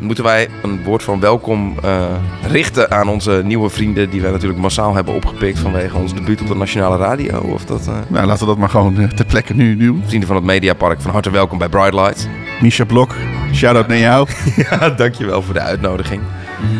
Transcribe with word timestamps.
Moeten 0.00 0.24
wij 0.24 0.48
een 0.62 0.82
woord 0.84 1.02
van 1.02 1.20
welkom 1.20 1.74
uh, 1.84 2.04
richten 2.42 2.90
aan 2.90 3.08
onze 3.08 3.42
nieuwe 3.44 3.68
vrienden... 3.68 4.10
die 4.10 4.20
wij 4.20 4.30
natuurlijk 4.30 4.60
massaal 4.60 4.94
hebben 4.94 5.14
opgepikt 5.14 5.58
vanwege 5.58 5.96
ons 5.96 6.14
debuut 6.14 6.40
op 6.40 6.46
de 6.46 6.54
Nationale 6.54 6.96
Radio? 6.96 7.38
Of 7.38 7.64
dat, 7.64 7.86
uh... 7.88 7.94
Nou, 8.08 8.26
laten 8.26 8.40
we 8.40 8.46
dat 8.46 8.58
maar 8.58 8.68
gewoon 8.68 9.00
uh, 9.00 9.08
ter 9.08 9.24
plekke 9.24 9.54
nu 9.54 9.76
doen. 9.76 10.02
Vrienden 10.06 10.28
van 10.28 10.36
het 10.36 10.44
Mediapark, 10.44 11.00
van 11.00 11.10
harte 11.10 11.30
welkom 11.30 11.58
bij 11.58 11.68
Bright 11.68 11.94
Lights. 11.94 12.26
Misha 12.60 12.84
Blok, 12.84 13.14
shout-out 13.52 13.88
naar 13.88 13.98
jou. 13.98 14.28
ja, 14.70 14.90
dankjewel 14.90 15.42
voor 15.42 15.54
de 15.54 15.60
uitnodiging. 15.60 16.22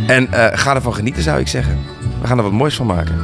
En 0.06 0.28
ga 0.52 0.74
ervan 0.74 0.94
genieten, 0.94 1.22
zou 1.22 1.40
ik 1.40 1.48
zeggen. 1.48 1.78
We 2.20 2.26
gaan 2.26 2.36
er 2.36 2.44
wat 2.44 2.52
moois 2.52 2.76
van 2.76 2.86
maken. 2.86 3.14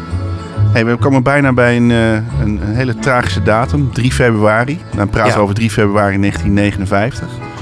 Hey, 0.72 0.86
we 0.86 0.96
komen 0.96 1.22
bijna 1.22 1.52
bij 1.52 1.76
een, 1.76 1.90
een, 1.90 2.26
een 2.40 2.74
hele 2.74 2.98
tragische 2.98 3.42
datum, 3.42 3.92
3 3.92 4.12
februari. 4.12 4.78
Dan 4.96 5.08
praten 5.08 5.34
we 5.34 5.40
over 5.40 5.54
3 5.54 5.70
februari 5.70 6.18
1959. 6.20 7.55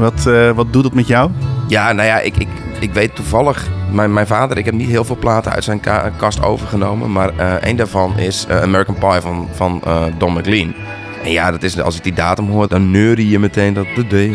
Wat, 0.00 0.24
uh, 0.28 0.50
wat 0.50 0.72
doet 0.72 0.84
het 0.84 0.94
met 0.94 1.06
jou? 1.06 1.30
Ja, 1.68 1.92
nou 1.92 2.08
ja, 2.08 2.18
ik, 2.18 2.36
ik, 2.36 2.48
ik 2.80 2.92
weet 2.92 3.14
toevallig... 3.14 3.68
Mijn, 3.92 4.12
mijn 4.12 4.26
vader, 4.26 4.58
ik 4.58 4.64
heb 4.64 4.74
niet 4.74 4.88
heel 4.88 5.04
veel 5.04 5.16
platen 5.16 5.52
uit 5.52 5.64
zijn 5.64 5.80
kast 6.16 6.42
overgenomen. 6.42 7.12
Maar 7.12 7.30
uh, 7.38 7.52
een 7.60 7.76
daarvan 7.76 8.18
is 8.18 8.46
uh, 8.50 8.62
American 8.62 8.94
Pie 8.94 9.20
van, 9.20 9.48
van 9.52 9.82
Don 10.18 10.32
McLean. 10.32 10.74
En 11.22 11.30
ja, 11.30 11.50
dat 11.50 11.62
is, 11.62 11.80
als 11.80 11.96
ik 11.96 12.02
die 12.02 12.12
datum 12.12 12.48
hoor, 12.48 12.68
dan 12.68 12.90
neurie 12.90 13.28
je 13.28 13.38
meteen 13.38 13.74
dat... 13.74 13.86
The 13.94 14.06
day, 14.06 14.34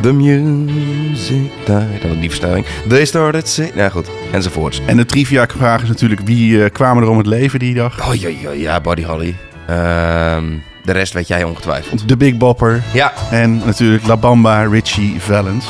the 0.00 0.12
music 0.12 1.50
died. 1.64 2.02
Dat 2.02 2.20
die 2.20 2.28
verstelling. 2.28 2.66
They 2.88 3.04
started 3.04 3.48
sing... 3.48 3.74
Nou 3.74 3.90
goed, 3.90 4.10
enzovoorts. 4.32 4.80
En 4.86 4.96
de 4.96 5.06
trivia 5.06 5.46
vraag 5.56 5.82
is 5.82 5.88
natuurlijk... 5.88 6.20
Wie 6.24 6.70
kwamen 6.70 7.02
er 7.02 7.08
om 7.08 7.18
het 7.18 7.26
leven 7.26 7.58
die 7.58 7.74
dag? 7.74 8.08
Oh 8.08 8.14
ja, 8.14 8.28
ja, 8.28 8.50
ja 8.50 8.80
Buddy 8.80 9.04
Holly. 9.04 9.34
Ehm... 9.66 10.44
De 10.86 10.92
rest 10.92 11.12
weet 11.12 11.28
jij 11.28 11.44
ongetwijfeld. 11.44 12.08
De 12.08 12.16
Big 12.16 12.36
Bopper. 12.36 12.82
Ja. 12.92 13.12
En 13.30 13.62
natuurlijk 13.64 14.06
La 14.06 14.16
Bamba, 14.16 14.62
Richie 14.62 15.20
Valens. 15.20 15.66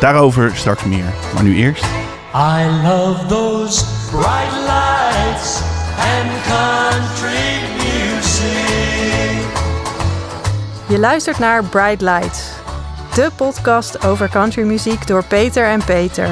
Daarover 0.00 0.52
straks 0.54 0.84
meer. 0.84 1.12
Maar 1.34 1.42
nu 1.42 1.56
eerst. 1.56 1.84
I 2.34 2.66
love 2.82 3.26
those 3.26 3.84
bright 4.10 4.52
lights 4.66 5.60
and 5.96 6.30
country 6.46 7.60
music. 7.76 9.46
Je 10.86 10.98
luistert 10.98 11.38
naar 11.38 11.64
Bright 11.64 12.00
Lights. 12.00 12.48
De 13.14 13.30
podcast 13.36 14.06
over 14.06 14.28
countrymuziek 14.28 15.06
door 15.06 15.24
Peter 15.24 15.66
en 15.66 15.84
Peter. 15.84 16.28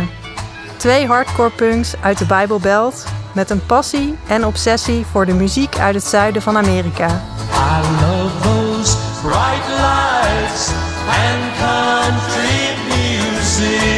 Twee 0.76 1.06
hardcore 1.06 1.50
punks 1.50 1.94
uit 2.00 2.18
de 2.18 2.26
Bijbelbelt 2.26 3.04
met 3.34 3.50
een 3.50 3.66
passie 3.66 4.18
en 4.26 4.46
obsessie 4.46 5.06
voor 5.10 5.26
de 5.26 5.34
muziek 5.34 5.78
uit 5.78 5.94
het 5.94 6.04
zuiden 6.04 6.42
van 6.42 6.56
Amerika. 6.56 7.20
I 7.62 7.80
love 8.00 8.42
those 8.42 8.96
bright 9.22 9.66
lights 9.68 10.72
and 11.06 11.40
country 11.58 12.74
music. 12.88 13.92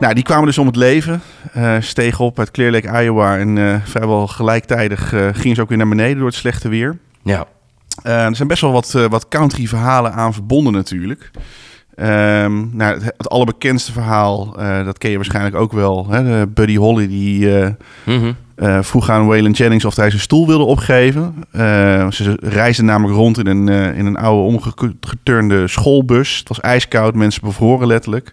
Nou, 0.00 0.14
die 0.14 0.24
kwamen 0.24 0.46
dus 0.46 0.58
om 0.58 0.66
het 0.66 0.76
leven. 0.76 1.22
Uh, 1.56 1.76
stegen 1.80 2.24
op 2.24 2.38
uit 2.38 2.50
Clear 2.50 2.72
Lake, 2.72 3.02
Iowa. 3.02 3.38
En 3.38 3.56
uh, 3.56 3.76
vrijwel 3.84 4.26
gelijktijdig 4.26 5.12
uh, 5.12 5.28
gingen 5.32 5.56
ze 5.56 5.62
ook 5.62 5.68
weer 5.68 5.78
naar 5.78 5.88
beneden 5.88 6.16
door 6.16 6.26
het 6.26 6.34
slechte 6.34 6.68
weer. 6.68 6.98
Ja. 7.22 7.46
er 8.02 8.36
zijn 8.36 8.48
best 8.48 8.60
wel 8.60 8.72
wat, 8.72 8.92
wat 8.92 9.28
country 9.28 9.66
verhalen 9.66 10.12
aan 10.12 10.32
verbonden 10.32 10.72
natuurlijk. 10.72 11.30
Um, 11.96 12.70
nou, 12.72 12.94
het, 12.94 13.04
het, 13.16 13.28
allerbekendste 13.28 13.92
verhaal, 13.92 14.60
uh, 14.60 14.84
dat 14.84 14.98
ken 14.98 15.10
je 15.10 15.16
waarschijnlijk 15.16 15.56
ook 15.56 15.72
wel. 15.72 16.06
Hè? 16.10 16.46
Buddy 16.46 16.76
Holly 16.76 17.08
die 17.08 17.40
uh, 17.40 17.68
mm 18.04 18.18
-hmm. 18.18 18.36
Uh, 18.56 18.82
vroeg 18.82 19.10
aan 19.10 19.26
Waylon 19.26 19.50
Jennings 19.50 19.84
of 19.84 19.96
hij 19.96 20.08
zijn 20.10 20.22
stoel 20.22 20.46
wilde 20.46 20.64
opgeven. 20.64 21.34
ze 22.10 22.36
reisden 22.40 22.84
namelijk 22.84 23.16
rond 23.16 23.38
in 23.38 23.46
een, 23.46 23.68
in 23.94 24.06
een 24.06 24.16
oude 24.16 24.42
omgeturnde 24.42 25.68
schoolbus. 25.68 26.38
Het 26.38 26.48
was 26.48 26.60
ijskoud, 26.60 27.14
mensen 27.14 27.42
bevroren 27.44 27.86
letterlijk. 27.86 28.32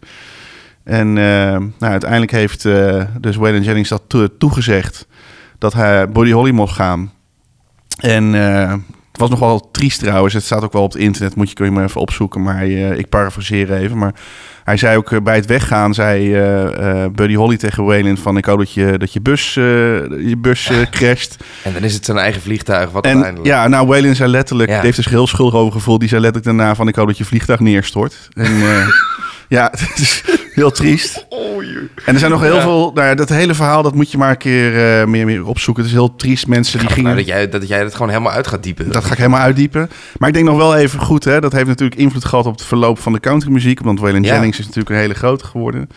En 0.83 1.13
nou, 1.13 1.71
uiteindelijk 1.79 2.31
heeft 2.31 2.63
dus 3.19 3.35
Waylon 3.35 3.63
Jennings 3.63 3.89
dat 3.89 4.29
toegezegd 4.37 5.07
dat 5.57 5.73
hij 5.73 6.09
Buddy 6.09 6.31
Holly 6.31 6.51
mocht 6.51 6.75
gaan. 6.75 7.11
En 7.99 8.33
het 9.11 9.19
was 9.19 9.29
nog 9.29 9.39
wel 9.39 9.69
triest 9.71 9.99
trouwens. 9.99 10.33
Het 10.33 10.43
staat 10.43 10.63
ook 10.63 10.73
wel 10.73 10.83
op 10.83 10.93
het 10.93 11.01
internet. 11.01 11.35
Moet 11.35 11.49
je, 11.49 11.55
kun 11.55 11.65
je 11.65 11.71
maar 11.71 11.83
even 11.83 12.01
opzoeken. 12.01 12.41
Maar 12.41 12.67
uh, 12.67 12.97
ik 12.97 13.09
parafraseer 13.09 13.73
even. 13.73 13.97
Maar 13.97 14.13
hij 14.63 14.77
zei 14.77 14.97
ook 14.97 15.11
uh, 15.11 15.21
bij 15.21 15.35
het 15.35 15.45
weggaan, 15.45 15.93
zei 15.93 16.41
uh, 16.41 17.05
Buddy 17.15 17.35
Holly 17.35 17.57
tegen 17.57 17.83
Waylon 17.83 18.17
van 18.17 18.37
ik 18.37 18.45
hoop 18.45 18.57
dat 18.57 18.73
je, 18.73 18.97
dat 18.97 19.13
je 19.13 19.21
bus, 19.21 19.53
je 19.53 20.35
bus 20.37 20.71
crasht. 20.91 21.37
En 21.63 21.73
dan 21.73 21.83
is 21.83 21.93
het 21.93 22.05
zijn 22.05 22.17
eigen 22.17 22.41
vliegtuig 22.41 22.91
wat 22.91 23.03
en, 23.03 23.11
uiteindelijk... 23.11 23.49
Ja, 23.49 23.67
nou 23.67 23.87
Waylon 23.87 24.15
zei 24.15 24.29
letterlijk, 24.29 24.69
ja. 24.69 24.75
die 24.75 24.85
heeft 24.85 25.01
zich 25.03 25.09
heel 25.09 25.27
schuldig 25.27 25.55
over 25.55 25.73
gevoeld. 25.73 25.99
Die 25.99 26.09
zei 26.09 26.21
letterlijk 26.21 26.57
daarna 26.57 26.75
van 26.75 26.87
ik 26.87 26.95
hoop 26.95 27.07
dat 27.07 27.17
je 27.17 27.25
vliegtuig 27.25 27.59
neerstort. 27.59 28.29
En 28.33 28.53
ja, 29.47 29.71
het 29.71 29.99
is 29.99 30.23
heel 30.53 30.71
triest. 30.71 31.25
Oh, 31.29 31.67
en 32.05 32.13
er 32.13 32.19
zijn 32.19 32.31
nog 32.31 32.41
heel 32.41 32.55
ja. 32.55 32.61
veel. 32.61 32.91
Nou 32.93 33.07
ja, 33.07 33.15
dat 33.15 33.29
hele 33.29 33.53
verhaal 33.53 33.83
dat 33.83 33.95
moet 33.95 34.11
je 34.11 34.17
maar 34.17 34.29
een 34.29 34.37
keer 34.37 34.99
uh, 34.99 35.05
meer, 35.05 35.25
meer 35.25 35.45
opzoeken. 35.45 35.83
Het 35.83 35.91
is 35.91 35.97
heel 35.97 36.15
triest. 36.15 36.47
Mensen 36.47 36.79
die 36.79 36.87
gingen. 36.87 37.03
Nou 37.03 37.15
dat, 37.15 37.25
jij, 37.25 37.49
dat 37.49 37.67
jij 37.67 37.79
het 37.79 37.93
gewoon 37.93 38.09
helemaal 38.09 38.31
uit 38.31 38.47
gaat 38.47 38.63
diepen. 38.63 38.91
Dat 38.91 39.05
ga 39.05 39.11
ik 39.11 39.17
helemaal 39.17 39.39
uitdiepen. 39.39 39.89
Maar 40.17 40.27
ik 40.27 40.33
denk 40.33 40.47
nog 40.47 40.57
wel 40.57 40.75
even 40.75 40.99
goed. 40.99 41.23
Hè, 41.23 41.41
dat 41.41 41.51
heeft 41.51 41.67
natuurlijk 41.67 42.01
invloed 42.01 42.25
gehad 42.25 42.45
op 42.45 42.53
het 42.53 42.63
verloop 42.65 42.99
van 42.99 43.13
de 43.13 43.19
countrymuziek. 43.19 43.79
Want 43.79 43.99
Waylon 43.99 44.23
ja. 44.23 44.33
Jennings 44.33 44.59
is 44.59 44.65
natuurlijk 44.65 44.95
een 44.95 45.01
hele 45.01 45.13
grote 45.13 45.45
geworden. 45.45 45.89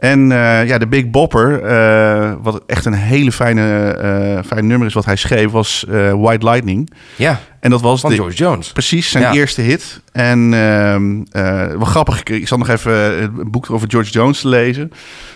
En 0.00 0.30
uh, 0.30 0.66
ja, 0.66 0.78
de 0.78 0.86
Big 0.86 1.10
Bopper, 1.10 1.62
uh, 1.64 2.32
wat 2.42 2.62
echt 2.66 2.84
een 2.84 2.92
hele 2.92 3.32
fijne, 3.32 3.96
uh, 4.02 4.42
fijn 4.46 4.66
nummer 4.66 4.86
is 4.86 4.94
wat 4.94 5.04
hij 5.04 5.16
schreef, 5.16 5.50
was 5.50 5.84
White 6.16 6.44
Lightning. 6.44 6.90
Ja, 7.16 7.40
en 7.60 7.70
dat 7.70 7.80
was 7.80 8.00
van 8.00 8.10
de, 8.10 8.16
George 8.16 8.36
Jones. 8.36 8.72
Precies, 8.72 9.10
zijn 9.10 9.24
ja. 9.24 9.32
eerste 9.32 9.60
hit. 9.60 10.00
En 10.12 10.54
ehm, 10.54 11.78
wat 11.78 11.88
grappig, 11.88 12.22
ik 12.22 12.48
zat 12.48 12.58
nog 12.58 12.68
even 12.68 12.92
het 13.22 13.50
boek 13.50 13.70
over 13.70 13.90
George 13.90 14.10
Jones 14.10 14.40
te 14.40 14.48
lezen. 14.48 14.92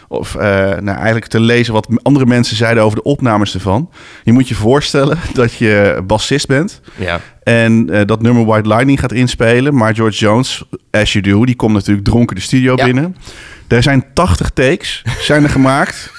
Of 0.09 0.35
nou, 0.35 0.87
eigenlijk 0.87 1.27
te 1.27 1.41
lezen 1.41 1.73
wat 1.73 1.89
andere 2.03 2.27
mensen 2.27 2.57
zeiden 2.57 2.83
over 2.83 2.97
de 2.97 3.03
opnames 3.03 3.55
ervan. 3.55 3.91
Je 4.23 4.33
moet 4.33 4.49
je 4.49 4.55
voorstellen 4.55 5.19
dat 5.35 5.55
je 5.55 6.03
bassist 6.07 6.47
bent. 6.47 6.81
Ja. 6.97 7.21
En 7.43 7.87
dat 8.07 8.23
nummer 8.23 8.45
White 8.45 8.69
Lightning 8.69 9.01
gaat 9.01 9.13
inspelen. 9.13 9.75
Maar 9.75 9.95
George 9.95 10.19
Jones, 10.19 10.65
as 10.91 11.13
you 11.13 11.25
do, 11.25 11.45
die 11.45 11.57
komt 11.57 11.73
natuurlijk 11.73 12.07
dronken 12.07 12.37
de 12.37 12.43
studio 12.43 12.73
ja. 12.77 12.85
binnen. 12.85 13.17
Er 13.69 13.83
zijn 13.83 14.05
80 14.13 14.51
takes 14.51 15.03
zijn 15.21 15.43
er 15.43 15.51
gemaakt. 15.51 16.13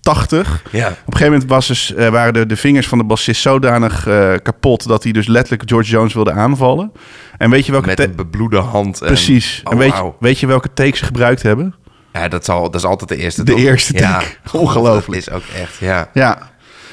80. 0.00 0.62
Ja. 0.70 0.86
Op 0.86 0.92
een 0.92 1.12
gegeven 1.12 1.32
moment 1.32 1.50
was 1.50 1.66
dus, 1.66 1.92
uh, 1.96 2.08
waren 2.08 2.32
de, 2.32 2.46
de 2.46 2.56
vingers 2.56 2.88
van 2.88 2.98
de 2.98 3.04
bassist 3.04 3.42
zodanig 3.42 4.06
uh, 4.06 4.34
kapot... 4.42 4.88
dat 4.88 5.02
hij 5.02 5.12
dus 5.12 5.26
letterlijk 5.26 5.68
George 5.68 5.90
Jones 5.90 6.14
wilde 6.14 6.32
aanvallen. 6.32 6.92
En 7.38 7.50
weet 7.50 7.66
je 7.66 7.72
welke... 7.72 7.86
Met 7.86 8.00
een 8.00 8.16
bebloede 8.16 8.58
hand. 8.58 8.98
Precies. 8.98 9.60
En, 9.64 9.72
oh, 9.72 9.78
weet, 9.78 9.98
wow. 9.98 10.14
weet 10.20 10.38
je 10.40 10.46
welke 10.46 10.72
takes 10.74 10.98
ze 10.98 11.04
gebruikt 11.04 11.42
hebben? 11.42 11.74
Ja, 12.12 12.28
dat, 12.28 12.44
zal, 12.44 12.62
dat 12.62 12.74
is 12.74 12.84
altijd 12.84 13.08
de 13.10 13.16
eerste. 13.16 13.42
De 13.42 13.52
toch? 13.52 13.60
eerste 13.60 13.92
take. 13.92 14.24
Ja. 14.52 14.58
Ongelooflijk. 14.58 15.24
Dat 15.24 15.34
is 15.34 15.42
ook 15.42 15.62
echt, 15.62 15.76
ja. 15.78 16.10
Ja. 16.14 16.50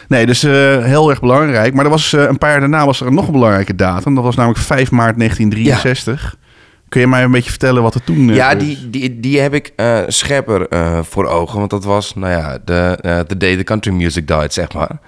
Nee, 0.08 0.26
dus 0.26 0.44
uh, 0.44 0.52
heel 0.84 1.10
erg 1.10 1.20
belangrijk. 1.20 1.74
Maar 1.74 1.86
er 1.86 1.92
was, 1.92 2.12
een 2.12 2.38
paar 2.38 2.50
jaar 2.50 2.60
daarna 2.60 2.86
was 2.86 3.02
er 3.02 3.12
nog 3.12 3.26
een 3.26 3.32
belangrijke 3.32 3.76
datum. 3.76 4.16
Dat 4.16 4.24
was 4.24 4.36
namelijk 4.36 4.62
5 4.62 4.92
maart 4.92 5.18
1963. 5.18 6.36
Ja. 6.38 6.45
Kun 6.96 7.04
je 7.04 7.10
mij 7.10 7.24
een 7.24 7.32
beetje 7.32 7.50
vertellen 7.50 7.84
wat 7.84 7.96
er 7.96 8.04
toen... 8.04 8.28
Uh, 8.28 8.36
ja, 8.36 8.56
die, 8.56 8.90
die, 8.90 9.20
die 9.20 9.40
heb 9.40 9.54
ik 9.54 9.74
uh, 9.76 10.00
scherper 10.08 10.74
uh, 10.74 11.00
voor 11.04 11.26
ogen. 11.26 11.60
Want 11.60 11.70
dat 11.70 11.84
was, 11.84 12.16
nou 12.16 12.32
ja, 12.32 12.58
de 12.66 12.98
the 13.28 13.38
day 13.38 13.56
the 13.56 13.64
country 13.64 13.92
music 13.92 14.28
died, 14.28 14.54
zeg 14.54 14.74
maar. 14.74 15.00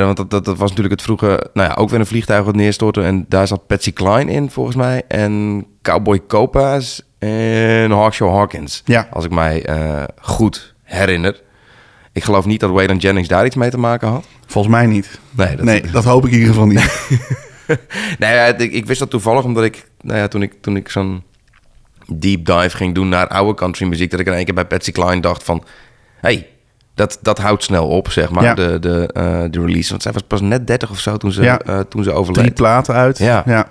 want 0.00 0.16
dat, 0.16 0.30
dat, 0.30 0.44
dat, 0.44 0.56
was 0.56 0.68
natuurlijk 0.68 0.94
het 0.94 1.02
vroege... 1.02 1.50
Nou 1.52 1.68
ja, 1.68 1.74
ook 1.74 1.90
weer 1.90 2.00
een 2.00 2.06
vliegtuig 2.06 2.44
wat 2.44 2.54
neerstortte. 2.54 3.02
En 3.02 3.24
daar 3.28 3.46
zat 3.46 3.66
Patsy 3.66 3.92
Cline 3.92 4.32
in, 4.32 4.50
volgens 4.50 4.76
mij. 4.76 5.02
En 5.08 5.66
Cowboy 5.82 6.20
Copas 6.28 7.02
en 7.18 7.90
Hawkshaw 7.90 8.34
Hawkins. 8.34 8.82
Ja. 8.84 9.08
Als 9.10 9.24
ik 9.24 9.30
mij 9.30 9.66
goed 10.20 10.74
herinner. 10.82 11.42
Ik 12.12 12.24
geloof 12.24 12.44
niet 12.44 12.60
dat 12.60 12.70
Waylon 12.70 12.96
Jennings 12.96 13.28
daar 13.28 13.46
iets 13.46 13.56
mee 13.56 13.70
te 13.70 13.78
maken 13.78 14.08
had. 14.08 14.26
Volgens 14.46 14.74
mij 14.74 14.86
niet. 14.86 15.20
Nee, 15.30 15.56
dat, 15.56 15.64
nee, 15.64 15.82
dat 15.92 16.04
hoop 16.04 16.26
ik 16.26 16.32
in 16.32 16.38
ieder 16.38 16.54
geval 16.54 16.68
niet. 16.68 17.08
ik, 18.58 18.72
ik, 18.72 18.86
wist 18.86 18.98
dat 18.98 19.10
toevallig 19.10 19.44
omdat 19.44 19.64
ik, 19.64 19.86
nou 20.04 20.18
ja, 20.18 20.28
toen 20.28 20.42
ik, 20.42 20.54
toen 20.60 20.76
ik 20.76 20.88
zo'n 20.88 21.22
deep 22.06 22.44
dive 22.44 22.76
ging 22.76 22.94
doen 22.94 23.08
naar 23.08 23.28
oude 23.28 23.54
country 23.54 23.86
muziek, 23.86 24.10
dat 24.10 24.20
ik 24.20 24.26
in 24.26 24.32
één 24.32 24.44
keer 24.44 24.54
bij 24.54 24.66
Patsy 24.66 24.92
Cline 24.92 25.20
dacht 25.20 25.42
van, 25.42 25.64
hey, 26.20 26.48
dat, 26.94 27.18
dat 27.22 27.38
houdt 27.38 27.62
snel 27.62 27.88
op, 27.88 28.10
zeg 28.10 28.30
maar, 28.30 28.44
ja. 28.44 28.54
de, 28.54 28.78
de, 28.78 29.10
uh, 29.16 29.42
de 29.50 29.60
release. 29.60 29.90
Want 29.90 30.02
zij 30.02 30.12
was 30.12 30.22
pas 30.22 30.40
net 30.40 30.66
30 30.66 30.90
of 30.90 30.98
zo 30.98 31.16
toen 31.16 31.32
ze, 31.32 31.42
ja. 31.42 31.60
uh, 31.66 31.80
toen 31.80 32.04
ze 32.04 32.12
overleed. 32.12 32.44
Drie 32.44 32.56
platen 32.56 32.94
uit. 32.94 33.18
Ja. 33.18 33.42
ja. 33.46 33.68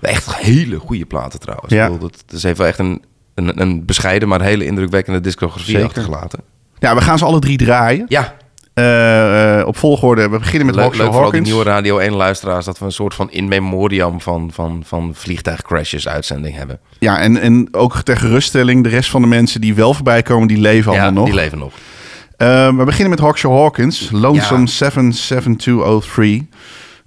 Echt 0.00 0.36
hele 0.36 0.78
goede 0.78 1.04
platen 1.06 1.40
trouwens. 1.40 1.72
Ja. 1.72 1.86
Ik 1.86 1.92
bedoel, 1.92 2.08
dat, 2.08 2.22
dat 2.26 2.36
is 2.36 2.42
even 2.44 2.66
echt 2.66 2.78
een, 2.78 3.02
een, 3.34 3.60
een 3.60 3.84
bescheiden, 3.84 4.28
maar 4.28 4.42
hele 4.42 4.64
indrukwekkende 4.64 5.20
discografie 5.20 5.70
Zeker. 5.70 5.86
achtergelaten. 5.86 6.40
Ja, 6.78 6.94
we 6.94 7.00
gaan 7.00 7.18
ze 7.18 7.24
alle 7.24 7.38
drie 7.38 7.56
draaien. 7.56 8.04
Ja. 8.08 8.34
Uh, 8.78 9.58
uh, 9.58 9.66
op 9.66 9.76
volgorde. 9.76 10.28
We 10.28 10.38
beginnen 10.38 10.66
met 10.66 10.74
leuk, 10.74 10.84
Hawkshaw 10.84 11.06
leuk 11.06 11.20
Hawkins. 11.20 11.46
nieuwe 11.48 11.64
Radio 11.64 11.98
1 11.98 12.12
luisteraars... 12.12 12.64
dat 12.64 12.78
we 12.78 12.84
een 12.84 12.92
soort 12.92 13.14
van 13.14 13.30
in 13.30 13.48
memoriam 13.48 14.20
van, 14.20 14.50
van, 14.52 14.82
van 14.86 15.10
vliegtuigcrashes 15.14 16.08
uitzending 16.08 16.56
hebben. 16.56 16.80
Ja, 16.98 17.18
en, 17.18 17.40
en 17.40 17.68
ook 17.70 18.02
ter 18.02 18.16
geruststelling... 18.16 18.82
de 18.82 18.88
rest 18.88 19.10
van 19.10 19.20
de 19.20 19.28
mensen 19.28 19.60
die 19.60 19.74
wel 19.74 19.94
voorbij 19.94 20.22
komen... 20.22 20.48
die 20.48 20.58
leven 20.58 20.92
ja, 20.92 21.02
allemaal 21.02 21.22
nog. 21.22 21.24
die 21.24 21.34
leven 21.34 21.58
nog. 21.58 21.72
Uh, 22.38 22.76
we 22.76 22.84
beginnen 22.84 23.10
met 23.10 23.18
Hawkshaw 23.18 23.52
Hawkins. 23.52 24.08
Lonesome 24.12 24.60
ja. 24.60 24.66
77203. 24.66 26.48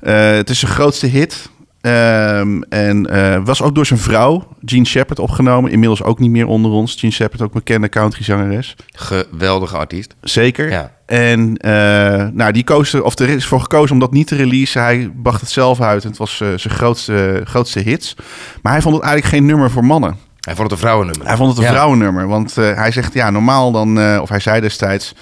Uh, 0.01 0.31
het 0.31 0.49
is 0.49 0.59
zijn 0.59 0.71
grootste 0.71 1.07
hit. 1.07 1.49
Ehm, 1.81 2.61
en 2.69 3.05
eh, 3.05 3.41
was 3.43 3.61
ook 3.61 3.75
door 3.75 3.85
zijn 3.85 3.99
vrouw, 3.99 4.47
Jean 4.59 4.85
Shepard, 4.85 5.19
opgenomen. 5.19 5.71
Inmiddels 5.71 6.03
ook 6.03 6.19
niet 6.19 6.31
meer 6.31 6.47
onder 6.47 6.71
ons. 6.71 7.01
Jean 7.01 7.13
Shepard, 7.13 7.41
ook 7.41 7.53
bekende 7.53 7.89
countryzangeres. 7.89 8.75
Geweldige 8.95 9.77
artiest. 9.77 10.15
Zeker. 10.21 10.69
Ja. 10.69 10.91
En 11.05 11.57
eh, 11.57 12.27
nou, 12.33 12.51
die 12.51 12.63
koos 12.63 12.93
er, 12.93 13.03
of 13.03 13.19
er 13.19 13.29
is 13.29 13.45
voor 13.45 13.61
gekozen 13.61 13.93
om 13.93 13.99
dat 13.99 14.11
niet 14.11 14.27
te 14.27 14.35
releasen. 14.35 14.81
Hij 14.81 15.11
bracht 15.23 15.41
het 15.41 15.49
zelf 15.49 15.81
uit 15.81 16.03
en 16.03 16.09
het 16.09 16.17
was 16.17 16.41
eh, 16.41 16.47
zijn 16.55 16.73
grootste, 16.73 17.41
grootste 17.43 17.79
hits. 17.79 18.15
Maar 18.61 18.71
hij 18.71 18.81
vond 18.81 18.95
het 18.95 19.03
eigenlijk 19.03 19.33
geen 19.35 19.45
nummer 19.45 19.71
voor 19.71 19.85
mannen. 19.85 20.17
Hij 20.39 20.55
vond 20.55 20.69
het 20.69 20.71
een 20.71 20.85
vrouwennummer. 20.85 21.27
Hij 21.27 21.35
vond 21.37 21.49
het 21.49 21.57
een 21.57 21.63
Ja. 21.63 21.71
vrouwennummer. 21.71 22.27
Want 22.27 22.55
hij 22.55 22.91
zegt, 22.91 23.13
ja, 23.13 23.29
normaal 23.29 23.71
dan, 23.71 24.19
of 24.19 24.29
hij 24.29 24.39
zei 24.39 24.61
destijds... 24.61 25.13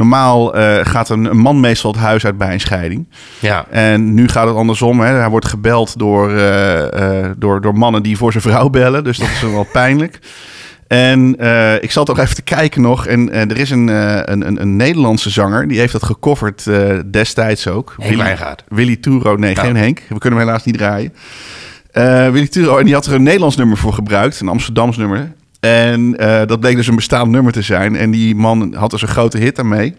Normaal 0.00 0.54
eh, 0.54 0.78
gaat 0.82 1.08
een, 1.08 1.24
een 1.24 1.36
man 1.36 1.60
meestal 1.60 1.90
het 1.92 2.00
huis 2.00 2.24
uit 2.24 2.38
bij 2.38 2.52
een 2.52 2.60
scheiding. 2.60 3.08
Ja. 3.38 3.66
En 3.70 4.14
nu 4.14 4.28
gaat 4.28 4.46
het 4.46 4.56
andersom. 4.56 5.00
Hè. 5.00 5.06
Hij 5.06 5.28
wordt 5.28 5.46
gebeld 5.46 5.98
door, 5.98 6.30
eh, 6.36 7.24
eh, 7.24 7.30
door, 7.36 7.60
door 7.60 7.74
mannen 7.78 8.02
die 8.02 8.16
voor 8.16 8.32
zijn 8.32 8.42
vrouw 8.44 8.68
bellen. 8.68 9.04
Dus 9.04 9.18
dat 9.18 9.28
is 9.28 9.40
wel 9.40 9.66
pijnlijk. 9.82 10.18
En 10.86 11.36
ik 11.82 11.90
zat 11.90 12.10
ook 12.10 12.18
even 12.18 12.34
te 12.34 12.42
kijken 12.42 12.82
nog. 12.82 13.06
En 13.06 13.32
er 13.32 13.58
is 13.58 13.70
een, 13.70 13.88
een, 13.88 14.46
een, 14.46 14.60
een 14.60 14.76
Nederlandse 14.76 15.30
zanger. 15.30 15.68
Die 15.68 15.78
heeft 15.78 15.92
dat 15.92 16.04
gecoverd 16.04 16.70
destijds 17.10 17.68
ook. 17.68 17.94
Henk 17.98 18.16
Wijngaard. 18.16 18.64
Willy 18.68 18.96
Toero. 18.96 19.36
Nee, 19.36 19.54
Nou. 19.54 19.66
geen 19.66 19.76
Henk. 19.76 20.02
We 20.08 20.18
kunnen 20.18 20.38
hem 20.38 20.48
helaas 20.48 20.64
niet 20.64 20.78
draaien. 20.78 21.12
Willy 22.32 22.48
Toero. 22.48 22.78
En 22.78 22.84
die 22.84 22.94
had 22.94 23.06
er 23.06 23.14
een 23.14 23.22
Nederlands 23.22 23.56
nummer 23.56 23.76
voor 23.76 23.92
gebruikt. 23.92 24.40
Een 24.40 24.48
Amsterdams 24.48 24.96
nummer. 24.96 25.32
En 25.60 26.16
eh, 26.18 26.46
dat 26.46 26.60
bleek 26.60 26.76
dus 26.76 26.86
een 26.86 26.94
bestaand 26.96 27.30
nummer 27.30 27.52
te 27.52 27.62
zijn. 27.62 27.96
En 27.96 28.10
die 28.10 28.34
man 28.34 28.74
had 28.74 28.90
dus 28.90 29.02
een 29.02 29.08
grote 29.08 29.38
hit 29.38 29.56
daarmee. 29.56 29.94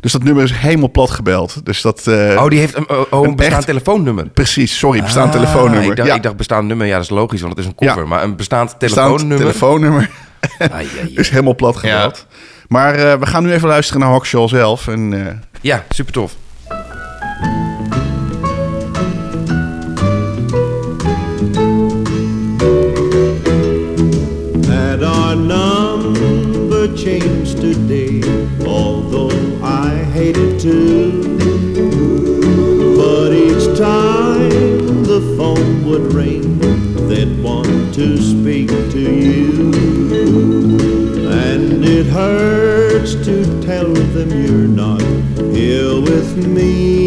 Dus 0.00 0.12
dat 0.12 0.22
nummer 0.22 0.42
is 0.44 0.52
helemaal 0.52 0.90
plat 0.90 1.10
gebeld. 1.10 1.64
Dus 1.64 1.82
dat... 1.82 2.06
eh, 2.06 2.42
Oh, 2.42 2.48
die 2.48 2.58
heeft 2.58 2.76
een, 2.76 2.88
oh, 2.90 2.98
oh, 3.10 3.22
een 3.22 3.28
Een 3.28 3.36
bestaand 3.36 3.56
echt- 3.56 3.66
telefoonnummer. 3.66 4.28
Precies, 4.28 4.78
sorry, 4.78 5.02
bestaand 5.02 5.26
Ah, 5.34 5.40
telefoonnummer. 5.40 5.90
Ik 5.90 5.96
dacht, 5.96 6.08
ja, 6.08 6.14
ik 6.14 6.22
dacht 6.22 6.36
bestaand 6.36 6.68
nummer, 6.68 6.86
ja, 6.86 6.94
dat 6.94 7.02
is 7.02 7.10
logisch, 7.10 7.40
want 7.40 7.52
het 7.56 7.64
is 7.64 7.70
een 7.70 7.74
cover. 7.86 8.02
Ja. 8.02 8.08
Maar 8.08 8.22
een 8.22 8.36
bestaand 8.36 8.78
bestaand 8.78 9.18
telefoonnummer. 9.36 10.10
is 11.14 11.28
helemaal 11.30 11.54
plat 11.54 11.76
gebeld. 11.76 12.26
Maar 12.68 12.94
eh, 12.94 13.18
we 13.18 13.26
gaan 13.26 13.42
nu 13.44 13.52
even 13.52 13.68
luisteren 13.68 14.00
naar 14.00 14.10
Hawkshaw 14.10 14.48
zelf. 14.48 14.88
En 14.88 15.42
Ja, 15.60 15.84
super 15.88 16.12
tof. 16.12 16.34
Changed 26.96 27.60
today, 27.60 28.22
although 28.66 29.30
I 29.62 29.90
hated 30.12 30.60
to. 30.60 31.36
But 32.96 33.32
each 33.32 33.78
time 33.78 35.04
the 35.04 35.20
phone 35.36 35.84
would 35.86 36.12
ring, 36.12 36.58
they'd 37.08 37.42
want 37.42 37.94
to 37.94 38.16
speak 38.18 38.68
to 38.68 39.00
you. 39.00 39.72
And 41.30 41.84
it 41.84 42.06
hurts 42.06 43.14
to 43.24 43.62
tell 43.62 43.92
them 43.92 44.30
you're 44.30 44.68
not 44.68 45.02
here 45.54 46.00
with 46.00 46.36
me. 46.46 47.01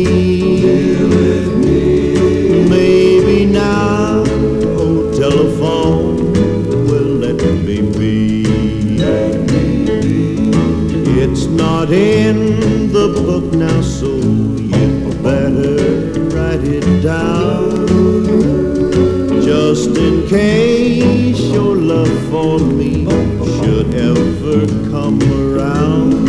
Now, 13.56 13.82
so 13.82 14.08
you 14.08 15.14
better 15.24 16.12
write 16.36 16.64
it 16.64 17.02
down. 17.02 17.86
Just 19.42 19.98
in 19.98 20.28
case 20.28 21.40
your 21.40 21.76
love 21.76 22.12
for 22.30 22.60
me 22.60 23.06
should 23.60 23.94
ever 23.96 24.68
come 24.92 25.22
around. 25.32 26.28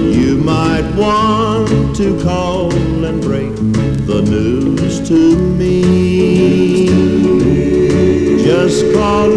You 0.00 0.36
might 0.38 0.92
want 0.96 1.96
to 1.96 2.20
call 2.22 2.72
and 3.04 3.22
break 3.22 3.54
the 4.06 4.22
news 4.22 5.06
to 5.08 5.36
me. 5.36 6.86
Just 8.44 8.92
call 8.92 9.30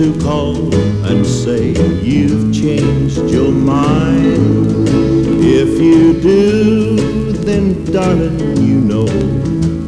to 0.00 0.18
call 0.18 0.74
and 1.04 1.26
say 1.26 1.74
you've 2.00 2.54
changed 2.54 3.18
your 3.28 3.52
mind. 3.52 4.88
If 5.44 5.78
you 5.78 6.18
do, 6.18 6.96
then 7.44 7.84
darling, 7.84 8.56
you 8.66 8.80
know 8.80 9.04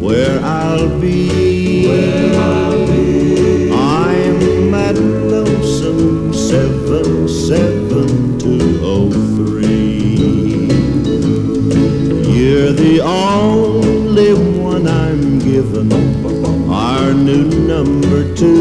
where 0.06 0.38
I'll 0.44 1.00
be. 1.00 1.86
where 1.88 3.72
I'm 3.72 4.74
at 4.74 4.96
lonesome 4.96 6.34
seven 6.34 7.26
seven 7.26 8.38
two 8.38 8.80
oh 8.82 9.10
three. 9.36 10.68
You're 12.38 12.72
the 12.72 13.00
only 13.00 14.34
one 14.60 14.86
I'm 14.86 15.38
given. 15.38 15.90
Our 16.70 17.14
new 17.14 17.44
number 17.66 18.34
two. 18.34 18.51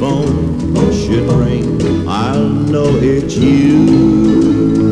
Telephone 0.00 0.92
should 0.92 1.30
ring, 1.32 2.08
I'll 2.08 2.48
know 2.48 2.88
it's 3.02 3.36
you. 3.36 4.90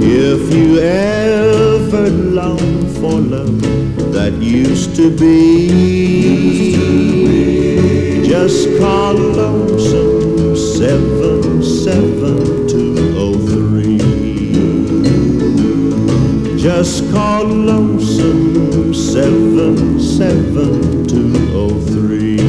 If 0.00 0.54
you 0.54 0.78
ever 0.78 2.08
long 2.08 2.88
for 2.94 3.20
love 3.20 3.60
that 4.14 4.32
used 4.40 4.96
to 4.96 5.10
be, 5.14 5.68
just 8.26 8.78
call 8.78 9.12
lonesome 9.14 10.56
seven 10.56 11.62
seven 11.62 12.66
two 12.66 13.14
oh 13.18 13.34
three. 13.34 13.98
Just 16.58 17.10
call 17.12 17.44
lonesome 17.44 18.94
seven 18.94 20.00
seven 20.00 21.06
two 21.06 21.34
oh 21.52 21.78
three. 21.92 22.45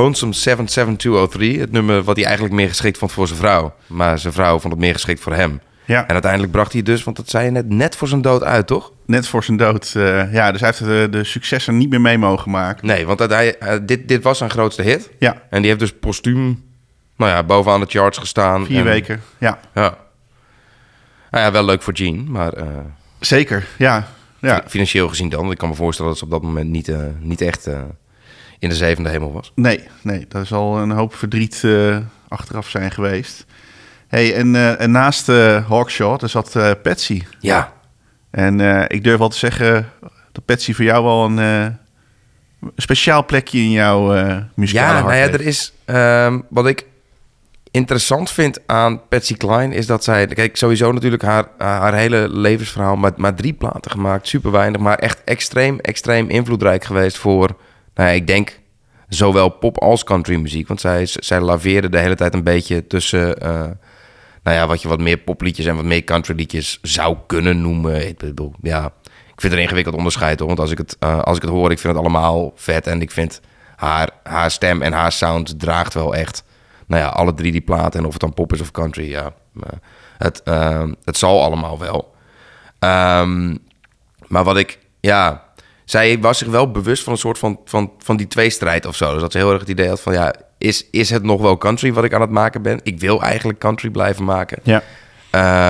Lonesome 0.00 0.32
77203. 0.32 1.60
Het 1.60 1.72
nummer 1.72 2.02
wat 2.02 2.16
hij 2.16 2.24
eigenlijk 2.24 2.54
meer 2.54 2.68
geschikt 2.68 2.98
vond 2.98 3.12
voor 3.12 3.26
zijn 3.26 3.38
vrouw. 3.38 3.74
Maar 3.86 4.18
zijn 4.18 4.32
vrouw 4.32 4.58
vond 4.58 4.72
het 4.72 4.82
meer 4.82 4.92
geschikt 4.92 5.20
voor 5.20 5.34
hem. 5.34 5.60
ja, 5.84 6.06
En 6.06 6.12
uiteindelijk 6.12 6.52
bracht 6.52 6.72
hij 6.72 6.82
dus, 6.82 7.04
want 7.04 7.16
dat 7.16 7.30
zei 7.30 7.44
je 7.44 7.50
net, 7.50 7.68
net 7.68 7.96
voor 7.96 8.08
zijn 8.08 8.22
dood 8.22 8.44
uit, 8.44 8.66
toch? 8.66 8.92
net 9.06 9.26
voor 9.28 9.44
zijn 9.44 9.56
dood. 9.56 9.92
eh, 9.96 10.32
ja, 10.32 10.52
dus 10.52 10.60
hij 10.60 10.68
heeft 10.68 10.84
de, 10.84 11.06
de 11.10 11.24
successen 11.24 11.76
niet 11.78 11.90
meer 11.90 12.00
mee 12.00 12.18
mogen 12.18 12.50
maken. 12.50 12.86
Nee, 12.86 13.06
want 13.06 13.18
dat 13.18 13.30
hij, 13.30 13.58
eh, 13.58 13.78
dit, 13.82 14.08
dit 14.08 14.22
was 14.22 14.38
zijn 14.38 14.50
grootste 14.50 14.82
hit. 14.82 15.10
Ja, 15.18 15.42
En 15.50 15.58
die 15.58 15.66
heeft 15.66 15.80
dus 15.80 15.92
postuum, 16.00 16.62
nou 17.16 17.30
ja, 17.30 17.42
bovenaan 17.42 17.80
de 17.80 17.86
charts 17.88 18.18
gestaan. 18.18 18.66
vier 18.66 18.78
En- 18.78 18.84
weken. 18.84 19.22
Ja, 19.38 19.58
Ja. 19.74 19.96
Nou 21.30 21.44
ja, 21.44 21.52
wel 21.52 21.64
leuk 21.64 21.82
voor 21.82 21.96
Gene, 21.96 22.22
maar 22.22 22.52
eh, 22.52 22.66
zeker. 23.20 23.66
Ja, 23.78 24.06
ja. 24.38 24.62
financieel 24.68 25.08
gezien 25.08 25.28
dan. 25.28 25.50
Ik 25.50 25.58
kan 25.58 25.68
me 25.68 25.74
voorstellen 25.74 26.10
dat 26.10 26.18
ze 26.20 26.24
op 26.24 26.30
dat 26.30 26.42
moment 26.42 26.70
niet, 26.70 26.92
niet 27.20 27.40
echt 27.40 27.68
in 28.60 28.68
de 28.68 28.74
zevende 28.74 29.10
hemel 29.10 29.32
was. 29.32 29.52
Nee, 29.54 29.80
nee, 30.02 30.26
dat 30.28 30.42
is 30.42 30.52
al 30.52 30.78
een 30.78 30.90
hoop 30.90 31.14
verdriet 31.14 31.64
eh, 31.64 31.98
achteraf 32.28 32.68
zijn 32.68 32.90
geweest. 32.90 33.46
Hey, 34.08 34.34
en, 34.34 34.54
eh, 34.54 34.80
en 34.80 34.90
naast 34.90 35.28
eh 35.28 35.68
Hawkshaw, 35.68 36.22
er 36.22 36.28
zat 36.28 36.58
Patsy. 36.82 37.22
Ja, 37.40 37.72
En 38.30 38.60
ik 38.88 39.04
durf 39.04 39.18
wel 39.18 39.28
te 39.28 39.38
zeggen 39.38 39.88
dat 40.32 40.44
Patsy 40.44 40.74
voor 40.74 40.84
jou 40.84 41.04
wel 41.04 41.24
een 41.24 41.76
speciaal 42.76 43.24
plekje 43.24 43.58
in 43.58 43.70
jouw 43.70 44.02
muzikale 44.54 44.86
ja, 44.86 44.92
hart 44.92 45.04
nou 45.04 45.16
ja, 45.16 45.22
heeft. 45.22 45.34
er 45.34 45.46
is 45.46 45.72
ehm, 45.84 46.40
wat 46.48 46.66
ik 46.66 46.84
interessant 47.70 48.30
vind 48.30 48.58
aan 48.66 49.08
Patsy 49.08 49.34
Cline 49.34 49.74
is 49.74 49.86
dat 49.86 50.04
zij, 50.04 50.26
kijk, 50.26 50.56
sowieso 50.56 50.92
natuurlijk 50.92 51.22
haar, 51.22 51.48
haar 51.58 51.94
hele 51.94 52.28
levensverhaal, 52.30 52.96
maar, 52.96 53.12
maar 53.16 53.34
drie 53.34 53.52
platen 53.52 53.90
gemaakt, 53.90 54.28
super 54.28 54.50
weinig, 54.50 54.80
maar 54.80 54.98
echt 54.98 55.24
extreem, 55.24 55.78
extreem 55.78 56.28
invloedrijk 56.28 56.84
geweest 56.84 57.18
voor, 57.18 57.56
nou 57.94 58.08
ja, 58.08 58.14
ik 58.14 58.26
denk 58.26 58.60
zowel 59.08 59.48
pop 59.48 59.78
als 59.78 60.04
country 60.04 60.36
muziek, 60.36 60.68
want 60.68 60.80
zij, 60.80 61.06
zij 61.06 61.40
laveerde 61.40 61.88
de 61.88 61.98
hele 61.98 62.14
tijd 62.14 62.34
een 62.34 62.44
beetje 62.44 62.86
tussen, 62.86 63.38
eh, 63.38 63.50
nou 64.42 64.56
ja, 64.56 64.66
wat 64.66 64.82
je 64.82 64.88
wat 64.88 65.00
meer 65.00 65.18
popliedjes 65.18 65.66
en 65.66 65.76
wat 65.76 65.84
meer 65.84 66.04
countryliedjes 66.04 66.78
zou 66.82 67.16
kunnen 67.26 67.60
noemen. 67.60 68.08
Ik 68.08 68.18
bedoel, 68.18 68.52
ja, 68.62 68.92
ik 69.04 69.40
vind 69.40 69.42
het 69.42 69.52
een 69.52 69.68
ingewikkeld 69.68 69.96
onderscheid 69.96 70.38
hoor. 70.38 70.48
Want 70.48 70.60
als 70.60 70.70
ik 70.70 70.78
het, 70.78 70.96
uh, 71.00 71.20
als 71.20 71.36
ik 71.36 71.42
het 71.42 71.50
hoor, 71.50 71.70
ik 71.70 71.78
vind 71.78 71.94
het 71.94 72.02
allemaal 72.02 72.52
vet. 72.54 72.86
En 72.86 73.00
ik 73.00 73.10
vind 73.10 73.40
haar, 73.76 74.10
haar 74.22 74.50
stem 74.50 74.82
en 74.82 74.92
haar 74.92 75.12
sound 75.12 75.58
draagt 75.58 75.94
wel 75.94 76.14
echt, 76.14 76.44
nou 76.86 77.02
ja, 77.02 77.08
alle 77.08 77.34
drie 77.34 77.52
die 77.52 77.60
platen. 77.60 78.00
En 78.00 78.06
of 78.06 78.12
het 78.12 78.20
dan 78.20 78.34
pop 78.34 78.52
is 78.52 78.60
of 78.60 78.70
country, 78.70 79.10
ja, 79.10 79.32
het, 80.18 80.42
uh, 80.44 80.88
het 81.04 81.16
zal 81.16 81.42
allemaal 81.42 81.78
wel. 81.78 82.14
Um, 82.78 83.58
maar 84.26 84.44
wat 84.44 84.56
ik, 84.56 84.78
ja, 85.00 85.49
zij 85.90 86.18
was 86.18 86.38
zich 86.38 86.48
wel 86.48 86.70
bewust 86.70 87.02
van 87.02 87.12
een 87.12 87.18
soort 87.18 87.38
van, 87.38 87.60
van, 87.64 87.92
van 87.98 88.16
die 88.16 88.26
tweestrijd 88.26 88.86
of 88.86 88.96
zo. 88.96 89.12
Dus 89.12 89.20
dat 89.20 89.32
ze 89.32 89.38
heel 89.38 89.50
erg 89.50 89.60
het 89.60 89.68
idee 89.68 89.88
had 89.88 90.00
van, 90.00 90.12
ja, 90.12 90.34
is, 90.58 90.86
is 90.90 91.10
het 91.10 91.22
nog 91.22 91.40
wel 91.40 91.58
country 91.58 91.92
wat 91.92 92.04
ik 92.04 92.14
aan 92.14 92.20
het 92.20 92.30
maken 92.30 92.62
ben? 92.62 92.80
Ik 92.82 93.00
wil 93.00 93.22
eigenlijk 93.22 93.58
country 93.58 93.90
blijven 93.90 94.24
maken. 94.24 94.58
Ja. 94.62 94.82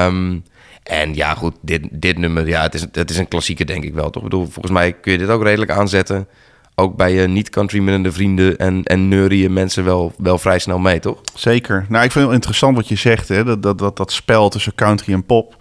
Um, 0.07 0.45
en 0.83 1.15
ja, 1.15 1.35
goed, 1.35 1.57
dit, 1.61 1.89
dit 1.91 2.19
nummer, 2.19 2.49
ja, 2.49 2.63
het 2.63 2.75
is, 2.75 2.87
het 2.93 3.11
is 3.11 3.19
een 3.19 3.29
klassieke 3.29 3.65
denk 3.65 3.85
ik 3.85 3.95
wel, 3.95 4.11
toch? 4.11 4.23
Ik 4.23 4.29
bedoel, 4.29 4.45
volgens 4.45 4.75
mij 4.75 4.93
kun 4.93 5.13
je 5.13 5.19
dit 5.19 5.29
ook 5.29 5.43
redelijk 5.43 5.71
aanzetten. 5.71 6.29
Ook 6.75 6.97
bij 6.97 7.13
je 7.13 7.29
niet-country 7.29 7.79
minnende 7.79 8.13
vrienden 8.13 8.59
en, 8.59 8.83
en 8.83 9.09
neurieën 9.09 9.53
mensen 9.53 9.85
wel, 9.85 10.13
wel 10.19 10.39
vrij 10.39 10.59
snel 10.59 10.79
mee, 10.79 10.99
toch? 10.99 11.21
Zeker. 11.35 11.87
Nou, 11.89 12.05
ik 12.05 12.13
vind 12.13 12.25
het 12.25 12.35
interessant 12.35 12.77
wat 12.77 12.89
je 12.89 12.97
zegt, 12.97 13.29
hè? 13.29 13.45
Dat, 13.45 13.63
dat, 13.63 13.79
dat, 13.79 13.97
dat 13.97 14.13
spel 14.13 14.49
tussen 14.49 14.75
country 14.75 15.13
en 15.13 15.25
pop. 15.25 15.57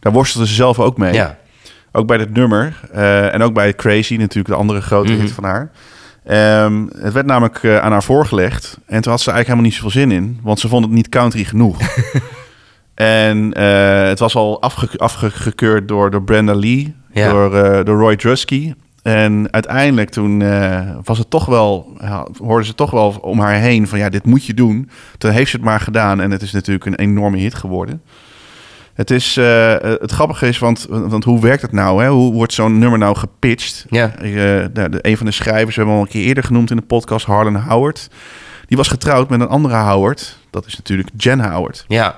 Daar 0.00 0.12
worstelde 0.12 0.46
ze 0.46 0.54
zelf 0.54 0.80
ook 0.80 0.98
mee. 0.98 1.12
Ja. 1.12 1.38
Ook 1.96 2.06
bij 2.06 2.18
dit 2.18 2.34
nummer. 2.34 2.80
Uh, 2.94 3.34
en 3.34 3.42
ook 3.42 3.54
bij 3.54 3.74
Crazy, 3.74 4.16
natuurlijk 4.16 4.48
de 4.48 4.60
andere 4.60 4.80
grote 4.80 5.12
hit 5.12 5.30
van 5.30 5.44
haar. 5.44 5.70
Um, 6.64 6.90
het 6.98 7.12
werd 7.12 7.26
namelijk 7.26 7.62
uh, 7.62 7.78
aan 7.78 7.92
haar 7.92 8.02
voorgelegd. 8.02 8.78
En 8.86 9.02
toen 9.02 9.12
had 9.12 9.20
ze 9.20 9.30
eigenlijk 9.30 9.46
helemaal 9.46 9.64
niet 9.64 9.74
zoveel 9.74 9.90
zin 9.90 10.10
in. 10.10 10.38
Want 10.42 10.60
ze 10.60 10.68
vond 10.68 10.84
het 10.84 10.92
niet 10.92 11.08
country 11.08 11.44
genoeg. 11.44 11.80
en 12.94 13.58
uh, 13.58 14.08
het 14.08 14.18
was 14.18 14.34
al 14.34 14.62
afge 14.62 14.88
afgekeurd 14.98 15.88
door, 15.88 16.10
door 16.10 16.22
Brenda 16.22 16.54
Lee. 16.54 16.94
Ja. 17.12 17.30
Door, 17.30 17.50
door 17.84 17.98
Roy 17.98 18.16
Drusky. 18.16 18.74
En 19.02 19.48
uiteindelijk 19.50 20.10
toen 20.10 20.38
was 21.04 21.18
het 21.18 21.30
toch 21.30 21.46
wel, 21.46 21.96
ja, 22.00 22.26
hoorden 22.38 22.66
ze 22.66 22.74
toch 22.74 22.90
wel 22.90 23.18
om 23.20 23.40
haar 23.40 23.54
heen 23.54 23.88
van 23.88 23.98
ja, 23.98 24.08
dit 24.08 24.24
moet 24.24 24.44
je 24.44 24.54
doen. 24.54 24.90
Toen 25.18 25.30
heeft 25.30 25.50
ze 25.50 25.56
het 25.56 25.64
maar 25.64 25.80
gedaan 25.80 26.20
en 26.20 26.30
het 26.30 26.42
is 26.42 26.52
natuurlijk 26.52 26.86
een 26.86 26.94
enorme 26.94 27.38
hit 27.38 27.54
geworden. 27.54 28.02
Het, 28.96 29.10
is, 29.10 29.36
uh, 29.36 29.74
het 29.80 30.12
grappige 30.12 30.48
is, 30.48 30.58
want, 30.58 30.86
want 30.88 31.24
hoe 31.24 31.40
werkt 31.40 31.62
het 31.62 31.72
nou? 31.72 32.02
Hè? 32.02 32.08
Hoe 32.08 32.32
wordt 32.32 32.52
zo'n 32.52 32.78
nummer 32.78 32.98
nou 32.98 33.16
gepitcht? 33.16 33.86
Ja. 33.90 34.12
Uh, 34.22 34.22
de, 34.22 34.70
de, 34.72 34.98
een 35.00 35.16
van 35.16 35.26
de 35.26 35.32
schrijvers, 35.32 35.76
we 35.76 35.80
hebben 35.80 35.98
al 35.98 36.04
een 36.04 36.08
keer 36.10 36.24
eerder 36.24 36.44
genoemd 36.44 36.70
in 36.70 36.76
de 36.76 36.82
podcast, 36.82 37.26
Harlan 37.26 37.56
Howard. 37.56 38.08
Die 38.66 38.76
was 38.76 38.88
getrouwd 38.88 39.28
met 39.28 39.40
een 39.40 39.48
andere 39.48 39.74
Howard. 39.74 40.38
Dat 40.50 40.66
is 40.66 40.76
natuurlijk 40.76 41.08
Jen 41.16 41.50
Howard. 41.50 41.84
Ja. 41.88 42.16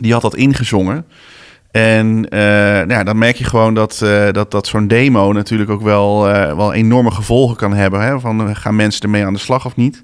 Die 0.00 0.12
had 0.12 0.22
dat 0.22 0.34
ingezongen. 0.34 1.04
En 1.70 2.06
uh, 2.06 2.40
nou 2.40 2.90
ja, 2.90 3.04
dan 3.04 3.18
merk 3.18 3.36
je 3.36 3.44
gewoon 3.44 3.74
dat, 3.74 3.98
dat, 4.32 4.50
dat 4.50 4.66
zo'n 4.66 4.88
demo 4.88 5.32
natuurlijk 5.32 5.70
ook 5.70 5.82
wel, 5.82 6.22
wel 6.56 6.72
enorme 6.72 7.10
gevolgen 7.10 7.56
kan 7.56 7.74
hebben. 7.74 8.00
Hè? 8.00 8.20
Van 8.20 8.56
gaan 8.56 8.76
mensen 8.76 9.02
ermee 9.02 9.24
aan 9.24 9.32
de 9.32 9.38
slag 9.38 9.66
of 9.66 9.76
niet? 9.76 10.02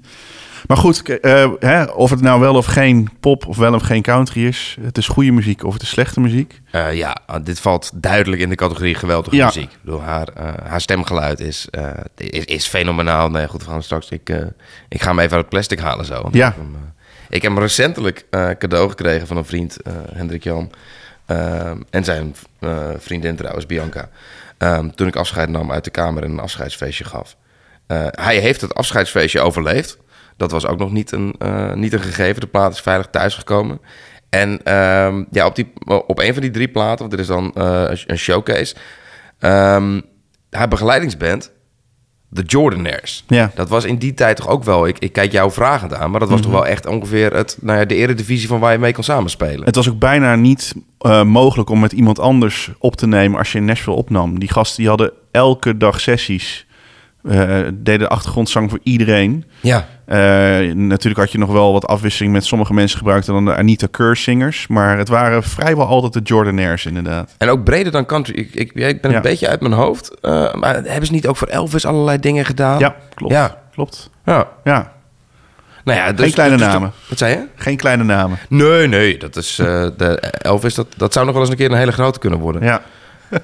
Maar 0.67 0.77
goed, 0.77 1.09
uh, 1.09 1.51
hè, 1.59 1.83
of 1.83 2.09
het 2.09 2.21
nou 2.21 2.39
wel 2.39 2.55
of 2.55 2.65
geen 2.65 3.09
pop 3.19 3.45
of 3.45 3.57
wel 3.57 3.73
of 3.73 3.81
geen 3.81 4.01
country 4.01 4.45
is. 4.45 4.77
Het 4.81 4.97
is 4.97 5.07
goede 5.07 5.31
muziek 5.31 5.63
of 5.63 5.73
het 5.73 5.81
is 5.81 5.89
slechte 5.89 6.19
muziek. 6.19 6.61
Uh, 6.71 6.93
ja, 6.93 7.17
dit 7.43 7.59
valt 7.59 7.91
duidelijk 7.93 8.41
in 8.41 8.49
de 8.49 8.55
categorie 8.55 8.95
geweldige 8.95 9.35
ja. 9.35 9.45
muziek. 9.45 9.71
Ik 9.71 9.77
bedoel, 9.81 10.01
haar, 10.01 10.27
uh, 10.37 10.49
haar 10.63 10.81
stemgeluid 10.81 11.39
is, 11.39 11.67
is, 12.15 12.45
is 12.45 12.67
fenomenaal. 12.67 13.29
Nee, 13.29 13.47
goed, 13.47 13.63
we 13.63 13.69
gaan 13.69 13.83
straks... 13.83 14.09
Ik, 14.09 14.29
ik 14.89 15.01
ga 15.01 15.09
hem 15.09 15.19
even 15.19 15.31
uit 15.31 15.41
het 15.41 15.49
plastic 15.49 15.79
halen 15.79 16.05
zo. 16.05 16.29
Ja. 16.31 16.47
Ik 16.47 16.53
heb 16.53 16.63
hem, 16.63 16.75
ik 17.29 17.41
heb 17.41 17.51
hem 17.51 17.61
recentelijk 17.61 18.25
cadeau 18.57 18.89
gekregen 18.89 19.27
van 19.27 19.37
een 19.37 19.45
vriend, 19.45 19.77
Hendrik 20.13 20.43
Jan. 20.43 20.71
en 21.89 22.03
zijn 22.03 22.35
vriendin 22.97 23.35
trouwens, 23.35 23.65
Bianca. 23.65 24.09
Um, 24.57 24.95
toen 24.95 25.07
ik 25.07 25.15
afscheid 25.15 25.49
nam 25.49 25.71
uit 25.71 25.83
de 25.83 25.89
kamer 25.89 26.23
en 26.23 26.31
een 26.31 26.39
afscheidsfeestje 26.39 27.03
gaf. 27.03 27.35
hij 28.11 28.37
heeft 28.37 28.61
het 28.61 28.73
afscheidsfeestje 28.73 29.39
overleefd. 29.39 29.97
Dat 30.37 30.51
was 30.51 30.67
ook 30.67 30.79
nog 30.79 30.91
niet 30.91 31.11
een, 31.11 31.35
uh, 31.39 31.73
niet 31.73 31.93
een 31.93 31.99
gegeven. 31.99 32.41
De 32.41 32.47
plaat 32.47 32.73
is 32.73 32.81
veilig 32.81 33.07
thuisgekomen. 33.11 33.79
En 34.29 34.49
um, 34.73 35.27
ja, 35.31 35.45
op, 35.45 35.55
die, 35.55 35.73
op 35.85 36.19
een 36.19 36.33
van 36.33 36.41
die 36.41 36.51
drie 36.51 36.67
platen, 36.67 36.99
want 36.99 37.13
er 37.13 37.19
is 37.19 37.27
dan 37.27 37.51
uh, 37.57 37.83
een 38.05 38.17
showcase. 38.17 38.75
Um, 39.39 40.01
haar 40.49 40.67
begeleidingsband, 40.67 41.51
de 42.29 42.41
Jordanaires. 42.41 43.23
Ja. 43.27 43.51
Dat 43.55 43.69
was 43.69 43.85
in 43.85 43.97
die 43.97 44.13
tijd 44.13 44.37
toch 44.37 44.47
ook 44.47 44.63
wel... 44.63 44.87
Ik, 44.87 44.99
ik 44.99 45.13
kijk 45.13 45.31
jou 45.31 45.51
vragend 45.51 45.93
aan, 45.93 46.11
maar 46.11 46.19
dat 46.19 46.29
was 46.29 46.39
mm 46.39 46.45
-hmm. 46.45 46.53
toch 46.53 46.61
wel 46.61 46.71
echt 46.71 46.85
ongeveer... 46.85 47.33
Het, 47.33 47.57
nou 47.61 47.79
ja, 47.79 47.85
de 47.85 47.95
eredivisie 47.95 48.47
van 48.47 48.59
waar 48.59 48.71
je 48.71 48.77
mee 48.77 48.93
kon 48.93 49.03
samenspelen. 49.03 49.65
Het 49.65 49.75
was 49.75 49.89
ook 49.89 49.99
bijna 49.99 50.35
niet 50.35 50.73
uh, 51.01 51.23
mogelijk 51.23 51.69
om 51.69 51.79
met 51.79 51.91
iemand 51.91 52.19
anders 52.19 52.71
op 52.79 52.95
te 52.95 53.07
nemen... 53.07 53.37
als 53.37 53.51
je 53.51 53.57
in 53.57 53.65
Nashville 53.65 53.95
opnam. 53.95 54.39
Die 54.39 54.51
gasten 54.51 54.77
die 54.77 54.87
hadden 54.87 55.11
elke 55.31 55.77
dag 55.77 55.99
sessies... 55.99 56.65
Uh, 57.23 57.67
deden 57.73 58.09
achtergrondzang 58.09 58.69
voor 58.69 58.79
iedereen. 58.83 59.45
Ja. 59.61 59.87
Uh, 60.07 60.15
natuurlijk 60.73 61.17
had 61.17 61.31
je 61.31 61.37
nog 61.37 61.51
wel 61.51 61.71
wat 61.73 61.87
afwisseling 61.87 62.33
met 62.33 62.45
sommige 62.45 62.73
mensen 62.73 62.97
gebruikt 62.97 63.25
dan 63.25 63.45
de 63.45 63.55
Anita 63.55 63.87
Kerr 63.91 64.15
zingers. 64.15 64.67
Maar 64.67 64.97
het 64.97 65.07
waren 65.07 65.43
vrijwel 65.43 65.85
altijd 65.85 66.13
de 66.13 66.19
Jordanaires 66.23 66.85
inderdaad. 66.85 67.35
En 67.37 67.49
ook 67.49 67.63
breder 67.63 67.91
dan 67.91 68.05
country. 68.05 68.35
Ik, 68.35 68.53
ik, 68.53 68.71
ik 68.73 69.01
ben 69.01 69.11
Ja. 69.11 69.17
een 69.17 69.23
beetje 69.23 69.47
uit 69.47 69.61
mijn 69.61 69.73
hoofd. 69.73 70.11
Uh, 70.21 70.53
maar 70.53 70.73
hebben 70.73 71.05
ze 71.05 71.11
niet 71.11 71.27
ook 71.27 71.37
voor 71.37 71.47
Elvis 71.47 71.85
allerlei 71.85 72.19
dingen 72.19 72.45
gedaan? 72.45 72.79
Ja, 72.79 72.95
klopt. 73.13 73.33
Ja. 73.33 73.61
Klopt. 73.71 74.09
Ja. 74.25 74.47
Ja, 74.63 74.91
Nou 75.83 75.99
ja, 75.99 76.11
dus, 76.11 76.25
Geen 76.25 76.33
kleine 76.33 76.57
dus- 76.57 76.65
namen. 76.65 76.91
Wat 77.09 77.17
zei 77.17 77.33
je? 77.33 77.45
geen 77.55 77.77
kleine 77.77 78.03
namen. 78.03 78.37
Nee, 78.49 78.87
nee. 78.87 79.17
Dat 79.17 79.35
is 79.35 79.59
uh, 79.59 79.65
de 79.97 80.19
Elvis. 80.19 80.73
Dat, 80.75 80.87
dat 80.97 81.13
zou 81.13 81.25
nog 81.25 81.33
wel 81.33 81.43
eens 81.43 81.51
een 81.51 81.57
keer 81.57 81.71
een 81.71 81.77
hele 81.77 81.91
grote 81.91 82.19
kunnen 82.19 82.39
worden. 82.39 82.63
Ja. 82.63 82.81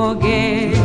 forget, 0.00 0.79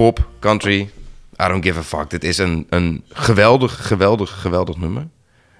Pop, 0.00 0.28
country, 0.38 0.90
I 1.42 1.48
don't 1.48 1.64
give 1.64 1.78
a 1.78 1.82
fuck. 1.82 2.10
Dit 2.10 2.24
is 2.24 2.38
een, 2.38 2.66
een 2.68 3.04
geweldig, 3.08 3.86
geweldig, 3.86 4.40
geweldig 4.40 4.76
nummer. 4.76 5.08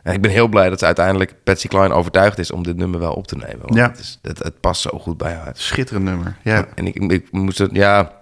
En 0.03 0.15
ik 0.15 0.21
ben 0.21 0.31
heel 0.31 0.49
blij 0.49 0.69
dat 0.69 0.79
ze 0.79 0.85
uiteindelijk 0.85 1.35
Patsy 1.45 1.69
Cline 1.69 1.93
overtuigd 1.93 2.39
is 2.39 2.51
om 2.51 2.63
dit 2.63 2.77
nummer 2.77 3.01
wel 3.01 3.13
op 3.13 3.27
te 3.27 3.37
nemen. 3.37 3.61
Want 3.61 3.75
Ja. 3.75 3.89
het, 3.89 3.99
is, 3.99 4.19
het, 4.23 4.39
het 4.39 4.61
past 4.61 4.81
zo 4.81 4.99
goed 4.99 5.17
bij 5.17 5.33
haar. 5.33 5.51
Schitterend 5.55 6.05
nummer. 6.05 6.37
Ja. 6.43 6.67
En 6.75 6.87
ik, 6.87 6.95
ik 6.95 7.33
moest 7.33 7.59
het, 7.59 7.71
ja, 7.73 8.13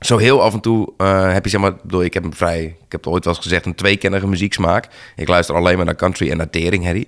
zo 0.00 0.16
heel 0.16 0.42
af 0.42 0.52
en 0.52 0.60
toe 0.60 0.92
eh, 0.96 1.32
heb 1.32 1.44
je 1.44 1.50
zeg 1.50 1.60
maar, 1.60 1.76
bedoel, 1.82 2.02
ik 2.02 2.14
heb 2.14 2.24
een 2.24 2.34
vrij, 2.34 2.62
ik 2.64 2.92
heb 2.92 3.04
het 3.04 3.12
ooit 3.12 3.24
wel 3.24 3.34
eens 3.34 3.42
gezegd, 3.42 3.66
een 3.66 3.74
tweekennige 3.74 4.26
muzieksmaak. 4.26 4.88
Ik 5.16 5.28
luister 5.28 5.54
alleen 5.54 5.76
maar 5.76 5.86
naar 5.86 5.96
country 5.96 6.30
en 6.30 6.36
naar 6.36 6.50
tering, 6.50 6.84
Harry. 6.84 7.06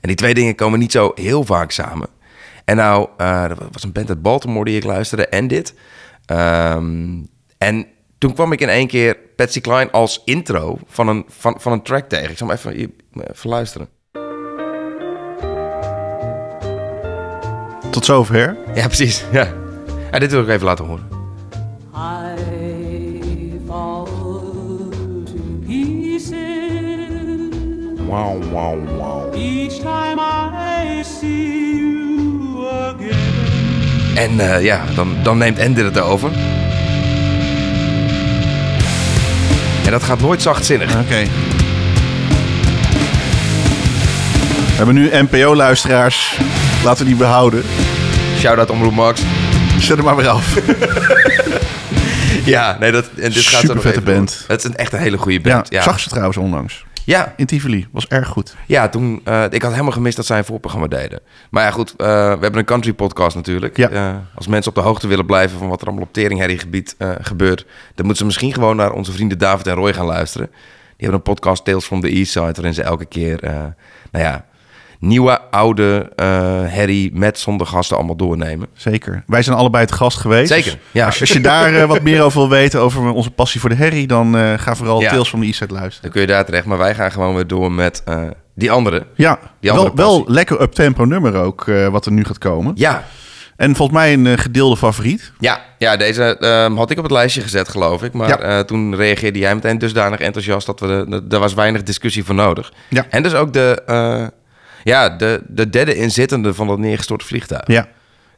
En 0.00 0.08
die 0.08 0.16
twee 0.16 0.34
dingen 0.34 0.54
komen 0.54 0.78
niet 0.78 0.92
zo 0.92 1.12
heel 1.14 1.44
vaak 1.44 1.70
samen. 1.70 2.08
En 2.64 2.76
nou, 2.76 3.08
eh, 3.16 3.42
er 3.44 3.56
was 3.72 3.82
een 3.82 3.92
band 3.92 4.08
uit 4.08 4.22
Baltimore 4.22 4.64
die 4.64 4.76
ik 4.76 4.84
luisterde 4.84 5.26
en 5.28 5.48
dit. 5.48 5.74
Ehm, 6.26 7.06
en 7.58 7.86
toen 8.18 8.34
kwam 8.34 8.52
ik 8.52 8.60
in 8.60 8.68
één 8.68 8.86
keer 8.86 9.16
Patsy 9.36 9.60
Cline 9.60 9.90
als 9.90 10.22
intro 10.24 10.78
van 10.86 11.08
een, 11.08 11.24
van, 11.28 11.60
van 11.60 11.72
een 11.72 11.82
track 11.82 12.08
tegen. 12.08 12.30
Ik 12.30 12.36
zal 12.36 12.48
hem 12.48 12.56
even, 12.56 12.94
even 13.30 13.50
luisteren. 13.50 13.88
Tot 17.90 18.04
zover. 18.04 18.56
Ja, 18.74 18.86
precies. 18.86 19.24
Ja. 19.32 19.52
ja, 20.10 20.18
dit 20.18 20.30
wil 20.30 20.42
ik 20.42 20.48
even 20.48 20.66
laten 20.66 20.84
horen. 20.84 21.16
Wauw, 28.08 28.38
wauw, 28.52 28.84
wauw. 28.96 29.32
each 29.32 29.80
time 29.80 30.18
I 30.18 31.02
see 31.02 31.76
you 31.76 32.66
again. 32.66 34.16
En 34.16 34.40
eh, 34.40 34.64
ja, 34.64 34.84
dan, 34.94 35.16
dan 35.22 35.38
neemt 35.38 35.58
Ender 35.58 35.84
het 35.84 36.00
over. 36.00 36.30
En 39.88 39.94
dat 39.94 40.02
gaat 40.02 40.20
nooit 40.20 40.42
zachtzinnig. 40.42 40.94
Oké. 40.94 41.22
We 44.66 44.74
hebben 44.76 44.94
nu 44.94 45.10
NPO-luisteraars. 45.12 46.38
Laten 46.84 47.02
we 47.02 47.08
die 47.10 47.18
behouden. 47.18 47.62
Shout-out 48.38 48.70
Omroep 48.70 48.94
Max. 48.94 49.20
Zet 49.78 49.96
hem 49.96 50.04
maar 50.04 50.16
weer 50.16 50.28
af. 50.28 50.54
Ja, 52.44 52.76
nee, 52.80 52.92
dat, 52.92 53.04
en 53.20 53.32
dit 53.32 53.46
gaat 53.46 53.60
zo 53.60 53.74
nog 53.74 53.84
even 53.84 54.04
band. 54.04 54.28
door. 54.38 54.48
Het 54.48 54.58
is 54.64 54.70
een, 54.70 54.76
echt 54.76 54.92
een 54.92 54.98
hele 54.98 55.18
goede 55.18 55.38
Ja, 55.42 55.54
band. 55.54 55.66
Ja, 55.70 55.82
zag 55.82 56.00
ze 56.00 56.08
trouwens 56.08 56.36
onlangs. 56.36 56.84
Ja, 57.08 57.34
In 57.36 57.46
Tivoli. 57.46 57.86
Was 57.90 58.08
erg 58.08 58.28
goed. 58.28 58.56
ja 58.66 58.88
toen, 58.88 59.20
eh, 59.24 59.44
ik 59.50 59.62
had 59.62 59.70
helemaal 59.70 59.92
gemist 59.92 60.16
dat 60.16 60.26
zij 60.26 60.38
een 60.38 60.44
voorprogramma 60.44 60.86
deden. 60.86 61.20
Maar 61.50 61.64
ja, 61.64 61.70
goed, 61.70 61.90
eh, 61.90 62.06
we 62.06 62.38
hebben 62.40 62.56
een 62.56 62.64
country 62.64 62.92
podcast 62.92 63.36
natuurlijk. 63.36 63.76
Ja. 63.76 63.90
Eh, 63.90 64.16
als 64.34 64.46
mensen 64.46 64.70
op 64.70 64.76
de 64.76 64.84
hoogte 64.88 65.06
willen 65.06 65.26
blijven 65.26 65.58
van 65.58 65.68
wat 65.68 65.80
er 65.80 65.86
allemaal 65.86 66.04
op 66.04 66.12
teringherriegebied 66.12 66.96
gebeurt... 67.20 67.66
dan 67.94 68.06
moeten 68.06 68.16
ze 68.16 68.24
misschien 68.24 68.52
gewoon 68.52 68.76
naar 68.76 68.92
onze 68.92 69.12
vrienden 69.12 69.38
David 69.38 69.66
en 69.66 69.74
Roy 69.74 69.92
gaan 69.92 70.06
luisteren. 70.06 70.46
Die 70.46 71.08
hebben 71.08 71.14
een 71.14 71.34
podcast 71.34 71.64
Tales 71.64 71.84
from 71.84 72.00
the 72.00 72.08
East 72.08 72.32
Side... 72.32 72.52
waarin 72.52 72.74
ze 72.74 72.82
elke 72.82 73.04
keer, 73.04 73.38
nou 74.10 74.24
ja, 74.24 74.44
nieuwe, 75.00 75.40
oude 75.50 76.12
eh 76.16 76.26
herrie 76.66 77.10
met 77.14 77.38
zonder 77.38 77.66
gasten 77.66 77.96
allemaal 77.96 78.16
doornemen. 78.16 78.68
Zeker. 78.72 79.22
Wij 79.26 79.42
zijn 79.42 79.56
allebei 79.56 79.84
het 79.84 79.92
gast 79.92 80.18
geweest. 80.18 80.48
Zeker, 80.52 80.70
Dus 80.70 80.80
ja. 80.90 81.06
Als, 81.06 81.20
als 81.20 81.30
je 81.32 81.40
daar 81.40 81.74
eh, 81.74 81.84
wat 81.84 82.02
meer 82.02 82.22
over 82.22 82.38
wil 82.40 82.48
weten, 82.48 82.80
over 82.80 83.10
onze 83.10 83.30
passie 83.30 83.60
voor 83.60 83.70
de 83.70 83.76
herrie, 83.76 84.06
dan 84.06 84.36
eh, 84.36 84.52
ga 84.56 84.74
vooral 84.76 85.00
Ja. 85.00 85.10
Tales 85.10 85.30
the 85.30 85.36
East 85.40 85.58
Side 85.58 85.72
luisteren. 85.72 86.02
Dan 86.02 86.10
kun 86.10 86.20
je 86.20 86.26
daar 86.26 86.44
terecht. 86.44 86.66
Maar 86.66 86.78
wij 86.78 86.94
gaan 86.94 87.12
gewoon 87.12 87.34
weer 87.34 87.46
door 87.46 87.72
met 87.72 88.02
die 88.54 88.70
andere. 88.70 89.06
Ja, 89.14 89.38
Die 89.60 89.70
wel, 89.70 89.78
andere 89.78 89.96
wel 89.96 90.24
lekker 90.26 90.60
up-tempo 90.60 91.04
nummer 91.04 91.34
ook, 91.34 91.64
wat 91.90 92.06
er 92.06 92.12
nu 92.12 92.24
gaat 92.24 92.38
komen. 92.38 92.72
Ja, 92.74 93.04
En 93.56 93.76
volgens 93.76 93.98
mij 93.98 94.12
een 94.12 94.38
gedeelde 94.38 94.76
favoriet. 94.76 95.32
ja, 95.38 95.60
ja 95.78 95.96
deze 95.96 96.38
ehm, 96.38 96.76
had 96.76 96.90
ik 96.90 96.96
op 96.96 97.02
het 97.02 97.12
lijstje 97.12 97.40
gezet, 97.40 97.68
geloof 97.68 98.02
ik. 98.02 98.12
Maar 98.12 98.28
Ja. 98.46 98.64
toen 98.64 98.96
reageerde 98.96 99.38
jij 99.38 99.54
meteen 99.54 99.78
dusdanig 99.78 100.18
enthousiast 100.20 100.66
dat 100.66 100.80
we 100.80 100.86
de, 100.86 101.06
de- 101.08 101.34
er 101.34 101.40
was 101.40 101.54
weinig 101.54 101.82
discussie 101.82 102.24
voor 102.24 102.34
nodig. 102.34 102.72
Ja. 102.88 103.06
En 103.10 103.22
dus 103.22 103.34
ook 103.34 103.52
de, 103.52 103.82
ja, 104.84 105.08
de, 105.08 105.42
de 105.46 105.70
derde 105.70 105.94
inzittende 105.94 106.54
van 106.54 106.66
dat 106.66 106.78
neergestorte 106.78 107.24
vliegtuig. 107.24 107.66
Ja, 107.66 107.88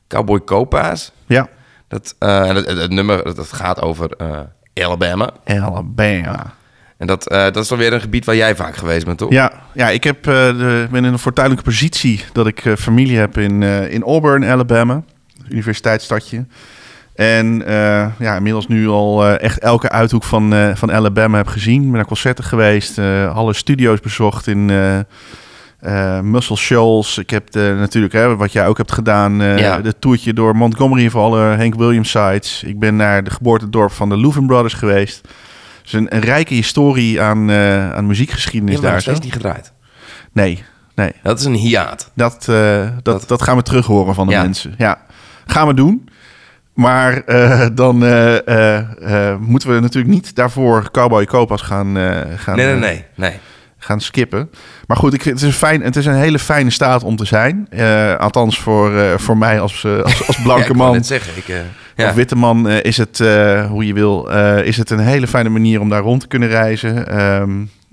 Cowboy 0.08 0.44
Copa's. 0.44 1.12
ja. 1.26 1.48
Dat, 1.90 2.14
eh, 2.18 2.54
het, 2.54 2.90
nummer 2.90 3.24
dat, 3.24 3.36
dat 3.36 3.52
gaat 3.52 3.80
over 3.80 4.10
eh, 4.16 4.84
Alabama. 4.84 5.30
Alabama. 5.44 6.54
En 6.96 7.06
dat, 7.06 7.28
eh, 7.28 7.42
dat 7.42 7.56
is 7.56 7.68
dan 7.68 7.78
weer 7.78 7.92
een 7.92 8.00
gebied 8.00 8.24
waar 8.24 8.36
jij 8.36 8.56
vaak 8.56 8.76
geweest 8.76 9.04
bent, 9.04 9.18
toch? 9.18 9.30
Ja, 9.30 9.52
ja 9.74 9.88
ik 9.88 10.04
heb, 10.04 10.22
de, 10.24 10.86
ben 10.90 11.04
in 11.04 11.12
een 11.12 11.18
voortuinlijke 11.18 11.64
positie 11.64 12.24
dat 12.32 12.46
ik 12.46 12.62
familie 12.78 13.18
heb 13.18 13.38
in, 13.38 13.62
in 13.62 14.02
Auburn, 14.02 14.44
Alabama. 14.44 15.02
Universiteitsstadje. 15.48 16.44
En 17.14 17.62
ja, 18.18 18.36
inmiddels 18.36 18.66
nu 18.66 18.88
al 18.88 19.28
echt 19.28 19.58
elke 19.58 19.88
uithoek 19.88 20.24
van, 20.24 20.72
van 20.74 20.92
Alabama 20.92 21.36
heb 21.36 21.46
gezien. 21.46 21.82
Ben 21.82 21.92
naar 21.92 22.06
concerten 22.06 22.44
geweest, 22.44 22.98
alle 23.28 23.52
studio's 23.52 24.00
bezocht 24.00 24.46
in 24.46 24.70
eh 25.80 26.16
eh, 26.18 26.24
Muscle 26.24 26.56
Shoals. 26.56 27.18
Ik 27.18 27.30
heb 27.30 27.50
de, 27.50 27.74
natuurlijk, 27.78 28.12
hè, 28.12 28.36
wat 28.36 28.52
jij 28.52 28.66
ook 28.66 28.76
hebt 28.76 28.92
gedaan, 28.92 29.40
eh 29.42 29.58
Ja. 29.58 29.78
de 29.78 29.98
toertje 29.98 30.32
door 30.32 30.56
Montgomery 30.56 31.10
voor 31.10 31.22
alle 31.22 31.56
Hank 31.56 31.74
Williams 31.74 32.10
sites. 32.10 32.62
Ik 32.62 32.78
ben 32.78 32.96
naar 32.96 33.24
de 33.24 33.30
geboortedorp 33.30 33.92
van 33.92 34.08
de 34.08 34.16
Louvin 34.16 34.46
Brothers 34.46 34.74
geweest. 34.74 35.28
Dus 35.82 35.92
een, 35.92 36.14
een 36.14 36.20
rijke 36.20 36.54
historie 36.54 37.20
aan, 37.20 37.50
eh, 37.50 37.92
aan 37.92 38.06
muziekgeschiedenis 38.06 38.80
daar. 38.80 38.92
Zo. 38.92 38.98
steeds 39.10 39.20
niet 39.20 39.32
gedraaid. 39.32 39.72
Nee, 40.32 40.64
nee. 40.94 41.12
Dat 41.22 41.38
is 41.38 41.44
een 41.44 41.54
hiaat. 41.54 42.10
Dat, 42.14 42.46
eh, 42.48 42.88
dat, 43.02 43.28
dat, 43.28 43.42
gaan 43.42 43.56
we 43.56 43.62
terug 43.62 43.86
horen 43.86 44.14
van 44.14 44.26
de 44.26 44.32
Ja. 44.32 44.42
mensen. 44.42 44.74
Ja, 44.78 44.98
gaan 45.46 45.66
we 45.66 45.74
doen. 45.74 46.08
Maar 46.74 47.22
eh, 47.24 47.66
dan 47.74 48.04
eh, 48.04 48.46
eh, 48.48 48.78
eh, 49.32 49.38
moeten 49.40 49.74
we 49.74 49.80
natuurlijk 49.80 50.14
niet 50.14 50.34
daarvoor 50.34 50.90
Cowboy 50.90 51.24
Copas 51.24 51.62
gaan, 51.62 51.96
eh, 51.96 52.20
gaan, 52.36 52.56
Nee, 52.56 52.66
nee, 52.66 52.74
eh, 52.74 52.80
nee. 52.80 53.04
nee. 53.14 53.38
gaan 53.78 54.00
skippen. 54.00 54.50
Maar 54.90 54.98
goed, 54.98 55.14
ik, 55.14 55.22
vind- 55.22 55.34
het, 55.40 55.48
is 55.48 55.54
een 55.54 55.58
fijn, 55.60 55.82
het 55.82 55.96
is 55.96 56.06
een 56.06 56.14
hele 56.14 56.38
fijne 56.38 56.70
staat 56.70 57.02
om 57.04 57.16
te 57.16 57.24
zijn. 57.24 57.66
Eh, 57.70 58.16
althans 58.16 58.58
voor, 58.58 58.98
eh, 58.98 59.18
voor 59.18 59.36
mij 59.38 59.60
als, 59.60 59.84
eh, 59.84 59.98
als, 60.02 60.26
als 60.26 60.42
blanke 60.42 60.74
man. 60.74 61.04
zeggen. 61.04 61.32
Ik, 61.36 61.64
ja. 61.96 62.08
Of 62.08 62.14
witte 62.14 62.36
man 62.36 62.68
is 62.68 62.96
het, 62.96 63.18
hoe 63.68 63.86
je 63.86 63.92
wil, 63.94 64.28
is 64.62 64.76
het 64.76 64.90
een 64.90 64.98
hele 64.98 65.26
fijne 65.26 65.48
manier 65.48 65.80
om 65.80 65.88
daar 65.88 66.00
rond 66.02 66.20
te 66.20 66.26
kunnen 66.26 66.48
reizen. 66.48 67.08
Ehm, 67.08 67.50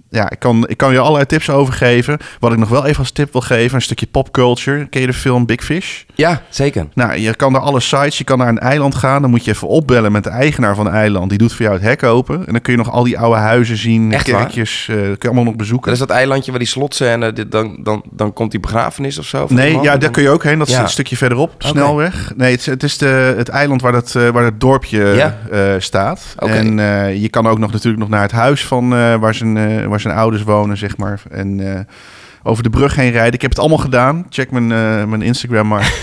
ja, 0.09 0.29
ik 0.29 0.39
kan, 0.39 0.65
ik 0.67 0.77
kan 0.77 0.91
je 0.91 0.99
allerlei 0.99 1.25
tips 1.25 1.49
over 1.49 1.73
geven. 1.73 2.17
Wat 2.39 2.51
ik 2.51 2.57
nog 2.57 2.69
wel 2.69 2.85
even 2.85 2.99
als 2.99 3.11
tip 3.11 3.31
wil 3.31 3.41
geven, 3.41 3.75
een 3.75 3.81
stukje 3.81 4.07
popculture. 4.07 4.87
Ken 4.89 5.01
je 5.01 5.07
de 5.07 5.13
film 5.13 5.45
Big 5.45 5.63
Fish? 5.63 6.01
ja, 6.15 6.41
zeker. 6.49 6.87
Nou, 6.93 7.17
je 7.19 7.35
kan 7.35 7.51
naar 7.51 7.61
alle 7.61 7.79
sites, 7.79 8.17
je 8.17 8.23
kan 8.23 8.37
naar 8.37 8.47
een 8.47 8.59
eiland 8.59 8.95
gaan. 8.95 9.21
Dan 9.21 9.29
moet 9.31 9.45
je 9.45 9.51
even 9.51 9.67
opbellen 9.67 10.11
met 10.11 10.23
de 10.23 10.29
eigenaar 10.29 10.75
van 10.75 10.85
het 10.85 10.93
eiland. 10.95 11.29
Die 11.29 11.37
doet 11.37 11.53
voor 11.53 11.61
jou 11.65 11.73
het 11.77 11.83
hek 11.83 12.03
open. 12.03 12.35
En 12.45 12.51
dan 12.51 12.61
kun 12.61 12.71
je 12.73 12.77
nog 12.77 12.91
al 12.91 13.03
die 13.03 13.19
oude 13.19 13.39
huizen 13.39 13.77
zien, 13.77 14.13
Echt 14.13 14.23
kerkjes. 14.25 14.87
eh, 14.89 14.95
kun 14.95 15.03
je 15.19 15.25
allemaal 15.25 15.43
nog 15.43 15.55
bezoeken. 15.55 15.85
Dat 15.91 16.01
is 16.01 16.07
dat 16.07 16.17
eilandje 16.17 16.51
waar 16.51 16.59
die 16.59 16.69
slotscène, 16.69 17.33
dit, 17.33 17.51
dan, 17.51 17.77
dan, 17.83 18.03
dan 18.11 18.33
komt 18.33 18.51
die 18.51 18.59
begrafenis 18.59 19.17
of 19.17 19.25
zo? 19.25 19.45
Nee, 19.49 19.73
ja, 19.75 19.81
Dan- 19.91 19.99
daar 19.99 20.11
kun 20.11 20.23
je 20.23 20.29
ook 20.29 20.43
heen. 20.43 20.57
Dat 20.59 20.67
is 20.67 20.73
Ja. 20.73 20.81
een 20.81 20.89
stukje 20.89 21.17
verderop, 21.17 21.53
de 21.61 21.67
snelweg. 21.67 22.33
Nee, 22.35 22.51
het 22.51 22.59
is, 22.59 22.65
het 22.65 22.83
is 22.83 22.97
de, 22.97 23.33
het 23.37 23.49
eiland 23.49 23.81
waar, 23.81 23.91
dat, 23.91 24.15
eh, 24.15 24.29
waar 24.29 24.43
het 24.43 24.59
dorpje 24.59 25.05
Ja. 25.05 25.37
eh, 25.51 25.59
staat. 25.77 26.35
En 26.37 26.79
eh, 26.79 27.21
je 27.21 27.29
kan 27.29 27.47
ook 27.47 27.57
nog 27.59 27.71
natuurlijk 27.71 27.99
nog 27.99 28.09
naar 28.09 28.21
het 28.21 28.31
huis 28.31 28.65
van 28.65 28.93
eh, 28.95 29.15
waar, 29.15 29.33
zijn, 29.33 29.57
eh, 29.57 29.85
waar 29.97 30.11
zijn 30.11 30.23
ouders 30.23 30.43
wonen, 30.43 30.77
zeg 30.77 30.97
maar. 30.97 31.21
En 31.31 31.73
eh, 31.73 31.79
over 32.43 32.63
de 32.63 32.69
brug 32.69 32.95
heen 32.95 33.11
rijden. 33.11 33.33
Ik 33.33 33.41
heb 33.41 33.49
het 33.49 33.59
allemaal 33.59 33.77
gedaan. 33.77 34.25
Check 34.29 34.51
mijn, 34.51 34.71
eh, 34.71 35.05
mijn 35.05 35.21
Instagram 35.21 35.67
maar. 35.67 35.93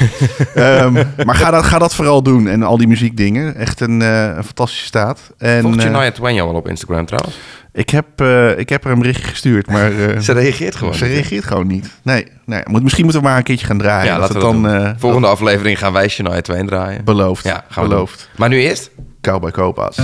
Ehm, 0.54 0.92
maar 1.24 1.34
ga 1.34 1.50
dat, 1.50 1.64
ga 1.64 1.78
dat 1.78 1.94
vooral 1.94 2.22
doen. 2.22 2.48
En 2.48 2.62
al 2.62 2.78
die 2.78 2.88
muziekdingen. 2.88 3.54
Echt 3.54 3.80
een, 3.80 4.02
eh, 4.02 4.22
een 4.24 4.44
fantastische 4.44 4.86
staat. 4.86 5.20
En, 5.38 5.62
Volgt 5.62 6.14
Twain 6.14 6.34
jou 6.34 6.48
wel 6.48 6.58
op 6.58 6.68
Instagram 6.68 7.06
trouwens? 7.06 7.38
ik, 7.72 7.90
heb, 7.90 8.20
ik 8.56 8.68
heb 8.68 8.84
er 8.84 8.90
een 8.90 8.98
berichtje 8.98 9.24
gestuurd, 9.24 9.66
maar... 9.66 9.90
Ze 10.20 10.32
reageert 10.32 10.76
gewoon. 10.76 10.94
ze 10.94 11.04
niet, 11.04 11.12
reageert 11.12 11.44
gewoon 11.44 11.66
niet. 11.66 11.90
Nee, 12.02 12.26
nee. 12.44 12.62
Moet, 12.64 12.82
misschien 12.82 13.04
moeten 13.04 13.22
we 13.22 13.28
maar 13.28 13.36
een 13.36 13.42
keertje 13.42 13.66
gaan 13.66 13.78
draaien. 13.78 14.12
Ja, 14.12 14.18
laten 14.18 14.34
we 14.34 14.40
dan 14.40 14.94
Volgende 14.98 15.26
aflevering 15.26 15.78
gaan 15.78 15.92
wij 15.92 16.08
Shania 16.08 16.40
Twain 16.40 16.66
draaien. 16.66 17.04
beloofd. 17.04 17.44
Ja, 17.44 17.64
gaan 17.68 17.88
beloofd. 17.88 18.30
Maar 18.36 18.48
nu 18.48 18.60
eerst? 18.60 18.90
Cowboy 19.20 19.50
Copas. 19.50 19.96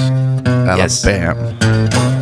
Yes. 0.76 1.06
Alabama. 1.06 2.19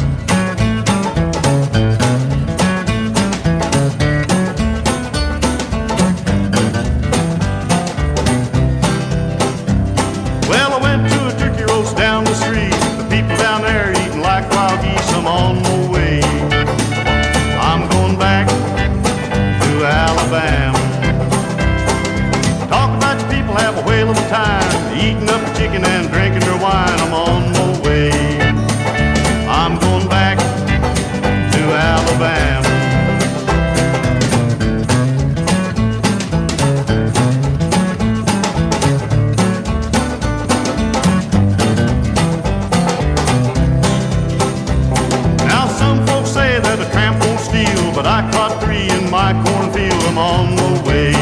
tree 48.68 48.90
in 48.90 49.10
my 49.10 49.32
cornfield. 49.44 50.02
I'm 50.10 50.18
on 50.18 50.56
the 50.56 50.70
way. 50.86 51.12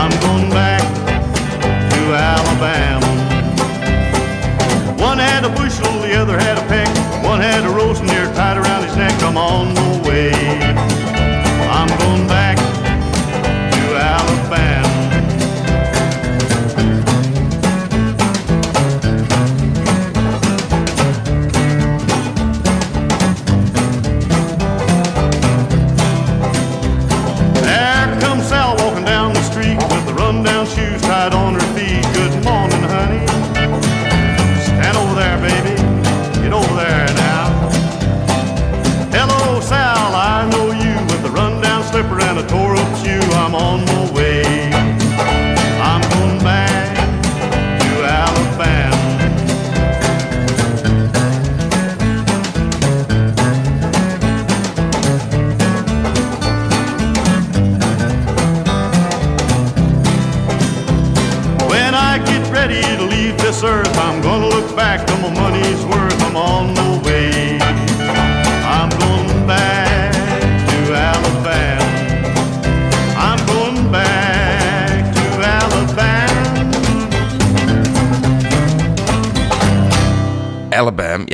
I'm 0.00 0.12
going 0.26 0.50
back 0.50 0.82
to 1.92 2.00
Alabama. 2.30 3.10
One 4.98 5.18
had 5.18 5.44
a 5.44 5.50
bushel, 5.50 5.92
the 6.00 6.14
other 6.20 6.36
had 6.38 6.58
a 6.58 6.66
peck. 6.66 6.88
One 7.24 7.40
had 7.40 7.64
a 7.64 7.70
roast 7.70 8.02
near 8.02 8.26
tied 8.34 8.56
around 8.56 8.82
his 8.82 8.96
neck. 8.96 9.14
I'm 9.22 9.36
on 9.36 9.74
the 9.74 10.08
way. 10.08 10.32
I'm 11.78 11.90
going 12.02 12.26
back. 12.26 12.49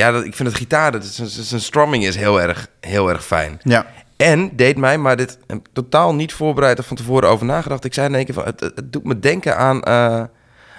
Ja, 0.07 0.13
dat, 0.13 0.25
ik 0.25 0.35
vind 0.35 0.49
het 0.49 0.57
gitaar, 0.57 0.91
dat 0.91 1.03
is, 1.03 1.65
strumming 1.65 2.05
is 2.05 2.15
heel 2.15 2.41
erg, 2.41 2.67
heel 2.79 3.09
erg 3.09 3.25
fijn. 3.25 3.59
Ja. 3.63 3.85
En 4.17 4.55
deed 4.55 4.77
mij, 4.77 4.97
maar 4.97 5.17
dit 5.17 5.37
ik 5.47 5.59
totaal 5.73 6.15
niet 6.15 6.33
voorbereid 6.33 6.79
of 6.79 6.85
van 6.85 6.97
tevoren 6.97 7.29
over 7.29 7.45
nagedacht. 7.45 7.85
Ik 7.85 7.93
zei 7.93 8.07
in 8.07 8.15
één 8.15 8.25
keer 8.25 8.33
van, 8.33 8.43
het, 8.43 8.59
het, 8.59 8.93
doet 8.93 9.03
me 9.03 9.19
denken 9.19 9.57
aan, 9.57 9.81
eh, 9.81 10.23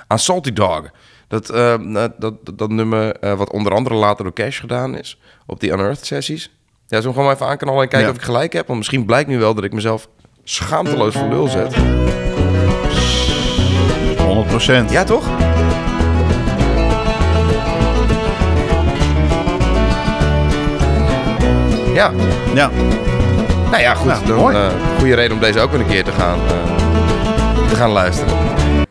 aan 0.07 0.19
Salty 0.19 0.53
Dog. 0.53 0.91
Dat, 1.29 1.51
eh, 1.51 1.75
dat, 1.93 2.21
dat, 2.21 2.35
dat 2.55 2.71
nummer 2.71 3.17
eh, 3.17 3.35
wat 3.35 3.53
onder 3.53 3.73
andere 3.73 3.95
later 3.95 4.25
door 4.25 4.33
Cash 4.33 4.61
gedaan 4.61 4.97
is. 4.97 5.21
Op 5.47 5.61
die 5.61 5.71
Unearthed 5.71 6.07
sessies. 6.07 6.57
Ja, 6.87 7.01
zo 7.01 7.13
gewoon 7.13 7.33
even 7.33 7.47
aanknallen 7.47 7.83
en 7.83 7.89
kijken 7.89 8.09
Ja. 8.09 8.15
of 8.15 8.19
ik 8.19 8.25
gelijk 8.25 8.53
heb. 8.53 8.67
Want 8.67 8.79
misschien 8.79 9.05
blijkt 9.05 9.29
nu 9.29 9.39
wel 9.39 9.55
dat 9.55 9.65
ik 9.65 9.73
mezelf 9.73 10.09
schaamteloos 10.45 11.15
voor 11.15 11.29
lul 11.29 11.49
zet. 11.49 11.75
100 14.19 14.47
procent. 14.47 14.91
Ja, 14.91 15.05
toch? 15.05 15.27
Ja, 21.99 22.13
Ja. 22.55 22.71
nou 23.71 23.79
ja, 23.79 23.95
goed. 23.95 24.07
Nou, 24.07 24.27
dan, 24.27 24.37
mooi. 24.37 24.57
eh, 24.57 24.71
goede 24.99 25.15
reden 25.15 25.33
om 25.33 25.41
deze 25.43 25.61
ook 25.61 25.71
weer 25.71 25.81
een 25.81 25.87
keer 25.87 26.05
te 26.05 26.13
gaan, 26.13 26.39
eh, 26.41 27.69
te 27.69 27.75
gaan 27.77 27.91
luisteren. 27.91 28.35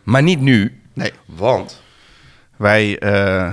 Maar 0.02 0.22
niet 0.22 0.40
nu, 0.40 0.80
Nee. 0.94 1.12
want... 1.26 1.82
Wij 2.56 2.98
eh, 2.98 3.52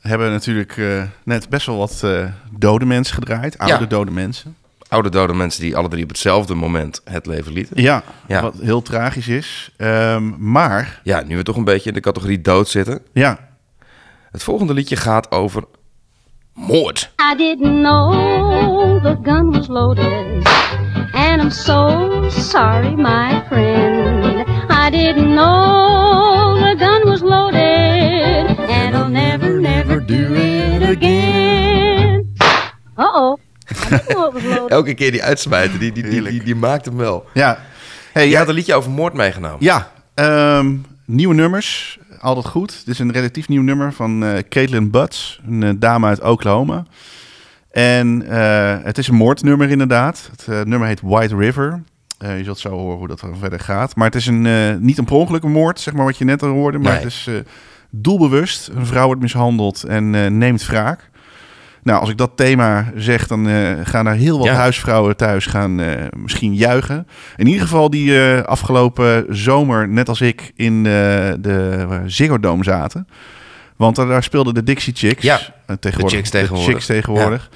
hebben 0.00 0.30
natuurlijk 0.30 0.80
net 1.24 1.48
best 1.48 1.66
wel 1.66 1.76
wat 1.78 2.04
dode 2.58 2.84
mensen 2.84 3.14
gedraaid. 3.14 3.58
Oude 3.58 3.78
Ja. 3.80 3.86
dode 3.86 4.10
mensen. 4.10 4.56
Oude 4.88 5.08
dode 5.08 5.32
mensen 5.34 5.62
die 5.62 5.76
alle 5.76 5.88
drie 5.88 6.02
op 6.02 6.08
hetzelfde 6.08 6.54
moment 6.54 7.00
het 7.04 7.26
leven 7.26 7.52
lieten. 7.52 7.82
Ja, 7.82 8.02
Ja. 8.28 8.42
wat 8.42 8.54
heel 8.62 8.82
tragisch 8.82 9.28
is. 9.28 9.70
Ehm, 9.76 10.30
maar, 10.52 11.00
Ja, 11.02 11.22
nu 11.22 11.36
we 11.36 11.42
toch 11.42 11.56
een 11.56 11.64
beetje 11.64 11.88
in 11.88 11.94
de 11.94 12.00
categorie 12.00 12.40
dood 12.40 12.68
zitten. 12.68 13.00
ja, 13.12 13.38
Het 14.30 14.42
volgende 14.42 14.74
liedje 14.74 14.96
gaat 14.96 15.30
over 15.30 15.64
moord. 16.54 17.08
I 17.18 17.34
didn't 17.34 17.82
know 17.82 19.00
the 19.02 19.14
gun 19.22 19.50
was 19.52 19.68
loaded. 19.68 20.46
And 21.14 21.42
I'm 21.42 21.50
so 21.50 22.28
sorry, 22.30 22.96
my 22.96 23.44
friend. 23.48 24.44
I 24.70 24.90
didn't 24.90 25.34
know 25.34 26.58
the 26.60 26.74
gun 26.78 27.02
was 27.10 27.22
loaded. 27.22 28.58
And 28.70 28.96
I'll 28.96 29.08
never, 29.08 29.60
never 29.60 30.00
do 30.00 30.34
it 30.34 30.82
again. 30.82 32.34
Uh-oh. 32.96 33.38
I 33.70 33.88
didn't 33.90 34.08
know 34.10 34.26
it 34.28 34.34
was 34.34 34.44
loaded. 34.56 34.70
Elke 34.72 34.94
keer 34.94 35.10
die 35.12 35.22
uitsmijten, 35.22 35.78
die, 35.78 35.92
die, 35.92 36.02
die, 36.02 36.22
die, 36.22 36.42
die 36.44 36.54
maakt 36.54 36.84
hem 36.84 36.96
wel. 36.96 37.24
ja. 37.34 37.58
Hey, 38.12 38.24
Je 38.24 38.30
ja, 38.30 38.38
had 38.38 38.48
een 38.48 38.54
liedje 38.54 38.74
over 38.74 38.90
moord 38.90 39.14
meegenomen. 39.14 39.56
ja 39.60 39.90
ehm, 40.14 40.76
nieuwe 41.06 41.34
nummers. 41.34 41.98
Altijd 42.22 42.46
goed. 42.46 42.70
Dit 42.84 42.94
is 42.94 42.98
een 42.98 43.12
relatief 43.12 43.48
nieuw 43.48 43.62
nummer 43.62 43.92
van 43.92 44.24
eh 44.24 44.38
Caitlin 44.48 44.90
Butts, 44.90 45.40
een 45.46 45.62
eh, 45.62 45.70
dame 45.76 46.06
uit 46.06 46.20
Oklahoma. 46.22 46.84
En 47.70 48.22
eh, 48.28 48.76
het 48.82 48.98
is 48.98 49.08
een 49.08 49.14
moordnummer 49.14 49.70
inderdaad. 49.70 50.30
Het 50.44 50.66
nummer 50.66 50.88
heet 50.88 51.00
White 51.00 51.36
River. 51.36 51.82
Je 52.18 52.44
zult 52.44 52.58
zo 52.58 52.70
horen 52.70 52.98
hoe 52.98 53.08
dat 53.08 53.20
dan 53.20 53.36
verder 53.38 53.60
gaat. 53.60 53.96
Maar 53.96 54.06
het 54.06 54.14
is 54.14 54.26
een, 54.26 54.46
niet 54.84 54.98
een 54.98 55.04
per 55.04 55.14
ongeluk 55.14 55.42
een 55.42 55.50
moord, 55.50 55.80
zeg 55.80 55.94
maar 55.94 56.04
wat 56.04 56.16
je 56.18 56.24
net 56.24 56.42
al 56.42 56.48
hoorde. 56.48 56.78
Maar 56.78 56.92
Nee. 56.92 57.02
het 57.02 57.10
is 57.10 57.28
doelbewust. 57.90 58.68
Een 58.68 58.86
vrouw 58.86 59.06
wordt 59.06 59.20
mishandeld 59.20 59.82
en 59.84 60.38
neemt 60.38 60.66
wraak. 60.66 61.10
Nou, 61.82 62.00
als 62.00 62.10
ik 62.10 62.16
dat 62.16 62.30
thema 62.34 62.92
zeg, 62.96 63.26
dan 63.26 63.48
eh, 63.48 63.72
gaan 63.82 64.06
er 64.06 64.14
heel 64.14 64.38
wat 64.38 64.46
Ja. 64.46 64.54
huisvrouwen 64.54 65.16
thuis 65.16 65.46
gaan 65.46 65.80
eh, 65.80 65.90
misschien 66.16 66.54
juichen. 66.54 67.06
In 67.36 67.46
ieder 67.46 67.62
geval 67.62 67.90
die 67.90 68.20
eh, 68.20 68.42
afgelopen 68.42 69.26
zomer, 69.28 69.88
net 69.88 70.08
als 70.08 70.20
ik, 70.20 70.52
in 70.56 70.82
de 70.82 71.86
Ziggo 72.06 72.40
Dome 72.40 72.64
zaten. 72.64 73.06
Want 73.76 73.96
daar, 73.96 74.22
speelden 74.22 74.54
de 74.54 74.62
Dixie 74.62 74.94
Chicks. 74.96 75.22
Ja, 75.22 75.40
tegenwoordig, 75.80 76.18
Chicks 76.18 76.30
tegenwoordig. 76.30 76.72
Chicks 76.72 76.86
tegenwoordig. 76.86 77.50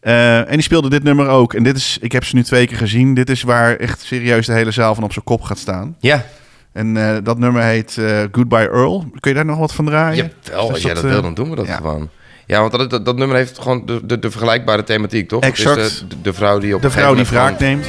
En 0.00 0.46
die 0.50 0.62
speelden 0.62 0.90
dit 0.90 1.02
nummer 1.02 1.28
ook. 1.28 1.54
En 1.54 1.62
dit 1.62 1.76
is, 1.76 1.98
ik 2.00 2.12
heb 2.12 2.24
ze 2.24 2.34
nu 2.34 2.42
twee 2.42 2.66
keer 2.66 2.76
gezien. 2.76 3.14
Dit 3.14 3.30
is 3.30 3.42
waar 3.42 3.76
echt 3.76 4.00
serieus 4.00 4.46
de 4.46 4.52
hele 4.52 4.70
zaal 4.70 4.94
van 4.94 5.04
op 5.04 5.12
zijn 5.12 5.24
kop 5.24 5.42
gaat 5.42 5.58
staan. 5.58 5.96
Ja, 6.00 6.24
En 6.72 6.94
dat 7.22 7.38
nummer 7.38 7.62
heet 7.62 8.00
Goodbye 8.32 8.70
Earl. 8.70 9.10
Kun 9.20 9.30
je 9.30 9.36
daar 9.36 9.44
nog 9.44 9.58
wat 9.58 9.74
van 9.74 9.84
draaien? 9.84 10.32
jawel. 10.42 10.70
Als 10.70 10.82
jij 10.82 10.94
dat 10.94 11.02
wil, 11.02 11.22
dan 11.22 11.34
doen 11.34 11.50
we 11.50 11.56
dat 11.56 11.66
ja. 11.66 11.76
gewoon. 11.76 12.08
Ja, 12.46 12.60
want 12.60 12.72
dat, 12.72 12.90
dat, 12.90 13.04
dat 13.04 13.16
nummer 13.16 13.36
heeft 13.36 13.58
gewoon 13.58 13.82
de, 13.86 14.00
de, 14.06 14.18
de 14.18 14.30
vergelijkbare 14.30 14.84
thematiek, 14.84 15.28
toch? 15.28 15.42
Is 15.42 15.48
Exact. 15.48 16.04
de, 16.08 16.20
de 16.22 16.32
vrouw 16.32 16.58
die 16.58 16.74
op 16.74 16.82
De 16.82 16.90
vrouw 16.90 17.14
die 17.14 17.24
wraak 17.24 17.58
neemt. 17.58 17.86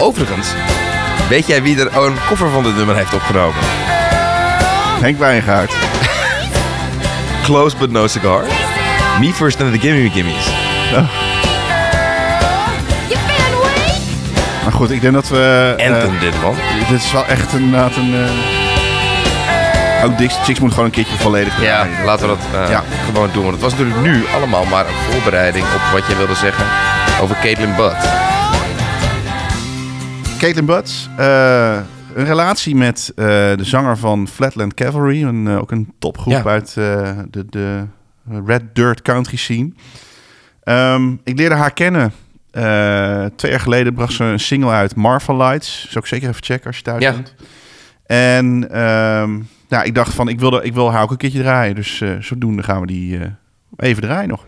Overigens, 0.00 0.54
weet 1.32 1.46
jij 1.46 1.62
wie 1.62 1.78
er 1.80 1.96
een 2.04 2.16
koffer 2.28 2.50
van 2.50 2.62
dit 2.62 2.76
nummer 2.76 2.96
heeft 2.96 3.14
opgenomen? 3.14 3.60
Henk 5.00 5.18
Wijngaard. 5.18 5.72
Close 7.42 7.76
but 7.76 7.90
no 7.90 8.06
cigar. 8.06 8.44
Me 9.20 9.32
first 9.32 9.60
and 9.60 9.72
the 9.72 9.78
Gimme 9.80 10.10
Gimmies. 10.10 10.46
Weak? 10.90 11.04
Maar 14.62 14.72
goed, 14.72 14.90
ik 14.90 15.00
denk 15.00 15.14
dat 15.14 15.28
we... 15.28 15.74
eh, 15.78 15.92
Anthem 15.92 16.18
dit, 16.20 16.42
man. 16.42 16.54
dit 16.88 16.98
is 17.02 17.12
wel 17.12 17.26
echt 17.26 17.52
inderdaad 17.52 17.96
een... 17.96 18.14
eh 18.14 20.04
Ook 20.04 20.18
Dixie 20.18 20.42
Chicks 20.44 20.60
moet 20.60 20.70
gewoon 20.70 20.84
een 20.84 20.90
keertje 20.90 21.16
volledig 21.16 21.60
Ja, 21.60 21.60
draaien. 21.82 22.04
laten 22.04 22.28
we 22.28 22.34
dat 22.36 22.60
eh, 22.62 22.70
Ja. 22.70 22.82
gewoon 23.04 23.28
doen. 23.32 23.42
Want 23.42 23.54
het 23.54 23.62
was 23.62 23.72
natuurlijk 23.72 24.00
nu 24.00 24.24
allemaal 24.36 24.64
maar 24.64 24.86
een 24.86 25.12
voorbereiding 25.12 25.64
op 25.64 25.80
wat 25.92 26.06
jij 26.06 26.16
wilde 26.16 26.34
zeggen 26.34 26.64
over 27.20 27.36
Caitlin 27.42 27.74
Butt. 27.76 28.21
Caitlin 30.42 30.66
Butts. 30.66 31.08
eh, 31.16 31.78
een 32.14 32.24
relatie 32.24 32.74
met 32.76 33.12
eh, 33.16 33.24
de 33.26 33.64
zanger 33.64 33.96
van 33.98 34.28
Flatland 34.28 34.74
Cavalry. 34.74 35.22
Een, 35.22 35.46
eh, 35.48 35.58
ook 35.58 35.70
een 35.70 35.92
topgroep 35.98 36.32
Ja. 36.32 36.44
uit 36.44 36.74
de, 36.74 37.46
de 37.50 37.84
Red 38.46 38.62
Dirt 38.72 39.02
country 39.02 39.36
scene. 39.36 39.72
Ehm, 40.62 41.12
ik 41.24 41.36
leerde 41.38 41.54
haar 41.54 41.72
kennen. 41.72 42.12
twee 43.36 43.50
jaar 43.50 43.60
geleden 43.60 43.94
bracht 43.94 44.12
ze 44.12 44.24
een 44.24 44.40
single 44.40 44.70
uit, 44.70 44.94
Marva 44.94 45.34
Lights. 45.36 45.80
Zou 45.90 46.04
ik 46.04 46.06
zeker 46.06 46.28
even 46.28 46.42
checken 46.44 46.66
als 46.66 46.76
je 46.76 46.82
thuis 46.82 47.02
Ja. 47.02 47.12
bent. 47.12 47.34
En 48.06 48.70
ehm, 48.70 49.38
ja, 49.68 49.82
ik 49.82 49.94
dacht 49.94 50.14
van, 50.14 50.28
ik, 50.28 50.40
wilde, 50.40 50.62
ik 50.62 50.74
wil 50.74 50.92
haar 50.92 51.02
ook 51.02 51.10
een 51.10 51.16
keertje 51.16 51.40
draaien. 51.40 51.74
Dus 51.74 52.02
zodoende 52.20 52.62
gaan 52.62 52.80
we 52.80 52.86
die 52.86 53.18
even 53.76 54.02
draaien 54.02 54.28
nog. 54.28 54.44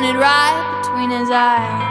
Pointed 0.00 0.18
right 0.18 0.80
between 0.80 1.10
his 1.10 1.30
eyes. 1.30 1.82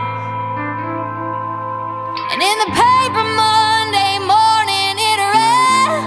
And 2.32 2.41
in 2.41 2.58
the 2.58 2.72
paper 2.74 3.24
Monday 3.38 4.17
morning 4.34 4.98
it 4.98 5.19
read 5.36 6.02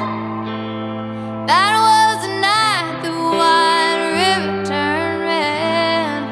that 1.47 1.73
was 1.87 2.27
the 2.27 2.35
night 2.41 3.03
the 3.05 3.13
White 3.39 4.03
River 4.19 4.65
turned 4.65 5.21
red. 5.31 6.23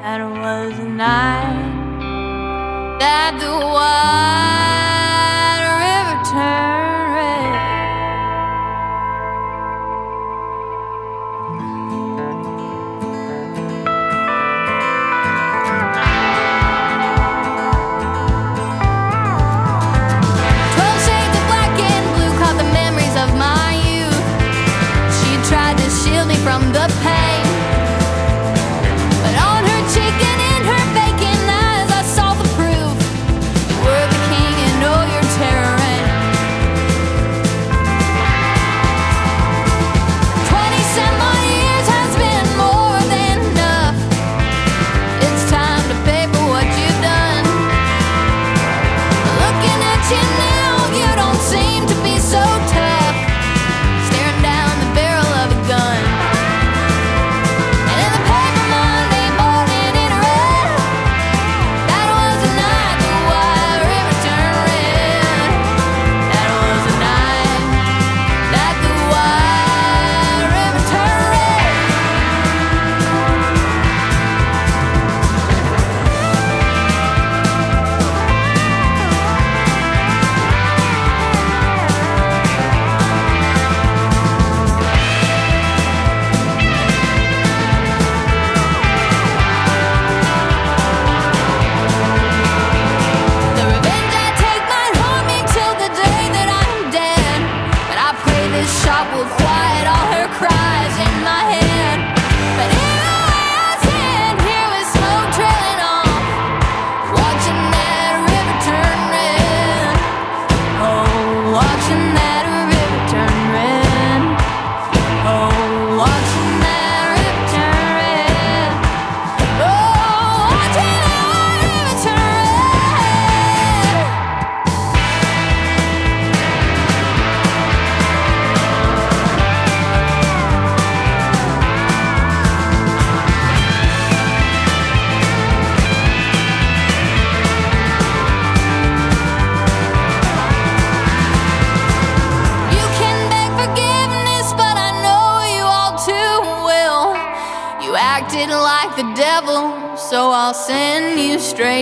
That 0.00 0.20
was 0.24 0.72
the 0.78 0.88
night 0.88 1.68
that 2.98 3.38
the 3.38 3.52
White 3.52 4.15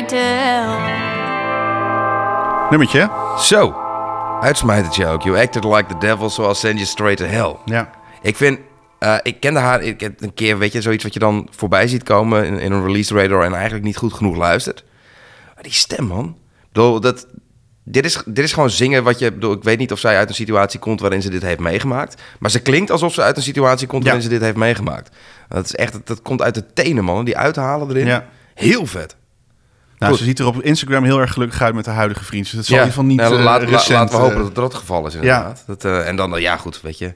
to 0.02 0.16
hell. 0.16 0.92
Nummertje, 2.70 2.98
hè? 2.98 3.06
Zo, 3.42 3.74
uitsmijtertje 4.40 5.06
ook. 5.06 5.22
You 5.22 5.38
acted 5.38 5.64
like 5.64 5.84
the 5.86 5.98
devil, 5.98 6.30
so 6.30 6.42
I'll 6.42 6.54
send 6.54 6.74
you 6.74 6.86
straight 6.86 7.18
to 7.18 7.24
hell. 7.24 7.56
Ja. 7.64 7.90
Ik 8.22 8.36
vind, 8.36 8.58
eh, 8.98 9.16
ik 9.22 9.40
kende 9.40 9.60
haar, 9.60 9.82
ik 9.82 10.00
heb 10.00 10.22
een 10.22 10.34
keer, 10.34 10.58
weet 10.58 10.72
je, 10.72 10.80
zoiets 10.80 11.02
wat 11.04 11.12
je 11.12 11.18
dan 11.18 11.48
voorbij 11.50 11.88
ziet 11.88 12.02
komen 12.02 12.44
in, 12.44 12.58
in 12.58 12.72
een 12.72 12.84
release 12.86 13.14
radar 13.14 13.42
en 13.42 13.54
eigenlijk 13.54 13.84
niet 13.84 13.96
goed 13.96 14.12
genoeg 14.12 14.36
luistert. 14.36 14.84
Maar 15.54 15.62
die 15.62 15.72
stem, 15.72 16.04
man. 16.06 16.24
Ik 16.62 16.68
bedoel, 16.72 17.00
dat, 17.00 17.26
dit, 17.84 18.04
is, 18.04 18.22
dit 18.26 18.44
is 18.44 18.52
gewoon 18.52 18.70
zingen 18.70 19.02
wat 19.04 19.18
je, 19.18 19.26
ik 19.26 19.34
bedoel, 19.34 19.52
ik 19.52 19.62
weet 19.62 19.78
niet 19.78 19.92
of 19.92 19.98
zij 19.98 20.16
uit 20.16 20.28
een 20.28 20.34
situatie 20.34 20.80
komt 20.80 21.00
waarin 21.00 21.22
ze 21.22 21.30
dit 21.30 21.42
heeft 21.42 21.60
meegemaakt. 21.60 22.22
Maar 22.38 22.50
ze 22.50 22.60
klinkt 22.62 22.90
alsof 22.90 23.14
ze 23.14 23.22
uit 23.22 23.36
een 23.36 23.42
situatie 23.42 23.86
komt 23.86 24.02
Ja. 24.02 24.08
waarin 24.10 24.28
ze 24.28 24.34
dit 24.34 24.42
heeft 24.42 24.56
meegemaakt. 24.56 25.16
Dat 25.48 25.64
is 25.64 25.74
echt, 25.74 25.92
dat, 25.92 26.06
dat 26.06 26.22
komt 26.22 26.42
uit 26.42 26.54
de 26.54 26.72
tenen, 26.72 27.04
man. 27.04 27.24
Die 27.24 27.36
uithalen 27.36 27.88
erin. 27.90 28.06
Ja. 28.06 28.24
Heel 28.54 28.86
vet. 28.86 29.16
Nou, 30.04 30.16
ze 30.16 30.24
ziet 30.24 30.38
er 30.38 30.46
op 30.46 30.62
Instagram 30.62 31.04
heel 31.04 31.20
erg 31.20 31.32
gelukkig 31.32 31.62
uit 31.62 31.74
met 31.74 31.84
de 31.84 31.90
huidige 31.90 32.24
vriend. 32.24 32.44
Dus 32.44 32.52
dat 32.54 32.64
zal 32.64 32.76
Ja. 32.76 32.82
in 32.82 32.88
ieder 32.88 33.02
geval 33.02 33.16
niet 33.16 33.30
Nou, 33.30 33.38
eh, 33.40 33.52
laat- 33.52 33.70
la- 33.70 33.76
recent... 33.76 33.98
laten 33.98 34.14
we 34.16 34.20
hopen 34.22 34.30
eh, 34.32 34.36
dat 34.38 34.46
het 34.46 34.54
dat 34.54 34.64
het 34.64 34.74
geval 34.80 35.06
is, 35.06 35.14
inderdaad. 35.14 35.64
Dat, 35.66 35.84
eh, 35.84 36.08
en 36.08 36.16
dan, 36.16 36.36
eh, 36.36 36.42
ja 36.42 36.56
goed, 36.56 36.80
weet 36.80 36.98
je... 36.98 37.14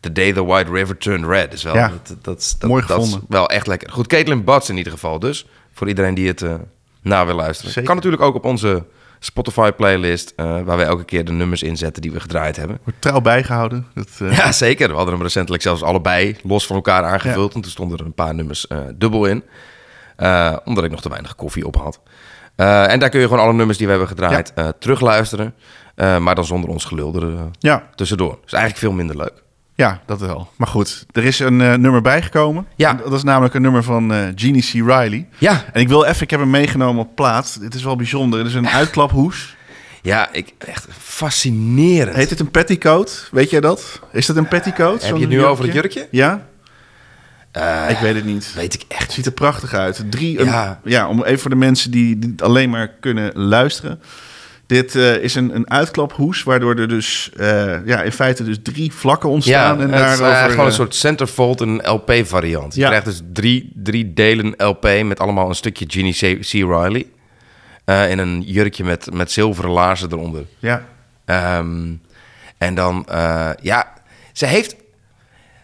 The 0.00 0.12
Day 0.12 0.32
the 0.32 0.44
White 0.44 0.72
River 0.72 0.96
Turned 0.98 1.28
Red 1.30 1.52
is 1.52 1.62
wel... 1.62 1.74
Ja. 1.74 1.88
Dat, 1.88 2.06
dat, 2.06 2.24
dat, 2.24 2.56
dat, 2.58 2.68
Mooi 2.70 2.84
dat 2.86 2.98
is 2.98 3.04
gevonden. 3.04 3.28
wel 3.28 3.48
echt 3.48 3.66
lekker. 3.66 3.90
Goed, 3.92 4.06
Caitlin 4.06 4.44
Butts 4.44 4.68
in 4.68 4.76
ieder 4.76 4.92
geval 4.92 5.18
dus. 5.18 5.46
Voor 5.72 5.88
iedereen 5.88 6.14
die 6.14 6.26
het 6.28 6.42
eh 6.42 6.54
na 7.02 7.26
wil 7.26 7.34
luisteren. 7.34 7.72
Zeker. 7.72 7.86
Kan 7.88 7.96
natuurlijk 7.96 8.22
ook 8.22 8.34
op 8.34 8.44
onze 8.44 8.84
Spotify-playlist... 9.18 10.32
eh, 10.36 10.44
waar 10.62 10.76
wij 10.76 10.86
elke 10.86 11.04
keer 11.04 11.24
de 11.24 11.32
nummers 11.32 11.62
inzetten 11.62 12.02
die 12.02 12.12
we 12.12 12.20
gedraaid 12.20 12.56
hebben. 12.56 12.78
Wordt 12.84 13.00
trouw 13.00 13.20
bijgehouden. 13.20 13.86
Dat, 13.94 14.08
eh, 14.18 14.36
Ja, 14.36 14.52
zeker. 14.52 14.88
We 14.88 14.94
hadden 14.94 15.14
hem 15.14 15.22
recentelijk 15.22 15.62
zelfs 15.62 15.82
allebei 15.82 16.36
los 16.42 16.66
van 16.66 16.76
elkaar 16.76 17.04
aangevuld. 17.04 17.54
En 17.54 17.60
toen 17.60 17.70
stonden 17.70 17.98
er 17.98 18.04
een 18.04 18.12
paar 18.14 18.34
nummers 18.34 18.66
eh, 18.66 18.78
dubbel 18.94 19.24
in. 19.26 19.42
Eh, 20.16 20.56
omdat 20.64 20.84
ik 20.84 20.90
nog 20.90 21.00
te 21.00 21.08
weinig 21.08 21.34
koffie 21.34 21.66
op 21.66 21.76
had. 21.76 22.00
Eh, 22.60 22.92
en 22.92 22.98
daar 22.98 23.08
kun 23.08 23.20
je 23.20 23.28
gewoon 23.28 23.42
alle 23.44 23.52
nummers 23.52 23.78
die 23.78 23.86
we 23.86 23.92
hebben 23.92 24.10
gedraaid 24.10 24.52
eh, 24.54 24.68
terugluisteren. 24.78 25.54
Eh, 25.94 26.18
maar 26.18 26.34
dan 26.34 26.44
zonder 26.44 26.70
ons 26.70 26.84
gelul 26.84 27.14
er 27.14 27.22
eh, 27.34 27.40
ja, 27.58 27.88
tussendoor. 27.94 28.38
Dus 28.42 28.52
eigenlijk 28.52 28.82
veel 28.84 28.92
minder 28.92 29.16
leuk. 29.16 29.42
ja, 29.74 30.00
dat 30.06 30.20
wel. 30.20 30.48
Maar 30.56 30.68
goed, 30.68 31.06
er 31.12 31.24
is 31.24 31.38
een 31.38 31.56
nummer 31.56 32.00
bijgekomen. 32.02 32.66
Ja. 32.76 32.92
Dat 32.94 33.12
is 33.12 33.22
namelijk 33.22 33.54
een 33.54 33.62
nummer 33.62 33.82
van 33.82 34.12
eh 34.12 34.18
Jeannie 34.34 34.62
C. 34.62 34.72
Riley. 34.72 35.28
Ja, 35.38 35.64
En 35.72 35.80
ik 35.80 35.88
wil 35.88 36.04
even, 36.04 36.22
ik 36.22 36.30
heb 36.30 36.40
hem 36.40 36.50
meegenomen 36.50 37.02
op 37.02 37.14
plaat. 37.14 37.60
Dit 37.60 37.74
is 37.74 37.82
wel 37.84 37.96
bijzonder. 37.96 38.38
Het 38.38 38.48
is 38.48 38.54
een 38.54 38.68
uitklaphoes. 38.68 39.56
ja 40.02 40.28
ik, 40.32 40.54
echt 40.58 40.86
fascinerend. 40.98 42.16
Heet 42.16 42.30
het 42.30 42.40
een 42.40 42.50
petticoat? 42.50 43.28
Weet 43.30 43.50
jij 43.50 43.60
dat? 43.60 44.00
Is 44.12 44.26
dat 44.26 44.36
een 44.36 44.48
petticoat? 44.48 45.00
Heb 45.00 45.10
Zo'n 45.10 45.18
je 45.18 45.24
het 45.26 45.34
nu 45.34 45.44
over 45.44 45.64
het 45.64 45.72
jurkje? 45.74 46.08
Ja? 46.10 46.46
Eh, 47.52 47.84
ik 47.88 47.98
weet 47.98 48.14
het 48.14 48.24
niet. 48.24 48.52
Weet 48.54 48.74
ik 48.74 48.84
echt 48.88 49.02
Het 49.02 49.12
ziet 49.12 49.26
er 49.26 49.32
prachtig 49.32 49.74
uit. 49.74 50.04
Drie, 50.10 50.44
Ja. 50.44 50.80
een- 50.84 50.90
ja, 50.90 51.08
om 51.08 51.22
even 51.24 51.38
voor 51.40 51.50
de 51.50 51.56
mensen 51.56 51.90
die, 51.90 52.34
alleen 52.36 52.70
maar 52.70 52.88
kunnen 52.88 53.32
luisteren. 53.34 54.00
Dit 54.66 54.94
eh, 54.94 55.16
is 55.16 55.34
een, 55.34 55.54
een 55.54 55.70
uitklaphoes, 55.70 56.42
waardoor 56.42 56.74
er 56.76 56.88
dus 56.88 57.30
eh, 57.36 57.86
ja, 57.86 58.02
in 58.02 58.12
feite 58.12 58.44
dus 58.44 58.56
drie 58.62 58.92
vlakken 58.92 59.28
Ja, 59.28 59.34
ontstaan. 59.34 59.80
en 59.80 59.80
het 59.80 59.90
is 59.90 59.96
daarover, 60.00 60.22
eigenlijk 60.24 60.50
gewoon 60.52 60.66
een 60.66 60.72
soort 60.72 60.94
centerfold, 60.94 61.60
een 61.60 61.80
LP-variant. 61.84 62.74
Je 62.74 62.80
Ja. 62.80 62.86
krijgt 62.86 63.04
dus 63.06 63.20
drie, 63.32 63.72
drie 63.74 64.12
delen 64.12 64.54
LP 64.56 64.88
met 65.04 65.20
allemaal 65.20 65.48
een 65.48 65.54
stukje 65.54 65.84
Ginny 65.88 66.12
C. 66.12 66.40
C. 66.40 66.52
Riley. 66.52 67.06
In 68.10 68.18
een 68.18 68.40
jurkje 68.42 68.84
met, 68.84 69.08
met 69.12 69.30
zilveren 69.32 69.70
laarzen 69.70 70.12
eronder. 70.12 70.44
Ja, 70.58 70.84
Ehm, 71.24 71.92
en 72.58 72.74
dan, 72.74 73.06
ja, 73.62 73.92
ze 74.32 74.46
heeft... 74.46 74.76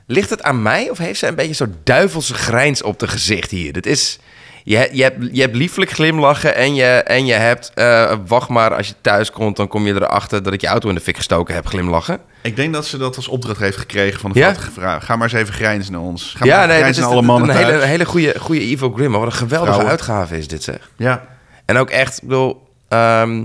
Ligt 0.07 0.31
het 0.31 0.43
aan 0.43 0.63
mij 0.63 0.91
of 0.91 0.99
heeft 0.99 1.19
ze 1.19 1.27
een 1.27 1.35
beetje 1.35 1.55
zo'n 1.55 1.75
duivelse 1.85 2.35
grijns 2.35 2.83
op 2.83 2.99
de 2.99 3.09
gezicht 3.09 3.51
hier? 3.51 3.73
Dit 3.73 3.87
is... 3.87 4.19
Je, 4.65 4.89
je, 4.93 5.03
hebt, 5.03 5.17
je 5.33 5.41
hebt 5.41 5.55
lieflijk 5.57 5.91
glimlachen 5.91 6.55
en 6.55 6.75
je, 6.75 6.85
en 6.85 7.27
je 7.27 7.33
hebt... 7.33 7.71
eh, 7.75 8.13
wacht 8.27 8.49
maar, 8.49 8.75
als 8.75 8.89
je 8.89 8.95
thuis 9.01 9.31
komt, 9.31 9.57
dan 9.57 9.69
kom 9.69 9.87
je 9.87 9.95
erachter... 9.95 10.43
dat 10.43 10.53
ik 10.53 10.61
je 10.61 10.67
auto 10.67 10.89
in 10.89 10.95
de 10.95 11.01
fik 11.01 11.17
gestoken 11.17 11.55
heb 11.55 11.67
glimlachen. 11.67 12.19
Ik 12.43 12.57
denk 12.57 12.73
dat 12.73 12.87
ze 12.87 12.97
dat 12.99 13.17
als 13.17 13.29
opdracht 13.29 13.61
heeft 13.61 13.77
gekregen 13.77 14.21
van 14.21 14.33
de 14.33 14.39
Ja? 14.39 14.55
fotograaf. 14.55 15.05
Ga 15.05 15.17
maar 15.17 15.33
eens 15.33 15.41
even 15.41 15.55
grijnzen 15.55 15.93
naar 15.93 16.01
ons. 16.03 16.35
Ga 16.37 16.45
ja, 16.45 16.57
maar 16.59 16.67
nee, 16.69 16.93
naar 16.93 17.05
alle 17.05 17.23
mannen 17.23 17.51
een 17.51 17.57
hele, 17.57 17.71
thuis. 17.71 17.85
hele 17.85 18.05
goede, 18.05 18.35
goede 18.39 18.63
Ivo 18.63 18.93
Grim. 18.93 19.11
maar 19.11 19.21
Wat 19.21 19.29
een 19.29 19.35
geweldige 19.37 19.65
Vrouwen. 19.73 19.91
uitgave 19.91 20.39
is 20.39 20.49
dit, 20.49 20.63
zeg. 20.63 20.91
Ja, 20.97 21.27
En 21.65 21.77
ook 21.77 21.91
echt, 21.91 22.17
ik 22.23 22.29
bedoel, 22.29 22.69
ehm, 22.89 23.45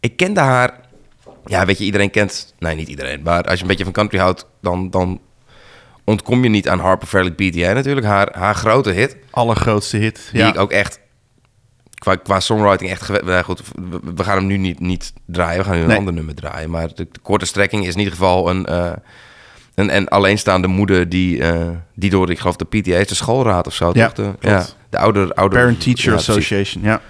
ik 0.00 0.16
kende 0.16 0.40
haar. 0.40 0.80
Ja, 1.46 1.64
weet 1.66 1.78
je, 1.78 1.84
iedereen 1.84 2.10
kent. 2.10 2.54
Nee, 2.58 2.74
niet 2.74 2.88
iedereen. 2.88 3.20
Maar 3.22 3.42
als 3.44 3.54
je 3.54 3.60
een 3.62 3.68
beetje 3.68 3.84
van 3.84 3.92
country 3.92 4.18
houdt, 4.18 4.46
dan, 4.60 4.90
dan 4.90 5.20
ontkom 6.08 6.42
je 6.42 6.48
niet 6.48 6.68
aan 6.68 6.78
Harper 6.78 7.08
Fairly 7.08 7.30
PTA 7.30 7.72
natuurlijk. 7.72 8.06
Haar, 8.06 8.28
haar 8.38 8.54
grote 8.54 8.90
hit, 8.90 9.16
allergrootste 9.30 9.96
hit. 9.96 10.28
die 10.32 10.40
ja. 10.40 10.48
ik 10.48 10.58
ook 10.58 10.70
echt. 10.70 11.00
Qua, 11.94 12.16
qua 12.16 12.40
songwriting 12.40 12.90
echt 12.90 13.22
nou 13.22 13.42
goed, 13.44 13.62
we, 13.90 14.00
we 14.14 14.24
gaan 14.24 14.36
hem 14.36 14.46
nu 14.46 14.56
niet, 14.56 14.80
niet 14.80 15.12
draaien. 15.26 15.58
We 15.58 15.64
gaan 15.64 15.74
nu 15.74 15.80
een 15.80 15.86
Nee. 15.88 15.96
ander 15.98 16.12
nummer 16.12 16.34
draaien. 16.34 16.70
Maar 16.70 16.88
de, 16.88 17.08
de 17.12 17.18
korte 17.22 17.46
strekking 17.46 17.86
is 17.86 17.92
in 17.92 17.98
ieder 17.98 18.12
geval 18.12 18.50
een, 18.50 18.66
eh, 18.66 18.92
een, 19.74 19.96
een 19.96 20.08
alleenstaande 20.08 20.68
moeder 20.68 21.08
die, 21.08 21.42
eh, 21.42 21.68
die 21.94 22.10
door, 22.10 22.30
ik 22.30 22.38
geloof, 22.38 22.56
de 22.56 22.64
PTA 22.64 23.04
de 23.04 23.14
schoolraad 23.14 23.66
of 23.66 23.74
zo, 23.74 23.90
Ja, 23.92 24.10
toch? 24.10 24.36
De, 24.40 24.48
ja, 24.48 24.66
de 24.90 24.98
ouder, 24.98 25.32
ouder 25.34 25.58
Parent 25.58 25.80
Teacher 25.80 26.10
ja, 26.12 26.16
Association. 26.18 26.84
Ja. 26.84 27.00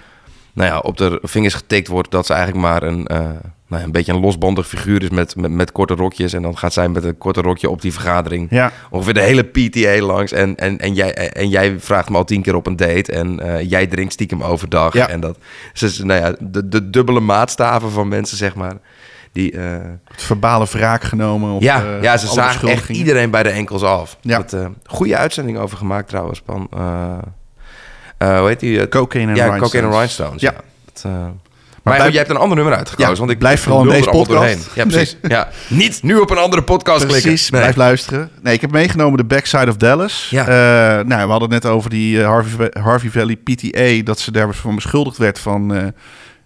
nou 0.53 0.69
ja, 0.69 0.79
op 0.79 0.97
de 0.97 1.19
vingers 1.21 1.53
getikt 1.53 1.87
wordt 1.87 2.11
dat 2.11 2.25
ze 2.25 2.33
eigenlijk 2.33 2.63
maar 2.65 2.83
een, 2.83 3.07
eh, 3.07 3.29
nou 3.69 3.83
een 3.83 3.91
beetje 3.91 4.13
een 4.13 4.19
losbandig 4.19 4.67
figuur 4.67 5.03
is 5.03 5.09
met, 5.09 5.35
met, 5.35 5.51
met 5.51 5.71
korte 5.71 5.93
rokjes. 5.93 6.33
En 6.33 6.41
dan 6.41 6.57
gaat 6.57 6.73
zij 6.73 6.89
met 6.89 7.03
een 7.03 7.17
korte 7.17 7.41
rokje 7.41 7.69
op 7.69 7.81
die 7.81 7.93
vergadering 7.93 8.47
Ja. 8.49 8.71
ongeveer 8.89 9.13
de 9.13 9.21
hele 9.21 9.43
PTA 9.43 10.05
langs. 10.05 10.31
En, 10.31 10.55
en, 10.55 10.79
en, 10.79 10.93
jij, 10.93 11.13
en 11.13 11.49
jij 11.49 11.79
vraagt 11.79 12.09
me 12.09 12.17
al 12.17 12.23
tien 12.23 12.41
keer 12.41 12.55
op 12.55 12.67
een 12.67 12.75
date. 12.75 13.11
En 13.11 13.39
eh, 13.39 13.69
jij 13.69 13.87
drinkt 13.87 14.13
stiekem 14.13 14.43
overdag. 14.43 14.93
Ja. 14.93 15.07
En 15.09 15.19
dat 15.19 15.37
dus, 15.73 15.97
nou 15.97 16.21
ja, 16.21 16.35
de, 16.39 16.67
de 16.67 16.89
dubbele 16.89 17.19
maatstaven 17.19 17.91
van 17.91 18.07
mensen, 18.07 18.37
zeg 18.37 18.55
maar. 18.55 18.73
Die, 19.31 19.51
eh, 19.51 19.77
Het 20.03 20.23
verbale 20.23 20.65
wraak 20.71 21.03
genomen 21.03 21.51
op 21.51 21.61
ja, 21.61 21.83
eh, 21.83 22.01
ja, 22.01 22.17
ze 22.17 22.27
zagen 22.27 22.67
echt 22.69 22.89
iedereen 22.89 23.31
bij 23.31 23.43
de 23.43 23.49
enkels 23.49 23.83
af. 23.83 24.17
Ja. 24.21 24.37
Dat, 24.37 24.55
goede 24.85 25.17
uitzending 25.17 25.57
over 25.57 25.77
gemaakt 25.77 26.07
trouwens. 26.07 26.41
Van, 26.45 26.67
hoe 28.17 28.47
heet 28.47 28.59
die? 28.59 28.87
Cocaine 28.89 29.29
and 29.29 29.37
ja, 29.37 29.43
Rhinestones. 29.45 29.71
Cocaine 29.71 29.87
and 29.87 29.95
Rhinestones. 29.95 30.41
Ja. 30.41 30.53
Ja. 30.53 30.61
Dat, 30.93 31.05
maar 31.83 31.97
jij 32.09 32.17
hebt 32.17 32.29
een 32.29 32.37
ander 32.37 32.55
nummer 32.57 32.75
uitgekozen. 32.75 33.11
Ja, 33.13 33.19
want 33.19 33.31
ik 33.31 33.39
blijf 33.39 33.61
vooral 33.61 33.81
in 33.81 33.89
deze 33.89 34.09
podcast. 34.09 34.29
doorheen. 34.29 34.59
Ja, 34.75 34.85
precies. 34.85 35.17
Ja. 35.21 35.47
Niet 35.67 36.03
nu 36.03 36.15
op 36.17 36.29
een 36.29 36.37
andere 36.37 36.61
podcast 36.63 37.05
klikken. 37.05 37.21
Precies, 37.21 37.49
Nee. 37.49 37.61
blijf 37.61 37.75
luisteren. 37.75 38.29
Nee, 38.41 38.53
ik 38.53 38.61
heb 38.61 38.71
meegenomen 38.71 39.17
de 39.17 39.23
Backside 39.25 39.67
of 39.69 39.75
Dallas. 39.77 40.27
Ja. 40.29 40.41
Eh, 40.47 41.05
nou, 41.05 41.23
we 41.25 41.31
hadden 41.31 41.51
het 41.53 41.63
net 41.63 41.65
over 41.71 41.89
die 41.89 42.21
eh, 42.21 42.27
Harvey, 42.27 42.71
Harvey 42.81 43.09
Valley 43.09 43.35
PTA... 43.35 44.03
dat 44.03 44.19
ze 44.19 44.31
daarvan 44.31 44.75
beschuldigd 44.75 45.17
werd 45.17 45.39
van 45.39 45.73
eh, 45.75 45.83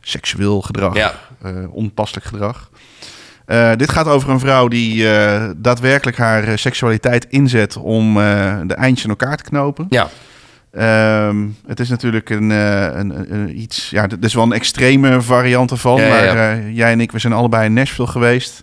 seksueel 0.02 0.62
gedrag, 0.62 0.96
Ja. 0.96 1.14
onpasselijk 1.72 2.26
gedrag. 2.26 2.70
Dit 3.78 3.90
gaat 3.92 4.08
over 4.08 4.30
een 4.30 4.40
vrouw 4.40 4.68
die 4.68 5.06
daadwerkelijk 5.58 6.18
haar 6.18 6.60
seksualiteit 6.60 7.26
inzet... 7.30 7.78
om 7.78 8.14
de 8.68 8.74
eindjes 8.78 9.04
in 9.04 9.10
elkaar 9.10 9.38
te 9.38 9.44
knopen. 9.44 9.86
Ja, 9.90 10.10
Ehm, 10.74 11.48
het 11.68 11.80
is 11.80 11.90
natuurlijk 11.90 12.30
een, 12.30 12.52
eh, 12.52 12.82
een, 12.84 13.20
een- 13.20 13.34
een 13.34 13.60
iets... 13.60 13.90
Ja, 13.90 14.08
dit 14.08 14.26
is 14.26 14.34
wel 14.34 14.44
een 14.44 14.52
extreme 14.52 15.22
variant 15.22 15.72
ervan. 15.72 16.02
Ja, 16.02 16.08
maar 16.10 16.24
ja. 16.24 16.52
eh, 16.52 16.76
jij 16.76 16.92
en 16.92 17.02
ik, 17.02 17.12
we 17.12 17.20
zijn 17.20 17.34
allebei 17.34 17.66
in 17.66 17.74
Nashville 17.74 18.08
geweest. 18.08 18.62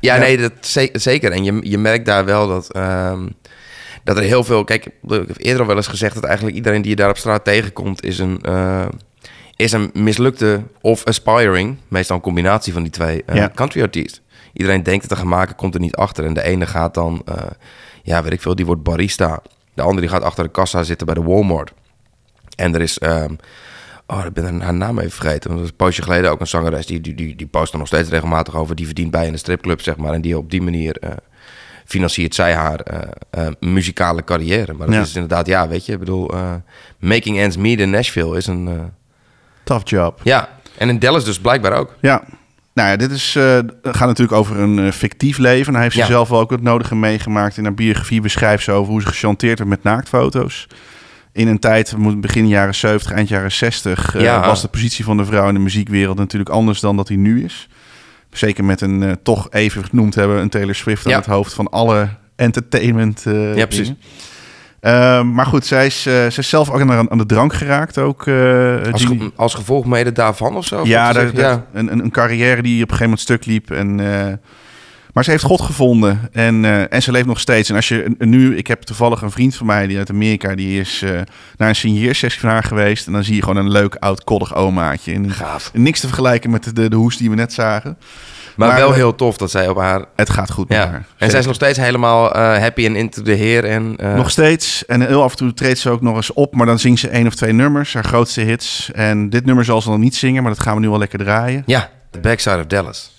ja, 0.00 0.14
Ja. 0.14 0.20
nee, 0.20 0.36
dat 0.38 0.52
ze- 0.60 0.88
zeker. 0.92 1.32
En 1.32 1.44
je, 1.44 1.58
je 1.62 1.78
merkt 1.78 2.06
daar 2.06 2.24
wel 2.24 2.48
dat, 2.48 2.72
ehm, 2.72 3.26
dat 4.04 4.16
er 4.16 4.22
heel 4.22 4.44
veel... 4.44 4.64
Kijk, 4.64 4.84
ik 4.86 4.92
heb 5.26 5.36
eerder 5.36 5.60
al 5.60 5.66
wel 5.66 5.76
eens 5.76 5.86
gezegd... 5.86 6.14
dat 6.14 6.24
eigenlijk 6.24 6.56
iedereen 6.56 6.82
die 6.82 6.90
je 6.90 6.96
daar 6.96 7.10
op 7.10 7.16
straat 7.18 7.44
tegenkomt... 7.44 8.04
is 8.04 8.18
een, 8.18 8.38
eh, 8.42 8.86
is 9.56 9.72
een 9.72 9.90
mislukte 9.94 10.62
of 10.80 11.04
aspiring... 11.04 11.76
meestal 11.88 12.16
een 12.16 12.22
combinatie 12.22 12.72
van 12.72 12.82
die 12.82 12.92
twee... 12.92 13.24
country 13.54 13.82
artiest. 13.82 14.22
Iedereen 14.52 14.82
denkt 14.82 15.00
het 15.00 15.10
te 15.10 15.16
gaan 15.16 15.28
maken, 15.28 15.56
komt 15.56 15.74
er 15.74 15.80
niet 15.80 15.96
achter. 15.96 16.24
En 16.24 16.34
de 16.34 16.42
ene 16.42 16.66
gaat 16.66 16.94
dan... 16.94 17.24
ja, 18.02 18.22
weet 18.22 18.32
ik 18.32 18.40
veel, 18.40 18.54
die 18.54 18.66
wordt 18.66 18.82
barista. 18.82 19.42
De 19.78 19.84
andere 19.84 20.00
die 20.06 20.10
gaat 20.16 20.22
achter 20.22 20.44
de 20.44 20.50
kassa 20.50 20.82
zitten 20.82 21.06
bij 21.06 21.14
de 21.14 21.22
Walmart. 21.22 21.72
En 22.56 22.74
er 22.74 22.80
is... 22.80 22.98
ehm, 22.98 23.34
Oh, 24.10 24.24
ik 24.24 24.32
ben 24.32 24.60
haar 24.60 24.74
naam 24.74 24.98
even 24.98 25.10
vergeten. 25.10 25.48
Want 25.50 25.54
dat 25.54 25.62
is 25.64 25.68
een 25.70 25.76
poosje 25.76 26.02
geleden 26.02 26.30
ook 26.30 26.40
een 26.40 26.46
zangeres. 26.46 26.86
Die, 26.86 27.00
die, 27.00 27.14
die, 27.14 27.36
die 27.36 27.46
post 27.46 27.72
er 27.72 27.78
nog 27.78 27.86
steeds 27.86 28.08
regelmatig 28.08 28.56
over. 28.56 28.76
Die 28.76 28.86
verdient 28.86 29.10
bij 29.10 29.26
in 29.26 29.32
de 29.32 29.38
stripclub, 29.38 29.80
zeg 29.80 29.96
maar. 29.96 30.12
En 30.12 30.20
die 30.20 30.38
op 30.38 30.50
die 30.50 30.62
manier 30.62 30.96
eh, 30.96 31.10
financiert 31.84 32.34
zij 32.34 32.54
haar 32.54 32.80
eh, 32.80 33.08
eh, 33.30 33.52
muzikale 33.60 34.24
carrière. 34.24 34.72
Maar 34.74 34.86
dat 34.86 34.96
Ja. 34.96 35.02
is 35.02 35.14
inderdaad, 35.14 35.46
ja, 35.46 35.68
weet 35.68 35.86
je. 35.86 35.92
Ik 35.92 35.98
bedoel, 35.98 36.30
making 36.98 37.38
ends 37.38 37.56
meet 37.56 37.80
in 37.80 37.90
Nashville 37.90 38.36
is 38.36 38.46
een... 38.46 38.90
Tough 39.64 39.88
job. 39.90 40.20
ja, 40.24 40.48
en 40.78 40.88
in 40.88 40.98
Dallas 40.98 41.24
dus 41.24 41.40
blijkbaar 41.40 41.72
ook. 41.72 41.94
Ja. 42.00 42.22
Nou 42.78 42.90
ja, 42.90 42.96
dit 42.96 43.10
is, 43.10 43.36
eh, 43.36 43.58
gaat 43.82 44.06
natuurlijk 44.06 44.38
over 44.38 44.58
een 44.58 44.78
eh, 44.78 44.92
fictief 44.92 45.38
leven. 45.38 45.74
Hij 45.74 45.82
heeft 45.82 45.94
Ja. 45.94 46.06
zelf 46.06 46.28
wel 46.28 46.40
ook 46.40 46.50
het 46.50 46.62
nodige 46.62 46.96
meegemaakt. 46.96 47.56
In 47.56 47.64
haar 47.64 47.74
biografie 47.74 48.20
beschrijft 48.20 48.64
ze 48.64 48.72
over 48.72 48.92
hoe 48.92 49.00
ze 49.00 49.06
gechanteerd 49.06 49.58
werd 49.58 49.70
met 49.70 49.82
naaktfoto's. 49.82 50.66
In 51.32 51.48
een 51.48 51.58
tijd, 51.58 51.90
we 51.90 51.98
moeten 51.98 52.20
begin 52.20 52.48
jaren 52.48 52.74
70, 52.74 53.12
eind 53.12 53.28
jaren 53.28 53.52
60, 53.52 54.14
eh, 54.14 54.20
Ja. 54.22 54.46
was 54.46 54.62
de 54.62 54.68
positie 54.68 55.04
van 55.04 55.16
de 55.16 55.24
vrouw 55.24 55.48
in 55.48 55.54
de 55.54 55.60
muziekwereld 55.60 56.18
natuurlijk 56.18 56.50
anders 56.50 56.80
dan 56.80 56.96
dat 56.96 57.06
die 57.06 57.18
nu 57.18 57.44
is. 57.44 57.68
Zeker 58.30 58.64
met 58.64 58.80
een, 58.80 59.18
toch 59.22 59.50
even 59.50 59.84
genoemd 59.84 60.14
hebben, 60.14 60.40
een 60.40 60.48
Taylor 60.48 60.74
Swift 60.74 61.04
aan 61.06 61.10
Ja. 61.12 61.18
het 61.18 61.26
hoofd 61.26 61.52
van 61.54 61.68
alle 61.68 62.08
entertainment. 62.36 63.22
Ja, 63.24 63.66
precies. 63.66 63.86
dingen. 63.86 63.98
Ehm, 64.80 65.32
maar 65.32 65.46
goed, 65.46 65.66
zij 65.66 65.86
is, 65.86 66.06
eh, 66.06 66.12
zij 66.12 66.26
is 66.36 66.48
zelf 66.48 66.70
ook 66.70 66.80
aan, 66.80 67.10
aan 67.10 67.18
de 67.18 67.26
drank 67.26 67.52
geraakt. 67.54 67.98
Ook, 67.98 68.26
eh, 68.26 68.92
Als, 68.92 69.04
ge- 69.04 69.30
als 69.36 69.54
gevolg 69.54 69.84
mede 69.84 70.12
daarvan 70.12 70.56
of 70.56 70.64
zo? 70.64 70.80
ja, 70.84 71.12
daar, 71.12 71.62
Een, 71.72 71.92
een, 71.92 71.98
een 71.98 72.10
carrière 72.10 72.62
die 72.62 72.74
op 72.82 72.90
een 72.90 72.96
gegeven 72.96 73.02
moment 73.02 73.20
stuk 73.20 73.44
liep. 73.46 73.70
En, 73.70 74.00
eh, 74.00 74.32
maar 75.12 75.24
ze 75.24 75.30
heeft 75.30 75.42
God 75.44 75.60
gevonden 75.60 76.28
en, 76.32 76.64
en 76.90 77.02
ze 77.02 77.12
leeft 77.12 77.26
nog 77.26 77.40
steeds. 77.40 77.68
En 77.70 77.76
als 77.76 77.88
je 77.88 78.14
nu, 78.18 78.56
ik 78.56 78.66
heb 78.66 78.82
toevallig 78.82 79.22
een 79.22 79.30
vriend 79.30 79.56
van 79.56 79.66
mij 79.66 79.86
die 79.86 79.98
uit 79.98 80.10
Amerika, 80.10 80.54
die 80.54 80.80
is 80.80 81.04
naar 81.56 81.68
een 81.68 81.74
signeersessie 81.76 82.40
van 82.40 82.50
haar 82.50 82.62
geweest. 82.64 83.06
En 83.06 83.12
dan 83.12 83.24
zie 83.24 83.34
je 83.34 83.42
gewoon 83.42 83.64
een 83.64 83.70
leuk 83.70 83.94
oud 83.94 84.24
koddig 84.24 84.54
omaatje. 84.54 85.12
En, 85.12 85.30
Gaaf. 85.30 85.70
Niks 85.74 86.00
te 86.00 86.06
vergelijken 86.06 86.50
met 86.50 86.76
de, 86.76 86.88
de 86.88 86.96
hoes 86.96 87.16
die 87.16 87.30
we 87.30 87.36
net 87.36 87.52
zagen. 87.52 87.98
Maar, 88.58 88.68
Maar, 88.68 88.76
wel 88.78 88.92
heel 88.92 89.14
tof 89.14 89.36
dat 89.36 89.50
zij 89.50 89.68
op 89.68 89.76
haar... 89.76 90.04
Het 90.16 90.30
gaat 90.30 90.50
goed 90.50 90.68
met 90.68 90.78
Ja. 90.78 90.86
haar. 90.90 91.04
En 91.16 91.30
zij 91.30 91.38
is 91.38 91.46
nog 91.46 91.54
steeds 91.54 91.78
helemaal 91.78 92.32
eh, 92.32 92.58
happy 92.58 92.84
en 92.86 92.96
into 92.96 93.22
the 93.22 93.30
heer. 93.30 93.64
En, 93.64 93.96
eh, 93.96 94.14
Nog 94.14 94.30
steeds. 94.30 94.86
En 94.86 95.06
heel 95.06 95.22
af 95.22 95.30
en 95.30 95.36
toe 95.36 95.54
treedt 95.54 95.78
ze 95.78 95.90
ook 95.90 96.00
nog 96.00 96.16
eens 96.16 96.32
op. 96.32 96.54
Maar 96.54 96.66
dan 96.66 96.78
zingt 96.78 97.00
ze 97.00 97.08
één 97.08 97.26
of 97.26 97.34
twee 97.34 97.52
nummers, 97.52 97.94
haar 97.94 98.04
grootste 98.04 98.40
hits. 98.40 98.90
En 98.92 99.30
dit 99.30 99.44
nummer 99.44 99.64
zal 99.64 99.80
ze 99.82 99.88
dan 99.88 100.00
niet 100.00 100.16
zingen, 100.16 100.42
maar 100.42 100.52
dat 100.52 100.62
gaan 100.62 100.74
we 100.74 100.80
nu 100.80 100.88
wel 100.88 100.98
lekker 100.98 101.18
draaien. 101.18 101.62
Ja, 101.66 101.90
The 102.10 102.18
Backside 102.18 102.58
of 102.58 102.66
Dallas. 102.66 103.16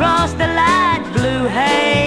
Across 0.00 0.32
the 0.32 0.46
light 0.46 1.04
blue 1.12 1.46
haze. 1.46 1.99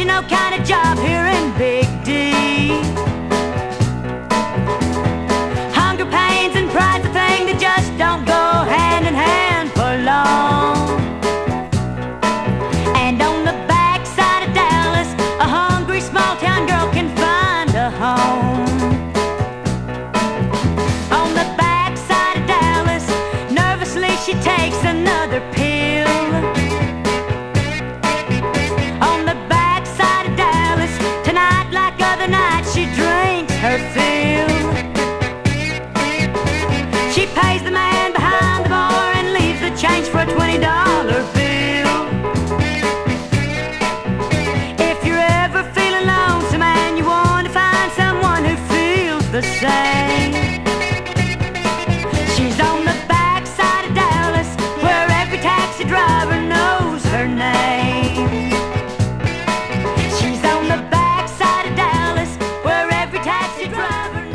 you 0.00 0.06
kind 0.22 0.58
of 0.58 0.66
job 0.66 0.96
here 0.98 1.26
in 1.26 1.58
Bay. 1.58 1.79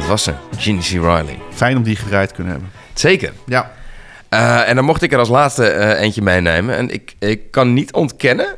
Dat 0.05 0.13
was 0.13 0.23
ze, 0.23 0.33
Jeannie 0.57 0.83
C. 0.83 0.91
Riley. 0.91 1.39
Fijn 1.53 1.77
om 1.77 1.83
die 1.83 1.95
gedraaid 1.95 2.27
te 2.27 2.33
kunnen 2.35 2.53
hebben. 2.53 2.71
Zeker. 2.93 3.33
Ja. 3.45 3.71
Eh, 4.29 4.69
en 4.69 4.75
dan 4.75 4.85
mocht 4.85 5.01
ik 5.01 5.11
er 5.11 5.19
als 5.19 5.29
laatste 5.29 5.67
eh, 5.67 6.01
eentje 6.01 6.21
meenemen. 6.21 6.75
En 6.75 6.89
ik, 6.89 7.15
ik 7.19 7.51
kan 7.51 7.73
niet 7.73 7.93
ontkennen 7.93 8.55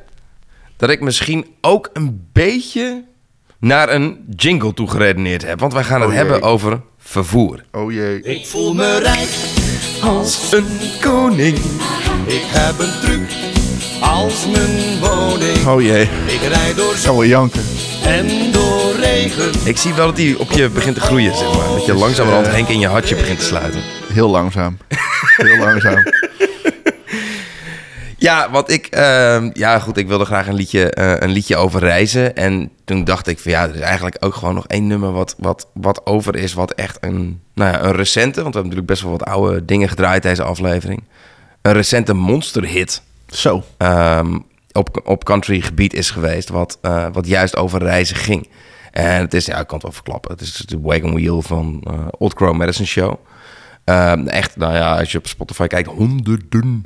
dat 0.78 0.90
ik 0.90 1.02
misschien 1.02 1.46
ook 1.62 1.90
een 1.94 2.28
beetje 2.34 3.04
naar 3.60 3.90
een 3.90 4.26
jingle 4.36 4.74
toe 4.74 4.90
geredeneerd 4.90 5.46
heb. 5.46 5.60
Want 5.60 5.74
wij 5.74 5.84
gaan 5.84 6.02
het 6.02 6.10
Oh 6.10 6.16
hebben 6.16 6.42
over 6.42 6.82
vervoer. 6.98 7.64
Oh 7.72 7.92
jee. 7.92 8.22
Ik 8.22 8.46
voel 8.46 8.74
me 8.74 9.00
rijk 9.00 9.30
als 10.04 10.52
Een 10.52 10.80
koning. 11.02 11.58
ik 12.26 12.44
heb 12.46 12.80
een 12.80 13.00
truc 13.02 13.57
als 14.00 14.48
mijn 14.48 15.00
woning. 15.00 15.68
Oh 15.68 15.82
jee. 15.82 16.02
Ik 16.26 16.42
rijd 16.48 16.76
door 16.76 16.96
zon 16.96 17.06
kan 17.06 17.16
wel 17.16 17.26
janken. 17.26 17.62
en 18.04 18.52
door 18.52 18.96
regen. 19.00 19.52
Ik 19.64 19.78
zie 19.78 19.94
wel 19.94 20.06
dat 20.06 20.16
die 20.16 20.40
op 20.40 20.52
je 20.52 20.70
begint 20.70 20.96
te 20.96 21.02
groeien, 21.02 21.36
zeg 21.36 21.56
maar. 21.56 21.68
Dat 21.68 21.86
je 21.86 21.94
langzamerhand 21.94 22.46
Eh. 22.46 22.54
Henk 22.54 22.68
in 22.68 22.80
je 22.80 22.88
hartje 22.88 23.16
begint 23.16 23.40
te 23.40 23.46
sluiten. 23.46 23.82
Heel 24.14 24.30
langzaam. 24.30 24.78
Heel 25.38 25.58
langzaam. 25.58 26.04
Ja, 28.20 28.52
want 28.52 28.70
ik, 28.72 28.86
ehm, 28.86 29.50
ja 29.54 29.80
goed, 29.80 29.98
ik 29.98 30.08
wilde 30.08 30.26
graag 30.26 30.48
een 30.48 30.56
liedje, 30.56 30.90
eh, 30.90 31.14
een 31.20 31.30
liedje 31.30 31.56
over 31.56 31.80
reizen. 31.80 32.36
En 32.36 32.72
toen 32.86 33.04
dacht 33.04 33.28
ik 33.28 33.40
van 33.40 33.52
ja, 33.52 33.64
er 33.68 33.76
is 33.76 33.82
eigenlijk 33.82 34.18
ook 34.20 34.34
gewoon 34.36 34.56
nog 34.56 34.68
één 34.68 34.88
nummer 34.88 35.12
wat, 35.12 35.36
wat, 35.38 35.68
wat 35.74 36.06
over 36.06 36.36
is. 36.36 36.54
Wat 36.54 36.72
echt 36.72 36.98
een, 37.00 37.42
nou 37.54 37.72
ja, 37.72 37.84
een 37.84 37.96
recente, 37.96 38.42
want 38.42 38.54
we 38.54 38.60
hebben 38.60 38.62
natuurlijk 38.64 38.88
best 38.88 39.02
wel 39.02 39.12
wat 39.12 39.24
oude 39.26 39.66
dingen 39.66 39.90
gedraaid 39.90 40.24
deze 40.24 40.44
aflevering. 40.44 41.04
Een 41.62 41.74
recente 41.74 42.14
monsterhit 42.14 43.02
Zo. 43.28 43.64
ehm, 43.78 44.38
op, 44.72 45.02
op 45.04 45.24
country 45.24 45.62
gebied 45.62 45.94
is 45.94 46.10
geweest. 46.12 46.50
Wat, 46.50 46.78
eh, 46.82 47.06
wat 47.14 47.28
juist 47.28 47.56
over 47.58 47.80
reizen 47.82 48.16
ging. 48.16 48.50
En 48.92 49.22
het 49.22 49.34
is, 49.34 49.46
ja, 49.46 49.60
ik 49.60 49.66
kan 49.68 49.74
het 49.76 49.84
wel 49.84 49.92
verklappen. 49.92 50.32
Het 50.32 50.42
is 50.42 50.54
de 50.54 50.80
Wagon 50.82 51.14
Wheel 51.14 51.42
van 51.42 51.82
eh, 51.88 51.94
Old 52.18 52.34
Crow 52.34 52.56
Medicine 52.56 52.88
Show. 52.88 53.14
Ehm, 53.84 54.28
echt, 54.28 54.56
nou 54.56 54.74
ja, 54.74 54.98
als 55.00 55.12
je 55.12 55.18
op 55.18 55.28
Spotify 55.28 55.68
kijkt, 55.68 55.90
honderden 55.90 56.84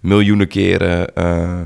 miljoenen 0.00 0.48
keren 0.48 1.14
eh, 1.14 1.60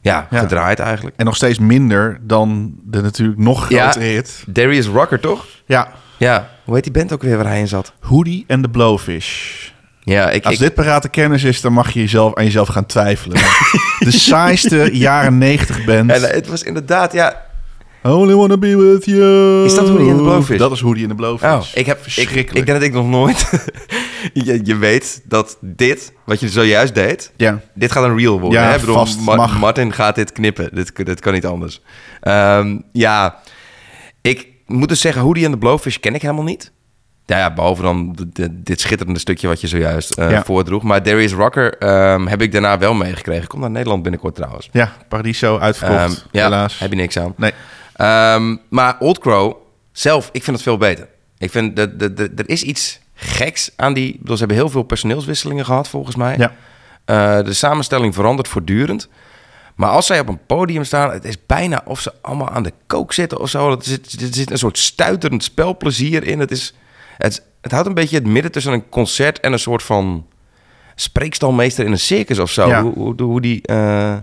ja, 0.00 0.26
Ja. 0.30 0.38
gedraaid 0.38 0.78
eigenlijk. 0.78 1.16
En 1.16 1.24
nog 1.24 1.36
steeds 1.36 1.58
minder 1.58 2.18
dan 2.22 2.74
de 2.84 3.00
natuurlijk 3.02 3.38
nog 3.38 3.68
Ja. 3.68 3.82
grotere 3.90 4.04
hit. 4.12 4.44
Darius 4.46 4.86
Rucker, 4.88 5.20
toch? 5.20 5.46
Ja. 5.66 5.92
Ja, 6.16 6.50
hoe 6.64 6.74
heet 6.74 6.84
die 6.84 6.92
band 6.92 7.12
ook 7.12 7.22
weer 7.22 7.36
waar 7.36 7.46
hij 7.46 7.58
in 7.60 7.68
zat? 7.68 7.92
Hoodie 8.00 8.44
and 8.48 8.62
the 8.62 8.68
Blowfish. 8.68 9.70
Ja, 10.08 10.30
ik, 10.30 10.44
Als 10.44 10.54
ik, 10.54 10.60
dit 10.60 10.74
parate 10.74 11.08
kennis 11.08 11.44
is, 11.44 11.60
dan 11.60 11.72
mag 11.72 11.90
je 11.90 12.00
jezelf 12.00 12.34
aan 12.34 12.44
jezelf 12.44 12.68
gaan 12.68 12.86
twijfelen. 12.86 13.36
de 13.98 14.10
saaiste 14.10 14.88
jaren 14.92 15.38
90 15.38 15.84
band. 15.84 16.10
en, 16.10 16.28
eh, 16.28 16.34
het 16.34 16.46
was 16.46 16.62
inderdaad, 16.62 17.12
ja, 17.12 17.46
Only 18.02 18.34
wanna 18.34 18.56
be 18.56 18.76
with 18.76 19.04
you. 19.04 19.64
Is 19.64 19.74
dat 19.74 19.88
Hoodie 19.88 20.08
and 20.08 20.16
the 20.16 20.22
Blowfish? 20.22 20.58
Dat 20.58 20.72
is 20.72 20.80
Hoodie 20.80 21.02
and 21.02 21.10
the 21.10 21.16
Blowfish. 21.16 21.48
Oh, 21.48 21.62
ik 21.74 21.86
heb 21.86 21.96
ik, 21.96 22.02
Verschrikkelijk. 22.02 22.48
ik 22.52 22.66
denk 22.66 22.78
dat 22.78 22.88
ik 22.88 22.92
nog 22.94 23.08
nooit. 23.08 23.50
je, 24.44 24.60
je 24.64 24.76
weet 24.76 25.22
dat 25.24 25.56
dit, 25.60 26.12
wat 26.24 26.40
je 26.40 26.48
zojuist 26.48 26.94
deed, 26.94 27.32
Ja. 27.36 27.60
dit 27.74 27.92
gaat 27.92 28.04
een 28.04 28.18
reel 28.18 28.40
worden. 28.40 28.60
Ja, 28.60 28.70
hè? 28.70 28.78
Bedoel, 28.78 28.94
vast, 28.94 29.20
Ma- 29.20 29.34
mag. 29.36 29.58
Martin 29.58 29.92
gaat 29.92 30.14
dit 30.14 30.32
knippen. 30.32 30.70
Dit, 30.72 31.06
dit 31.06 31.20
kan 31.20 31.32
niet 31.32 31.46
anders. 31.46 31.82
Ehm, 32.20 32.78
ja, 32.92 33.38
ik 34.22 34.46
moet 34.66 34.88
dus 34.88 35.00
zeggen, 35.00 35.22
Hoodie 35.22 35.44
and 35.44 35.52
the 35.52 35.58
Blowfish 35.58 35.96
ken 35.96 36.14
ik 36.14 36.22
helemaal 36.22 36.44
niet. 36.44 36.72
Ja, 37.28 37.38
ja 37.38 37.52
behalve 37.54 37.82
dan 37.82 38.16
dit 38.50 38.80
schitterende 38.80 39.18
stukje 39.20 39.48
wat 39.48 39.60
je 39.60 39.66
zojuist 39.66 40.12
eh 40.18 40.30
Ja. 40.30 40.44
voordroeg. 40.44 40.82
Maar 40.82 41.02
Darius 41.02 41.32
Rucker 41.34 41.78
ehm, 41.78 42.26
heb 42.26 42.42
ik 42.42 42.52
daarna 42.52 42.78
wel 42.78 42.94
meegekregen. 42.94 43.46
Komt 43.46 43.62
naar 43.62 43.70
Nederland 43.70 44.02
binnenkort 44.02 44.34
trouwens. 44.34 44.68
Ja, 44.72 44.92
Paradiso 45.08 45.58
uitverkocht, 45.58 46.00
Ehm, 46.00 46.12
ja, 46.32 46.42
helaas. 46.44 46.78
heb 46.78 46.90
je 46.90 46.96
niks 46.96 47.18
aan. 47.18 47.34
Nee. 47.36 47.52
Ehm, 47.94 48.56
maar 48.68 48.96
Old 48.98 49.18
Crow 49.18 49.56
zelf, 49.92 50.28
ik 50.32 50.42
vind 50.44 50.56
het 50.56 50.64
veel 50.64 50.76
beter. 50.78 51.08
Ik 51.38 51.50
vind 51.50 51.76
dat 51.76 51.98
dat- 52.00 52.16
dat- 52.16 52.30
er 52.36 52.48
is 52.48 52.62
iets 52.62 52.98
geks 53.14 53.70
aan 53.76 53.92
die. 53.94 54.16
bedoel, 54.20 54.32
Ze 54.36 54.38
hebben 54.44 54.56
heel 54.56 54.68
veel 54.70 54.82
personeelswisselingen 54.82 55.64
gehad, 55.64 55.88
volgens 55.88 56.16
mij. 56.16 56.36
Ja. 56.38 56.52
Eh, 57.04 57.44
de 57.44 57.52
samenstelling 57.52 58.14
verandert 58.14 58.48
voortdurend. 58.48 59.08
Maar 59.74 59.90
als 59.90 60.06
zij 60.06 60.20
op 60.20 60.28
een 60.28 60.40
podium 60.46 60.84
staan, 60.84 61.10
het 61.10 61.24
is 61.24 61.36
bijna 61.46 61.82
of 61.84 62.00
ze 62.00 62.12
allemaal 62.22 62.48
aan 62.50 62.62
de 62.62 62.72
kook 62.86 63.12
zitten 63.12 63.40
of 63.40 63.48
zo. 63.48 63.70
Er 63.70 63.76
zit, 63.80 64.20
er 64.20 64.28
zit 64.34 64.50
een 64.50 64.58
soort 64.58 64.78
stuiterend 64.78 65.44
spelplezier 65.44 66.24
in. 66.26 66.38
Het, 66.38 66.50
is, 66.50 66.74
het, 67.18 67.42
het 67.60 67.72
houdt 67.72 67.86
een 67.88 67.94
beetje 67.94 68.16
het 68.16 68.26
midden 68.26 68.52
tussen 68.52 68.72
een 68.72 68.88
concert 68.88 69.40
en 69.40 69.52
een 69.52 69.58
soort 69.58 69.82
van 69.82 70.26
spreekstalmeester 70.94 71.84
in 71.84 71.92
een 71.92 71.98
circus 71.98 72.38
of 72.38 72.50
zo. 72.50 72.68
Ja. 72.68 72.82
Hoe, 72.82 72.92
hoe, 72.92 73.22
hoe 73.22 73.40
die 73.40 73.62
eh, 73.62 74.16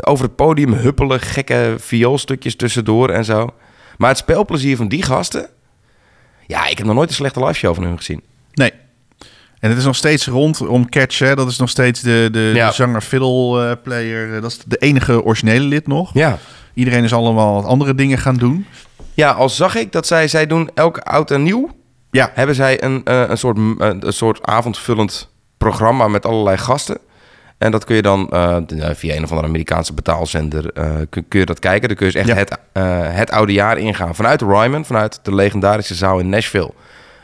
over 0.00 0.24
het 0.24 0.36
podium 0.36 0.72
huppelen, 0.72 1.20
gekke 1.20 1.74
vioolstukjes 1.78 2.56
tussendoor 2.56 3.08
en 3.08 3.24
zo. 3.24 3.54
Maar 3.98 4.08
het 4.08 4.18
spelplezier 4.18 4.76
van 4.76 4.88
die 4.88 5.02
gasten... 5.02 5.48
Ja, 6.46 6.66
ik 6.68 6.78
heb 6.78 6.86
nog 6.86 6.96
nooit 6.96 7.08
een 7.08 7.14
slechte 7.14 7.40
live 7.40 7.52
show 7.58 7.74
van 7.74 7.84
hun 7.84 7.96
gezien. 7.96 8.22
Nee. 8.52 8.72
En 9.60 9.68
het 9.68 9.78
is 9.78 9.84
nog 9.84 9.96
steeds 9.96 10.26
rondom 10.26 10.88
Catch, 10.88 11.18
hè? 11.18 11.34
Dat 11.34 11.48
is 11.50 11.58
nog 11.58 11.68
steeds 11.68 12.00
de, 12.00 12.28
de, 12.32 12.52
Ja. 12.54 12.68
de 12.68 12.74
zanger 12.74 13.00
fiddle 13.00 13.68
eh, 13.68 13.76
player. 13.82 14.34
Eh, 14.34 14.42
Dat 14.42 14.50
is 14.50 14.58
de 14.66 14.76
enige 14.76 15.24
originele 15.24 15.64
lid 15.64 15.86
nog. 15.86 16.10
Ja. 16.14 16.38
Iedereen 16.74 17.04
is 17.04 17.12
allemaal 17.12 17.54
wat 17.54 17.64
andere 17.64 17.94
dingen 17.94 18.18
gaan 18.18 18.36
doen. 18.36 18.66
Ja, 19.14 19.30
al 19.30 19.48
zag 19.48 19.74
ik 19.74 19.92
dat 19.92 20.06
zij, 20.06 20.28
zij 20.28 20.46
doen 20.46 20.70
elk 20.74 20.98
oud 20.98 21.30
en 21.30 21.42
nieuw... 21.42 21.70
Ja, 22.10 22.30
hebben 22.34 22.54
zij 22.54 22.82
een, 22.84 23.00
eh, 23.04 23.24
een, 23.28 23.38
soort, 23.38 23.56
m- 23.56 23.74
een, 23.78 24.02
soort 24.12 24.46
avondvullend 24.46 25.28
programma 25.58 26.08
met 26.08 26.26
allerlei 26.26 26.56
gasten. 26.56 26.98
En 27.58 27.70
dat 27.70 27.84
kun 27.84 27.96
je 27.96 28.02
dan 28.02 28.30
eh, 28.30 28.56
via 28.92 29.14
een 29.14 29.22
of 29.24 29.28
andere 29.30 29.48
Amerikaanse 29.48 29.94
betaalzender 29.94 30.72
eh, 30.72 30.90
kun, 31.10 31.28
kun 31.28 31.40
je 31.40 31.46
dat 31.46 31.58
kijken. 31.58 31.88
Dan 31.88 31.96
kun 31.96 32.06
je 32.06 32.12
dus 32.12 32.20
echt 32.20 32.30
Ja. 32.30 32.34
het, 32.36 32.58
eh, 32.72 33.14
het 33.16 33.30
oude 33.30 33.52
jaar 33.52 33.78
ingaan. 33.78 34.14
Vanuit 34.14 34.40
Ryman, 34.42 34.84
vanuit 34.84 35.20
de 35.22 35.34
legendarische 35.34 35.94
zaal 35.94 36.18
in 36.18 36.28
Nashville... 36.28 36.70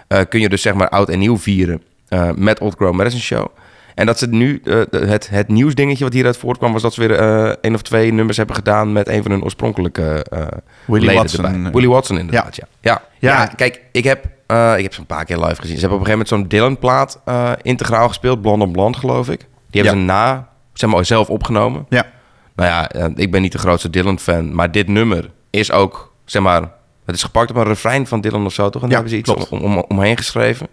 eh, 0.08 0.20
kun 0.28 0.40
je 0.40 0.48
dus 0.48 0.62
zeg 0.62 0.74
maar 0.74 0.88
oud 0.88 1.08
en 1.08 1.18
nieuw 1.18 1.38
vieren 1.38 1.82
eh, 2.08 2.30
met 2.34 2.60
Old 2.60 2.76
Crow 2.76 2.94
Medicine 2.94 3.22
Show. 3.22 3.46
En 3.94 4.06
dat 4.06 4.18
ze 4.18 4.26
nu, 4.26 4.60
eh, 4.64 4.80
de- 4.90 5.06
het, 5.06 5.28
het 5.30 5.48
nieuwsdingetje 5.48 6.04
wat 6.04 6.12
hieruit 6.12 6.36
voortkwam... 6.36 6.72
was 6.72 6.82
dat 6.82 6.94
ze 6.94 7.00
weer 7.08 7.18
eh 7.18 7.52
één 7.60 7.74
of 7.74 7.82
twee 7.82 8.12
nummers 8.12 8.36
hebben 8.36 8.56
gedaan... 8.56 8.92
met 8.92 9.08
een 9.08 9.22
van 9.22 9.30
hun 9.30 9.42
oorspronkelijke 9.42 10.24
eh 10.30 10.46
leden 10.86 11.14
Watson. 11.14 11.44
erbij. 11.44 11.70
Willie 11.72 11.88
Watson 11.90 12.18
inderdaad, 12.18 12.56
ja. 12.56 12.64
Ja, 12.80 13.02
ja. 13.18 13.30
Ja. 13.32 13.46
kijk, 13.46 13.80
ik 13.92 14.04
heb, 14.04 14.24
eh, 14.46 14.74
ik 14.76 14.82
heb 14.82 14.94
ze 14.94 15.00
een 15.00 15.06
paar 15.06 15.24
keer 15.24 15.38
live 15.38 15.60
gezien. 15.60 15.74
Ze 15.74 15.80
hebben 15.80 15.98
op 15.98 16.06
een 16.06 16.12
gegeven 16.12 16.32
moment 16.34 16.50
zo'n 16.50 16.58
Dylan-plaat 16.60 17.20
eh, 17.24 17.52
integraal 17.62 18.08
gespeeld. 18.08 18.40
Blond 18.40 18.62
on 18.62 18.72
Blond, 18.72 18.96
geloof 18.96 19.28
ik. 19.28 19.38
Die 19.70 19.82
hebben 19.82 19.92
Ja. 20.00 20.06
ze 20.06 20.12
na, 20.12 20.48
zeg 20.72 20.90
maar, 20.90 21.04
zelf 21.04 21.30
opgenomen. 21.30 21.86
ja. 21.88 22.06
Nou 22.56 22.68
ja, 22.70 22.88
eh, 22.90 23.06
ik 23.14 23.30
ben 23.30 23.42
niet 23.42 23.52
de 23.52 23.58
grootste 23.58 23.90
Dylan-fan. 23.90 24.54
Maar 24.54 24.70
dit 24.72 24.88
nummer 24.88 25.30
is 25.50 25.72
ook, 25.72 26.12
zeg 26.24 26.42
maar... 26.42 26.62
Het 27.04 27.14
is 27.14 27.22
gepakt 27.22 27.50
op 27.50 27.56
een 27.56 27.64
refrein 27.64 28.06
van 28.06 28.20
Dylan 28.20 28.44
of 28.44 28.52
zo, 28.52 28.70
toch? 28.70 28.82
En 28.82 28.88
daar 28.88 28.98
Ja, 28.98 29.04
hebben 29.04 29.10
ze 29.12 29.16
iets 29.18 29.46
klopt. 29.46 29.62
om, 29.64 29.76
om, 29.76 29.84
omheen 29.88 30.16
geschreven. 30.16 30.68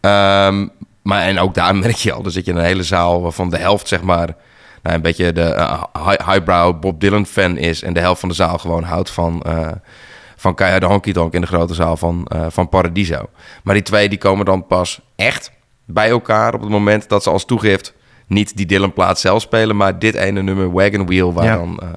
Ehm, 0.00 0.66
maar 1.02 1.22
en 1.22 1.38
ook 1.38 1.54
daar 1.54 1.76
merk 1.86 1.96
je 1.96 2.12
al, 2.12 2.22
dan 2.22 2.32
zit 2.32 2.44
je 2.44 2.50
in 2.50 2.56
een 2.56 2.64
hele 2.64 2.82
zaal 2.82 3.22
waarvan 3.22 3.50
de 3.50 3.58
helft, 3.58 3.88
zeg 3.88 4.02
maar... 4.02 4.36
Nou, 4.82 4.96
een 4.96 5.02
beetje 5.02 5.32
de 5.32 5.76
high- 6.06 6.30
highbrow 6.30 6.80
Bob 6.80 7.00
Dylan-fan 7.00 7.56
is... 7.56 7.82
en 7.82 7.92
de 7.92 8.00
helft 8.00 8.20
van 8.20 8.28
de 8.28 8.34
zaal 8.34 8.58
gewoon 8.58 8.82
houdt 8.82 9.10
van... 9.10 9.42
van 10.42 10.54
de 10.56 10.86
Honky 10.86 11.12
Tonk 11.12 11.32
in 11.34 11.40
de 11.40 11.46
grote 11.46 11.74
zaal 11.74 11.96
van, 11.96 12.26
eh, 12.26 12.46
van 12.48 12.68
Paradiso. 12.68 13.28
Maar 13.62 13.74
die 13.74 13.82
twee 13.82 14.08
die 14.08 14.18
komen 14.18 14.44
dan 14.44 14.66
pas 14.66 15.00
echt 15.16 15.52
bij 15.84 16.08
elkaar 16.08 16.54
op 16.54 16.60
het 16.60 16.70
moment 16.70 17.08
dat 17.08 17.22
ze 17.22 17.30
als 17.30 17.44
toegift 17.44 17.94
niet 18.26 18.56
die 18.56 18.66
Dylan-plaat 18.66 19.20
zelf 19.20 19.42
spelen, 19.42 19.76
maar 19.76 19.98
dit 19.98 20.14
ene 20.14 20.42
nummer 20.42 20.72
Wagon 20.72 21.06
Wheel 21.06 21.32
waar 21.32 21.44
Ja. 21.44 21.56
dan 21.56 21.78
eh, 21.82 21.88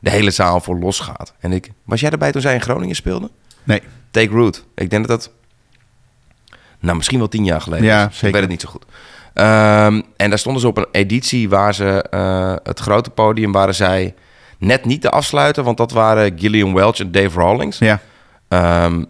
de 0.00 0.10
hele 0.10 0.30
zaal 0.30 0.60
voor 0.60 0.78
losgaat. 0.78 1.34
En 1.40 1.52
ik, 1.52 1.70
was 1.84 2.00
jij 2.00 2.10
erbij 2.10 2.32
toen 2.32 2.40
zij 2.40 2.54
in 2.54 2.60
Groningen 2.60 2.94
speelden? 2.96 3.30
Nee. 3.64 3.82
Take 4.10 4.30
Root. 4.32 4.64
Ik 4.74 4.90
denk 4.90 5.08
dat 5.08 5.20
dat, 5.20 5.32
nou 6.80 6.96
misschien 6.96 7.18
wel 7.18 7.28
tien 7.28 7.44
jaar 7.44 7.60
geleden 7.60 7.86
Ja, 7.86 8.00
is. 8.00 8.06
Ik 8.06 8.12
zeker. 8.12 8.32
weet 8.32 8.40
het 8.40 8.50
niet 8.50 8.60
zo 8.60 8.68
goed. 8.68 8.84
Ehm, 9.34 10.00
en 10.16 10.28
daar 10.28 10.38
stonden 10.38 10.60
ze 10.62 10.68
op 10.68 10.76
een 10.76 10.86
editie 10.92 11.48
waar 11.48 11.74
ze 11.74 12.02
eh, 12.10 12.54
het 12.62 12.78
grote 12.80 13.10
podium 13.10 13.52
waren 13.52 13.74
zij 13.74 14.14
net 14.62 14.84
niet 14.84 15.02
de 15.02 15.10
afsluiten, 15.10 15.64
want 15.64 15.76
dat 15.76 15.92
waren 15.92 16.38
Gillian 16.38 16.74
Welch 16.74 16.98
en 16.98 17.12
Dave 17.12 17.40
Rawlings. 17.40 17.78
Ja. 17.78 18.00
Ehm, 18.48 19.00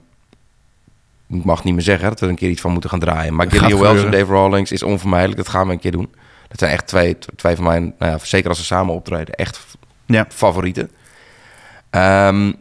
ik 1.28 1.44
mag 1.44 1.64
niet 1.64 1.74
meer 1.74 1.82
zeggen 1.82 2.08
dat 2.08 2.18
we 2.20 2.24
er 2.24 2.30
een 2.32 2.38
keer 2.38 2.50
iets 2.50 2.60
van 2.60 2.72
moeten 2.72 2.90
gaan 2.90 2.98
draaien. 3.00 3.34
Maar 3.34 3.50
Gillian 3.50 3.80
Welch 3.80 4.04
en. 4.04 4.10
Dave 4.10 4.32
Rawlings 4.32 4.72
is 4.72 4.82
onvermijdelijk. 4.82 5.36
Dat 5.38 5.48
gaan 5.48 5.66
we 5.66 5.72
een 5.72 5.78
keer 5.80 5.90
doen. 5.92 6.14
Dat 6.48 6.58
zijn 6.58 6.70
echt 6.72 6.86
twee, 6.86 7.18
twee 7.36 7.54
van 7.54 7.64
mijn, 7.64 7.94
nou 7.98 8.12
ja, 8.12 8.18
zeker 8.22 8.48
als 8.48 8.58
ze 8.58 8.64
samen 8.64 8.94
optreden, 8.94 9.34
echt 9.34 9.60
Ja. 10.06 10.26
favorieten. 10.28 10.90
Ehm, 11.90 12.52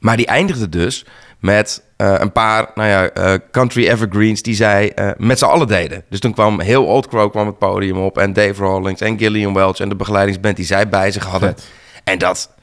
maar 0.00 0.16
die 0.16 0.26
eindigde 0.26 0.68
dus 0.68 1.04
met 1.38 1.82
eh, 1.96 2.14
een 2.18 2.32
paar 2.32 2.70
nou 2.74 2.88
ja, 2.88 3.08
eh, 3.08 3.34
country 3.50 3.88
evergreens 3.88 4.42
die 4.42 4.54
zij 4.54 4.92
eh, 4.94 5.10
met 5.16 5.38
z'n 5.38 5.44
allen 5.44 5.66
deden. 5.66 6.04
Dus 6.10 6.20
toen 6.20 6.32
kwam 6.32 6.60
heel 6.60 6.84
Old 6.84 7.08
Crow 7.08 7.30
kwam 7.30 7.46
het 7.46 7.58
podium 7.58 7.96
op 7.98 8.18
en 8.18 8.32
Dave 8.32 8.62
Rawlings 8.62 9.00
en 9.00 9.18
Gillian 9.18 9.54
Welch 9.54 9.78
en 9.78 9.88
de 9.88 9.94
begeleidingsband 9.96 10.56
die 10.56 10.64
zij 10.64 10.88
bij 10.88 11.10
zich 11.10 11.24
hadden. 11.24 11.48
Vet. 11.48 11.68
En 12.08 12.18
dat, 12.18 12.54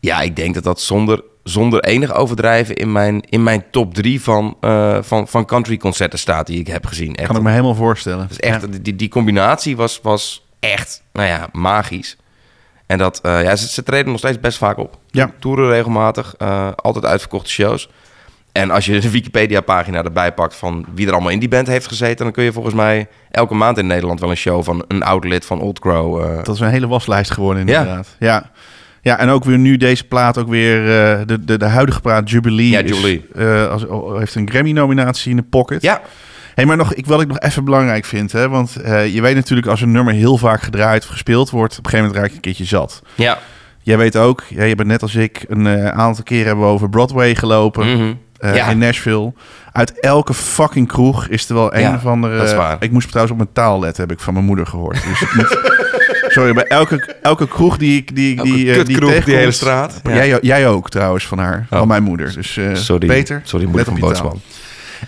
ja, 0.00 0.20
ik 0.20 0.36
denk 0.36 0.54
dat 0.54 0.64
dat 0.64 0.80
zonder, 0.80 1.22
zonder 1.42 1.84
enig 1.84 2.14
overdrijven 2.14 2.74
in 2.76 2.92
mijn, 2.92 3.20
in 3.20 3.42
mijn 3.42 3.64
top 3.70 3.94
drie 3.94 4.22
van, 4.22 4.56
eh, 4.60 4.98
van, 5.00 5.28
van 5.28 5.44
country 5.44 5.76
concerten 5.76 6.18
staat 6.18 6.46
die 6.46 6.60
ik 6.60 6.66
heb 6.66 6.86
gezien. 6.86 7.14
Echt, 7.14 7.26
Kan 7.26 7.36
ik 7.36 7.42
me 7.42 7.50
helemaal 7.50 7.74
voorstellen. 7.74 8.28
dus 8.28 8.40
echt, 8.40 8.60
Ja. 8.62 8.68
die, 8.80 8.96
die 8.96 9.08
combinatie 9.08 9.76
was, 9.76 10.00
was 10.02 10.46
echt, 10.60 11.02
nou 11.12 11.28
ja, 11.28 11.48
magisch. 11.52 12.16
En 12.86 12.98
dat, 12.98 13.20
eh, 13.22 13.42
ja, 13.42 13.56
ze, 13.56 13.68
ze 13.68 13.82
treden 13.82 14.10
nog 14.10 14.18
steeds 14.18 14.40
best 14.40 14.58
vaak 14.58 14.76
op. 14.78 14.98
Ja. 15.10 15.30
Toeren 15.38 15.68
regelmatig, 15.68 16.34
eh, 16.38 16.68
altijd 16.76 17.04
uitverkochte 17.04 17.50
shows. 17.50 17.88
En 18.52 18.70
als 18.70 18.86
je 18.86 19.00
de 19.00 19.10
Wikipedia-pagina 19.10 20.02
erbij 20.04 20.32
pakt 20.34 20.56
van 20.56 20.86
wie 20.94 21.06
er 21.06 21.12
allemaal 21.12 21.30
in 21.30 21.38
die 21.38 21.48
band 21.48 21.66
heeft 21.66 21.86
gezeten, 21.86 22.24
dan 22.24 22.32
kun 22.32 22.44
je 22.44 22.52
volgens 22.52 22.74
mij 22.74 23.08
elke 23.30 23.54
maand 23.54 23.78
in 23.78 23.86
Nederland 23.86 24.20
wel 24.20 24.30
een 24.30 24.36
show 24.36 24.64
van 24.64 24.84
een 24.88 25.02
oud-lid 25.02 25.44
van 25.44 25.60
Old 25.60 25.78
Crow. 25.78 26.36
Dat 26.44 26.54
is 26.54 26.60
een 26.60 26.68
hele 26.70 26.86
waslijst 26.88 27.30
geworden 27.30 27.60
inderdaad. 27.68 28.16
Ja. 28.18 28.26
ja. 28.28 28.50
En 29.14 29.28
ook 29.28 29.44
weer 29.44 29.58
nu 29.58 29.76
deze 29.76 30.04
plaat, 30.04 30.38
ook 30.38 30.48
weer 30.48 30.78
eh, 30.80 31.20
de, 31.26 31.44
de, 31.44 31.58
de 31.58 31.64
huidige 31.64 32.00
plaat 32.00 32.30
Jubilee. 32.30 32.68
Ja, 32.68 32.80
is, 32.80 33.18
eh, 33.34 33.66
als, 33.70 33.84
heeft 34.18 34.34
een 34.34 34.50
Grammy-nominatie 34.50 35.30
in 35.30 35.36
de 35.36 35.42
pocket. 35.42 35.82
ja, 35.82 36.00
Hey, 36.54 36.66
maar 36.66 36.76
nog, 36.76 36.94
ik, 36.94 37.06
wat 37.06 37.20
ik 37.20 37.28
nog 37.28 37.38
even 37.38 37.64
belangrijk 37.64 38.04
vind, 38.04 38.32
hè, 38.32 38.48
want 38.48 38.76
eh, 38.76 39.14
je 39.14 39.20
weet 39.20 39.34
natuurlijk 39.34 39.66
als 39.68 39.80
een 39.80 39.90
nummer 39.92 40.14
heel 40.14 40.36
vaak 40.38 40.62
gedraaid 40.62 41.02
of 41.04 41.10
gespeeld 41.10 41.50
wordt, 41.50 41.78
op 41.78 41.84
een 41.84 41.90
gegeven 41.90 42.06
moment 42.06 42.20
raak 42.22 42.30
je 42.30 42.36
een 42.36 42.42
keertje 42.42 42.64
zat. 42.76 43.02
ja. 43.14 43.38
Jij 43.82 43.98
weet 43.98 44.16
ook, 44.16 44.42
ja, 44.48 44.64
je 44.64 44.74
bent 44.74 44.88
net 44.88 45.02
als 45.02 45.14
ik, 45.14 45.44
een 45.48 45.68
aantal 45.92 46.24
keren 46.24 46.46
hebben 46.46 46.64
we 46.64 46.70
over 46.70 46.88
Broadway 46.88 47.34
gelopen 47.34 48.18
eh, 48.36 48.54
Ja. 48.54 48.68
in 48.68 48.78
Nashville. 48.78 49.32
Uit 49.72 50.00
elke 50.00 50.34
fucking 50.34 50.88
kroeg 50.88 51.26
is 51.28 51.48
er 51.48 51.54
wel 51.54 51.74
een 51.74 51.80
Ja, 51.80 51.94
of 51.94 52.06
andere... 52.06 52.36
dat 52.36 52.46
is 52.46 52.54
waar. 52.54 52.76
Ik 52.80 52.90
moest 52.90 53.06
trouwens 53.08 53.32
op 53.32 53.42
mijn 53.42 53.52
taal 53.54 53.80
letten, 53.80 54.02
heb 54.02 54.12
ik 54.16 54.20
van 54.24 54.32
mijn 54.34 54.44
moeder 54.44 54.66
gehoord. 54.66 55.04
Dus 55.04 55.20
sorry, 56.36 56.52
bij 56.54 56.64
elke, 56.64 57.16
elke 57.22 57.48
kroeg 57.48 57.76
die 57.76 57.96
ik 57.96 58.14
die, 58.16 58.36
Elke 58.36 58.50
die, 58.52 58.70
eh, 58.70 58.76
kutkroeg, 58.76 58.98
die 58.98 59.08
tegenkomt- 59.08 59.36
hele 59.36 59.50
straat. 59.50 60.00
Ja. 60.02 60.14
Jij, 60.24 60.38
jij 60.42 60.68
ook 60.68 60.90
trouwens 60.90 61.26
van 61.26 61.38
haar, 61.38 61.66
Oh. 61.70 61.78
van 61.78 61.88
mijn 61.88 62.02
moeder. 62.02 62.34
Dus 62.34 62.56
eh 62.56 62.74
Sorry, 62.74 63.06
Peter, 63.06 63.40
sorry 63.44 63.66
moeder 63.66 63.84
van. 63.84 63.98
Bootsman. 64.00 64.40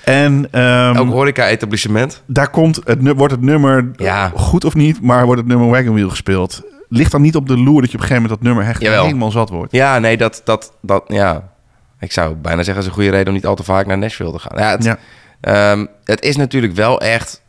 En 0.05 0.49
ehm, 0.51 0.97
Elk 0.97 1.09
horeca-etablissement. 1.09 2.23
daar 2.27 2.51
komt 2.51 2.81
het, 2.85 3.01
nu- 3.01 3.15
wordt 3.15 3.33
het 3.33 3.43
nummer 3.43 3.91
Ja. 3.97 4.33
goed 4.35 4.65
of 4.65 4.75
niet, 4.75 5.03
maar 5.03 5.25
wordt 5.25 5.41
het 5.41 5.49
nummer 5.51 5.69
Wagon 5.69 5.95
Wheel 5.95 6.09
gespeeld. 6.11 6.63
Ligt 6.89 7.13
dan 7.13 7.23
niet 7.23 7.37
op 7.37 7.49
de 7.49 7.57
loer 7.59 7.81
dat 7.81 7.91
je 7.91 7.97
op 7.97 8.03
een 8.03 8.09
gegeven 8.09 8.23
moment 8.23 8.41
dat 8.41 8.43
nummer 8.43 8.65
echt 8.65 8.81
Jawel. 8.83 9.05
helemaal 9.05 9.31
zat 9.31 9.49
wordt? 9.51 9.73
Ja, 9.73 9.99
nee, 9.99 10.17
dat, 10.17 10.41
dat, 10.45 10.73
dat, 10.83 11.05
ja. 11.07 11.49
Ik 12.01 12.13
zou 12.13 12.35
bijna 12.35 12.63
zeggen, 12.63 12.75
dat 12.75 12.83
is 12.83 12.89
een 12.89 12.95
goede 13.03 13.11
reden 13.11 13.29
om 13.29 13.35
niet 13.35 13.47
al 13.47 13.55
te 13.55 13.63
vaak 13.65 13.87
naar 13.87 13.99
Nashville 13.99 14.33
te 14.33 14.39
gaan. 14.39 14.59
Ja, 14.59 14.71
het, 14.71 14.85
Ja. 14.85 14.99
ehm, 15.41 15.87
het 16.05 16.23
is 16.23 16.37
natuurlijk 16.37 16.75
wel 16.75 17.01
echt... 17.01 17.43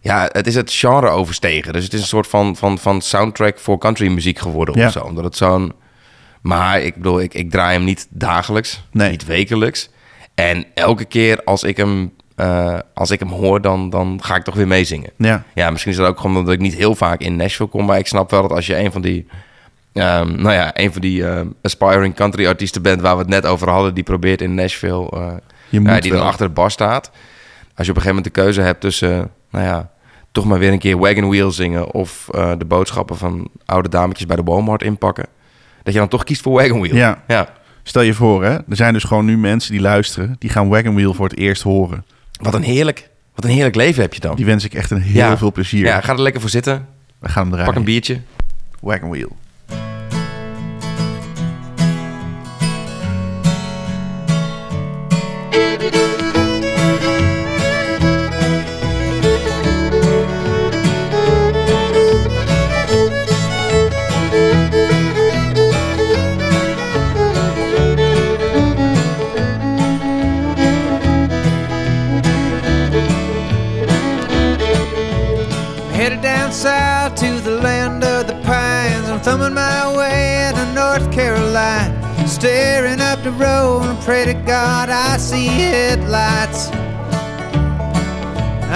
Ja, 0.00 0.28
het 0.32 0.46
is 0.46 0.54
het 0.54 0.72
genre 0.72 1.08
overstegen. 1.08 1.72
Dus 1.72 1.84
het 1.84 1.92
is 1.92 2.00
een 2.00 2.06
soort 2.06 2.26
van, 2.26 2.56
van, 2.56 2.78
van 2.78 3.00
soundtrack 3.00 3.58
voor 3.58 3.78
country 3.78 4.08
muziek 4.08 4.38
geworden 4.38 4.78
Ja. 4.78 4.86
of 4.86 4.92
zo. 4.92 5.00
Omdat 5.00 5.24
het 5.24 5.36
zo'n... 5.36 5.72
Maar 6.40 6.80
ik 6.80 6.94
bedoel, 6.94 7.20
ik, 7.20 7.34
ik 7.34 7.50
draai 7.50 7.72
hem 7.76 7.84
niet 7.84 8.06
dagelijks, 8.10 8.82
Nee. 8.92 9.10
niet 9.10 9.24
wekelijks. 9.26 9.90
En 10.34 10.64
elke 10.74 11.04
keer 11.04 11.40
als 11.44 11.62
ik 11.62 11.76
hem, 11.76 12.12
eh, 12.36 12.78
als 12.94 13.10
ik 13.10 13.18
hem 13.18 13.28
hoor, 13.28 13.60
dan, 13.60 13.90
dan 13.90 14.18
ga 14.22 14.36
ik 14.36 14.42
toch 14.44 14.54
weer 14.54 14.66
meezingen. 14.66 15.10
Ja. 15.16 15.42
Ja, 15.54 15.70
misschien 15.70 15.92
is 15.92 15.98
dat 15.98 16.06
ook 16.08 16.20
gewoon 16.20 16.36
omdat 16.36 16.54
ik 16.54 16.60
niet 16.60 16.74
heel 16.74 16.94
vaak 16.94 17.20
in 17.20 17.36
Nashville 17.36 17.68
kom. 17.68 17.86
Maar 17.86 17.98
ik 17.98 18.06
snap 18.06 18.30
wel 18.30 18.42
dat 18.42 18.52
als 18.52 18.66
je 18.66 18.76
een 18.78 18.92
van 18.92 19.02
die, 19.02 19.26
ehm, 19.92 20.40
nou 20.42 20.54
ja, 20.54 20.70
een 20.78 20.92
van 20.92 21.00
die 21.00 21.26
ehm, 21.26 21.46
aspiring 21.62 22.14
country 22.14 22.46
artiesten 22.46 22.82
bent 22.82 23.00
waar 23.00 23.14
we 23.14 23.20
het 23.20 23.30
net 23.30 23.46
over 23.46 23.68
hadden, 23.70 23.94
die 23.94 24.04
probeert 24.04 24.40
in 24.40 24.54
Nashville, 24.54 25.10
eh, 25.10 25.26
Je 25.68 25.80
moet 25.80 26.02
die 26.02 26.10
wel. 26.10 26.20
dan 26.20 26.28
achter 26.28 26.46
de 26.46 26.52
bar 26.52 26.70
staat. 26.70 27.10
Als 27.74 27.86
je 27.86 27.92
op 27.92 27.96
een 27.96 28.02
gegeven 28.02 28.08
moment 28.16 28.24
de 28.34 28.40
keuze 28.42 28.60
hebt 28.60 28.80
tussen, 28.80 29.30
nou 29.50 29.64
ja, 29.64 29.90
toch 30.32 30.44
maar 30.44 30.58
weer 30.58 30.72
een 30.72 30.78
keer 30.78 30.98
Wagon 30.98 31.28
Wheel 31.28 31.50
zingen 31.50 31.92
of 31.92 32.28
eh, 32.30 32.52
de 32.58 32.64
boodschappen 32.64 33.16
van 33.16 33.48
oude 33.64 33.88
dametjes 33.88 34.26
bij 34.26 34.36
de 34.36 34.42
Walmart 34.42 34.82
inpakken, 34.82 35.26
dat 35.82 35.92
je 35.92 35.98
dan 35.98 36.08
toch 36.08 36.24
kiest 36.24 36.42
voor 36.42 36.52
Wagon 36.52 36.80
Wheel. 36.80 36.94
Ja. 36.96 37.22
ja. 37.26 37.48
Stel 37.82 38.02
je 38.02 38.14
voor, 38.14 38.44
hè, 38.44 38.50
er 38.54 38.76
zijn 38.76 38.92
dus 38.92 39.04
gewoon 39.04 39.24
nu 39.24 39.38
mensen 39.38 39.72
die 39.72 39.80
luisteren, 39.80 40.36
die 40.38 40.50
gaan 40.50 40.68
Wagon 40.68 40.94
Wheel 40.94 41.14
voor 41.14 41.28
het 41.28 41.38
eerst 41.38 41.62
horen. 41.62 42.04
Wat 42.40 42.54
een 42.54 42.62
heerlijk, 42.62 43.10
wat 43.34 43.44
een 43.44 43.50
heerlijk 43.50 43.74
leven 43.74 44.02
heb 44.02 44.14
je 44.14 44.20
dan. 44.20 44.36
Die 44.36 44.44
wens 44.44 44.64
ik 44.64 44.74
echt 44.74 44.90
een 44.90 45.02
heel 45.02 45.14
Ja. 45.14 45.36
veel 45.38 45.52
plezier. 45.52 45.84
Ja, 45.84 46.00
ga 46.00 46.12
er 46.12 46.22
lekker 46.22 46.40
voor 46.40 46.50
zitten. 46.50 46.86
We 47.18 47.28
gaan 47.28 47.42
hem 47.42 47.50
draaien. 47.50 47.68
Pak 47.68 47.76
een 47.78 47.84
biertje. 47.84 48.20
Wagon 48.80 49.10
Wheel. 49.10 49.36
My 79.58 79.96
way 79.96 80.52
to 80.54 80.64
North 80.72 81.06
Carolina. 81.12 81.94
Staring 82.28 83.00
up 83.00 83.18
the 83.22 83.32
road 83.32 83.82
and 83.90 83.98
pray 84.06 84.24
to 84.24 84.34
God 84.54 84.88
I 84.88 85.16
see 85.16 85.46
headlights. 85.46 86.60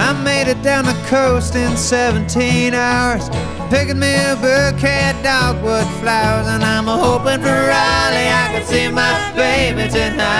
I 0.05 0.09
made 0.29 0.47
it 0.53 0.61
down 0.61 0.83
the 0.85 0.99
coast 1.15 1.55
in 1.55 1.71
17 1.77 2.73
hours. 2.73 3.29
Picking 3.73 3.99
me 4.05 4.13
a 4.31 4.35
bouquet 4.43 5.11
of 5.11 5.17
dogwood 5.23 5.87
flowers. 6.01 6.47
And 6.53 6.63
I'm 6.73 6.87
hoping 7.05 7.41
for 7.45 7.59
Raleigh 7.73 8.31
I 8.43 8.45
can 8.51 8.63
see 8.71 8.87
my 9.03 9.13
baby 9.43 9.85
tonight. 9.99 10.33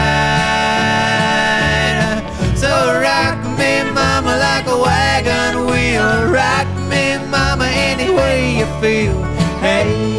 So 2.64 2.72
rock 3.08 3.38
me, 3.60 3.74
mama, 4.00 4.34
like 4.48 4.68
a 4.76 4.78
wagon 4.88 5.54
wheel. 5.70 6.12
Rock 6.42 6.68
me, 6.92 7.04
mama, 7.36 7.68
any 7.92 8.10
way 8.20 8.36
you 8.60 8.68
feel. 8.82 9.18
Hey, 9.64 10.13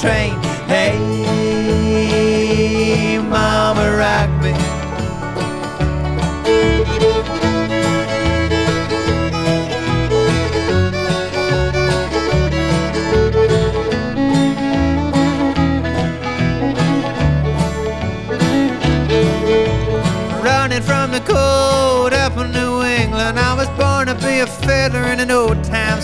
train. 0.00 0.49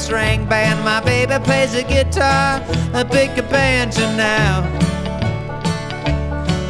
String 0.07 0.47
band. 0.47 0.85
My 0.85 1.01
baby 1.01 1.37
plays 1.45 1.73
the 1.73 1.83
guitar, 1.83 2.63
a 2.95 3.05
banjo 3.51 4.07
now. 4.15 4.63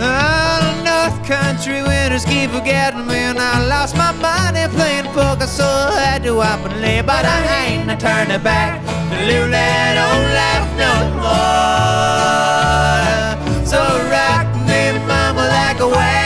Oh, 0.00 0.60
North 0.88 1.18
Country 1.28 1.82
winters 1.82 2.24
keep 2.24 2.50
forgetting 2.50 3.06
me, 3.06 3.18
and 3.30 3.38
I 3.38 3.66
lost 3.66 3.94
my 3.96 4.12
money 4.12 4.66
playing 4.74 5.08
poker, 5.12 5.46
so 5.46 5.66
I 5.66 6.00
had 6.00 6.22
to 6.24 6.40
up 6.40 6.64
and 6.64 6.80
lay. 6.80 7.02
But 7.02 7.26
I 7.26 7.38
ain't 7.66 7.90
a 7.90 7.96
turning 7.96 8.42
back 8.42 8.80
to 9.10 9.16
live 9.28 9.50
old 10.06 10.28
life 10.40 10.68
no 10.84 10.92
more. 11.20 12.06
So 13.70 13.80
rock 14.16 14.46
me, 14.68 14.80
mama, 15.06 15.44
like 15.58 15.78
a 15.80 15.88
wagon 15.88 16.25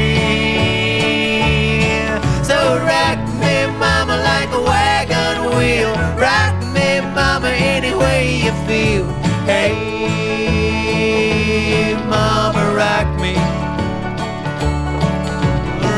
Any 7.91 7.99
way 7.99 8.37
you 8.45 8.51
feel. 8.67 9.05
Hey, 9.45 9.75
mama, 12.09 12.73
rock 12.75 13.07
me. 13.19 13.35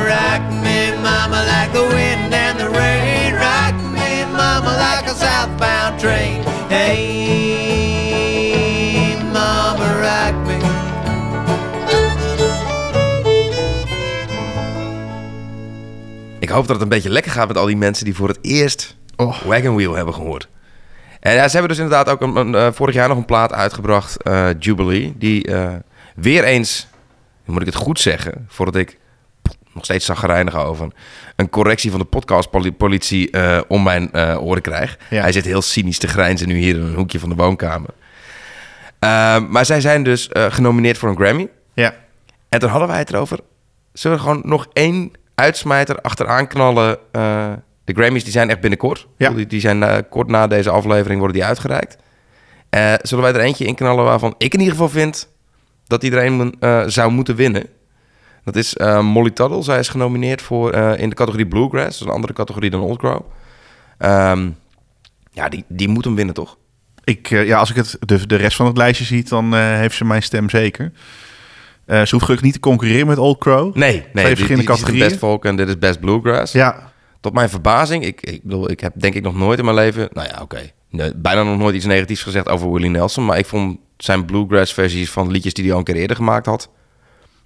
Rock 0.05 0.41
me, 0.63 0.91
mama, 1.01 1.39
like 1.45 1.71
the 1.73 1.83
wind 1.95 2.33
and 2.33 2.59
the 2.59 2.69
rain. 2.69 3.33
Rock 3.33 3.75
me, 3.91 4.25
mama, 4.31 4.71
like 4.77 5.05
a 5.11 5.15
southbound 5.15 5.99
train. 5.99 6.43
Hey, 6.69 7.03
mama, 9.31 9.87
rock 10.01 10.35
me. 10.47 10.57
Ik 16.39 16.49
hoop 16.49 16.67
dat 16.67 16.75
het 16.75 16.81
een 16.81 16.89
beetje 16.89 17.09
lekker 17.09 17.31
gaat 17.31 17.47
met 17.47 17.57
al 17.57 17.65
die 17.65 17.77
mensen 17.77 18.05
die 18.05 18.15
voor 18.15 18.27
het 18.27 18.39
eerst 18.41 18.95
Oh. 19.15 19.41
Wagon 19.41 19.75
Wheel 19.75 19.93
hebben 19.93 20.13
gehoord. 20.13 20.47
En 21.23 21.33
ja, 21.33 21.47
ze 21.47 21.51
hebben 21.51 21.69
dus 21.69 21.83
inderdaad 21.83 22.09
ook 22.09 22.21
een, 22.21 22.35
een, 22.35 22.55
eh, 22.55 22.67
vorig 22.71 22.95
jaar 22.95 23.07
nog 23.07 23.17
een 23.17 23.25
plaat 23.25 23.53
uitgebracht, 23.53 24.23
eh, 24.23 24.49
Jubilee. 24.59 25.13
Die 25.17 25.47
eh, 25.47 25.73
weer 26.15 26.43
eens, 26.43 26.87
moet 27.45 27.61
ik 27.61 27.65
het 27.65 27.75
goed 27.75 27.99
zeggen, 27.99 28.45
voordat 28.47 28.75
ik 28.75 28.97
nog 29.73 29.83
steeds 29.83 30.05
zagrijnig 30.05 30.55
over, 30.55 30.87
een 31.35 31.49
correctie 31.49 31.91
van 31.91 31.99
de 31.99 32.05
podcastpolitie 32.05 33.29
om 33.67 33.83
mijn 33.83 34.17
oren 34.37 34.61
krijg. 34.61 34.97
Ja. 35.09 35.21
Hij 35.21 35.31
zit 35.31 35.45
heel 35.45 35.61
cynisch 35.61 35.97
te 35.97 36.07
grijnzen 36.07 36.47
nu 36.47 36.55
hier 36.55 36.75
in 36.75 36.81
een 36.81 36.95
hoekje 36.95 37.19
van 37.19 37.29
de 37.29 37.35
woonkamer. 37.35 37.89
Maar 39.49 39.65
zij 39.65 39.81
zijn 39.81 40.03
dus 40.03 40.29
genomineerd 40.31 40.97
voor 40.97 41.09
een 41.09 41.15
Grammy. 41.15 41.47
Ja. 41.73 41.93
En 42.49 42.59
toen 42.59 42.69
hadden 42.69 42.87
wij 42.87 42.97
het 42.97 43.09
erover. 43.09 43.39
Zullen 43.93 44.17
we 44.17 44.23
gewoon 44.23 44.41
nog 44.45 44.67
één 44.73 45.11
uitsmijter 45.35 46.01
achteraan 46.01 46.47
knallen? 46.47 46.97
De 47.85 47.93
Grammys 47.93 48.23
die 48.23 48.31
zijn 48.31 48.49
echt 48.49 48.59
binnenkort. 48.59 49.07
Ja. 49.17 49.29
Die, 49.29 49.47
die 49.47 49.59
zijn 49.59 49.83
eh, 49.83 49.97
kort 50.09 50.27
na 50.27 50.47
deze 50.47 50.69
aflevering 50.69 51.19
worden 51.19 51.37
die 51.37 51.45
uitgereikt. 51.47 51.97
Eh, 52.69 52.93
zullen 53.01 53.23
wij 53.23 53.33
er 53.33 53.39
eentje 53.39 53.65
in 53.65 53.75
knallen 53.75 54.03
waarvan 54.03 54.35
ik 54.37 54.53
in 54.53 54.59
ieder 54.59 54.73
geval 54.75 54.89
vind 54.89 55.29
dat 55.87 56.03
iedereen 56.03 56.55
eh, 56.59 56.83
zou 56.85 57.11
moeten 57.11 57.35
winnen? 57.35 57.65
Dat 58.43 58.55
is 58.55 58.75
Molly 59.01 59.29
Tuttle. 59.31 59.63
Zij 59.63 59.79
is 59.79 59.87
genomineerd 59.89 60.41
voor 60.41 60.73
in 60.75 61.09
de 61.09 61.15
categorie 61.15 61.47
Bluegrass. 61.47 61.83
Dat 61.85 61.93
is 61.93 61.99
een 61.99 62.07
andere 62.11 62.33
categorie 62.33 62.69
dan 62.69 62.81
Old 62.81 62.97
Crow. 62.97 63.21
Ehm, 63.97 64.49
ja, 65.31 65.49
die, 65.49 65.63
die 65.67 65.87
moet 65.87 66.05
hem 66.05 66.15
winnen, 66.15 66.33
toch? 66.35 66.57
Ik, 67.03 67.27
ja, 67.27 67.57
als 67.57 67.69
ik 67.69 67.75
het, 67.75 67.97
de, 67.99 68.27
de 68.27 68.35
rest 68.35 68.55
van 68.55 68.65
het 68.65 68.77
lijstje 68.77 69.05
zie, 69.05 69.23
dan 69.23 69.53
heeft 69.55 69.95
ze 69.95 70.05
mijn 70.05 70.23
stem 70.23 70.49
zeker. 70.49 70.91
Eh, 71.85 72.01
ze 72.01 72.09
hoeft 72.11 72.23
gelukkig 72.23 72.41
niet 72.41 72.53
te 72.53 72.59
concurreren 72.59 73.07
met 73.07 73.17
Old 73.17 73.37
Crow. 73.37 73.75
Nee, 73.75 73.91
nee. 73.91 74.01
Twee 74.11 74.25
die- 74.25 74.35
verschillende 74.35 74.75
die- 74.75 74.85
die 74.85 75.01
is. 75.01 75.07
Best 75.07 75.17
folk 75.19 75.45
en 75.45 75.55
dit 75.55 75.67
is 75.67 75.77
Best 75.79 75.99
Bluegrass. 75.99 76.53
Ja, 76.53 76.91
Tot 77.23 77.33
mijn 77.33 77.49
verbazing, 77.49 78.05
ik, 78.05 78.21
ik 78.21 78.43
bedoel, 78.43 78.69
ik 78.71 78.79
heb 78.79 78.93
denk 78.95 79.13
ik 79.13 79.23
nog 79.23 79.35
nooit 79.35 79.59
in 79.59 79.65
mijn 79.65 79.77
leven, 79.77 80.09
nou 80.13 80.27
ja, 80.27 80.39
oké, 80.41 80.71
nee, 80.89 81.11
bijna 81.15 81.43
nog 81.43 81.57
nooit 81.57 81.75
iets 81.75 81.85
negatiefs 81.85 82.23
gezegd 82.23 82.49
over 82.49 82.71
Willie 82.71 82.89
Nelson, 82.89 83.25
maar 83.25 83.37
ik 83.37 83.45
vond 83.45 83.77
zijn 83.97 84.25
bluegrass 84.25 84.73
versies 84.73 85.11
van 85.11 85.31
liedjes 85.31 85.53
die 85.53 85.63
hij 85.63 85.73
al 85.73 85.79
een 85.79 85.83
keer 85.85 85.95
eerder 85.95 86.15
gemaakt 86.15 86.45
had, 86.45 86.69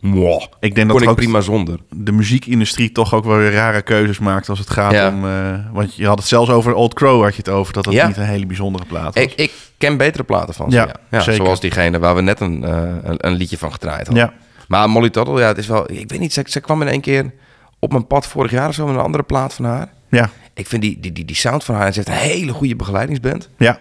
mwah, 0.02 0.42
ik 0.60 0.76
denk 0.76 0.88
dat 0.90 1.02
ik 1.02 1.10
ook 1.10 1.16
prima 1.16 1.42
zonder. 1.42 1.80
de 1.90 2.12
muziekindustrie 2.12 2.92
toch 2.92 3.14
ook 3.14 3.24
wel 3.26 3.38
weer 3.38 3.52
rare 3.52 3.82
keuzes 3.82 4.20
maakt 4.20 4.50
als 4.50 4.60
het 4.60 4.70
gaat 4.70 4.92
Ja. 4.92 5.08
om... 5.08 5.26
eh, 5.26 5.54
want 5.74 5.96
je 5.96 6.06
had 6.08 6.18
het 6.18 6.28
zelfs 6.28 6.50
over 6.50 6.74
Old 6.74 6.94
Crow, 6.94 7.22
had 7.24 7.32
je 7.36 7.38
het 7.38 7.50
over, 7.50 7.74
dat 7.74 7.84
dat 7.84 7.94
Ja. 7.94 8.08
niet 8.08 8.18
een 8.18 8.24
hele 8.24 8.46
bijzondere 8.46 8.86
plaat 8.86 9.14
was. 9.16 9.24
Ik, 9.24 9.34
ik 9.36 9.52
ken 9.78 9.98
betere 9.98 10.24
platen 10.24 10.54
van 10.54 10.72
ze, 10.72 10.78
Ja, 10.78 10.92
ja. 11.12 11.20
Zoals 11.20 11.60
diegene 11.60 12.00
waar 12.00 12.16
we 12.16 12.22
net 12.22 12.40
een, 12.40 12.64
eh, 12.64 12.78
een, 13.04 13.16
een 13.28 13.34
liedje 13.34 13.58
van 13.58 13.72
gedraaid 13.72 14.08
hadden. 14.08 14.26
ja, 14.26 14.34
Maar 14.68 14.90
Molly 14.90 15.10
Tuttle, 15.10 15.40
ja, 15.40 15.48
het 15.48 15.58
is 15.58 15.68
wel, 15.68 15.92
ik 15.92 16.10
weet 16.10 16.20
niet, 16.20 16.34
ze, 16.34 16.44
ze 16.48 16.60
kwam 16.60 16.82
in 16.82 16.88
één 16.88 17.02
keer 17.02 17.34
op 17.80 17.92
mijn 17.92 18.08
pad 18.08 18.28
vorig 18.28 18.52
jaar 18.52 18.68
of 18.68 18.74
zo 18.74 18.86
met 18.86 18.96
een 18.96 19.02
andere 19.02 19.24
plaat 19.24 19.54
van 19.54 19.66
haar. 19.66 19.90
ja, 20.10 20.30
Ik 20.54 20.68
vind 20.68 20.82
die, 20.82 21.00
die, 21.00 21.12
die, 21.12 21.26
die 21.26 21.36
sound 21.36 21.64
van 21.64 21.76
haar, 21.76 21.86
en 21.86 21.94
ze 21.94 22.00
heeft 22.06 22.22
een 22.22 22.30
hele 22.30 22.52
goede 22.54 22.76
begeleidingsband. 22.76 23.50
ja. 23.58 23.80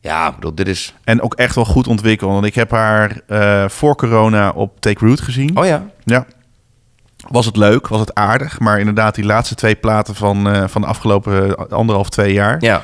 Ja, 0.00 0.28
ik 0.28 0.34
bedoel, 0.34 0.54
dit 0.54 0.68
is, 0.68 0.94
En 1.04 1.22
ook 1.22 1.34
echt 1.34 1.54
wel 1.54 1.64
goed 1.64 1.86
ontwikkeld. 1.86 2.32
Want 2.32 2.44
ik 2.44 2.54
heb 2.54 2.70
haar 2.70 3.20
eh, 3.26 3.68
voor 3.68 3.96
corona 3.96 4.50
op 4.50 4.80
Take 4.80 5.06
Root 5.06 5.20
gezien. 5.20 5.56
oh 5.56 5.64
ja, 5.66 5.86
Ja. 6.04 6.26
Was 7.28 7.46
het 7.46 7.56
leuk, 7.56 7.88
was 7.88 8.00
het 8.00 8.14
aardig. 8.14 8.58
Maar 8.60 8.78
inderdaad, 8.78 9.14
die 9.14 9.24
laatste 9.24 9.54
twee 9.54 9.74
platen 9.74 10.14
van, 10.14 10.48
eh, 10.50 10.64
van 10.68 10.80
de 10.80 10.86
afgelopen 10.86 11.56
anderhalf, 11.70 12.08
twee 12.08 12.32
jaar... 12.32 12.56
ja. 12.60 12.82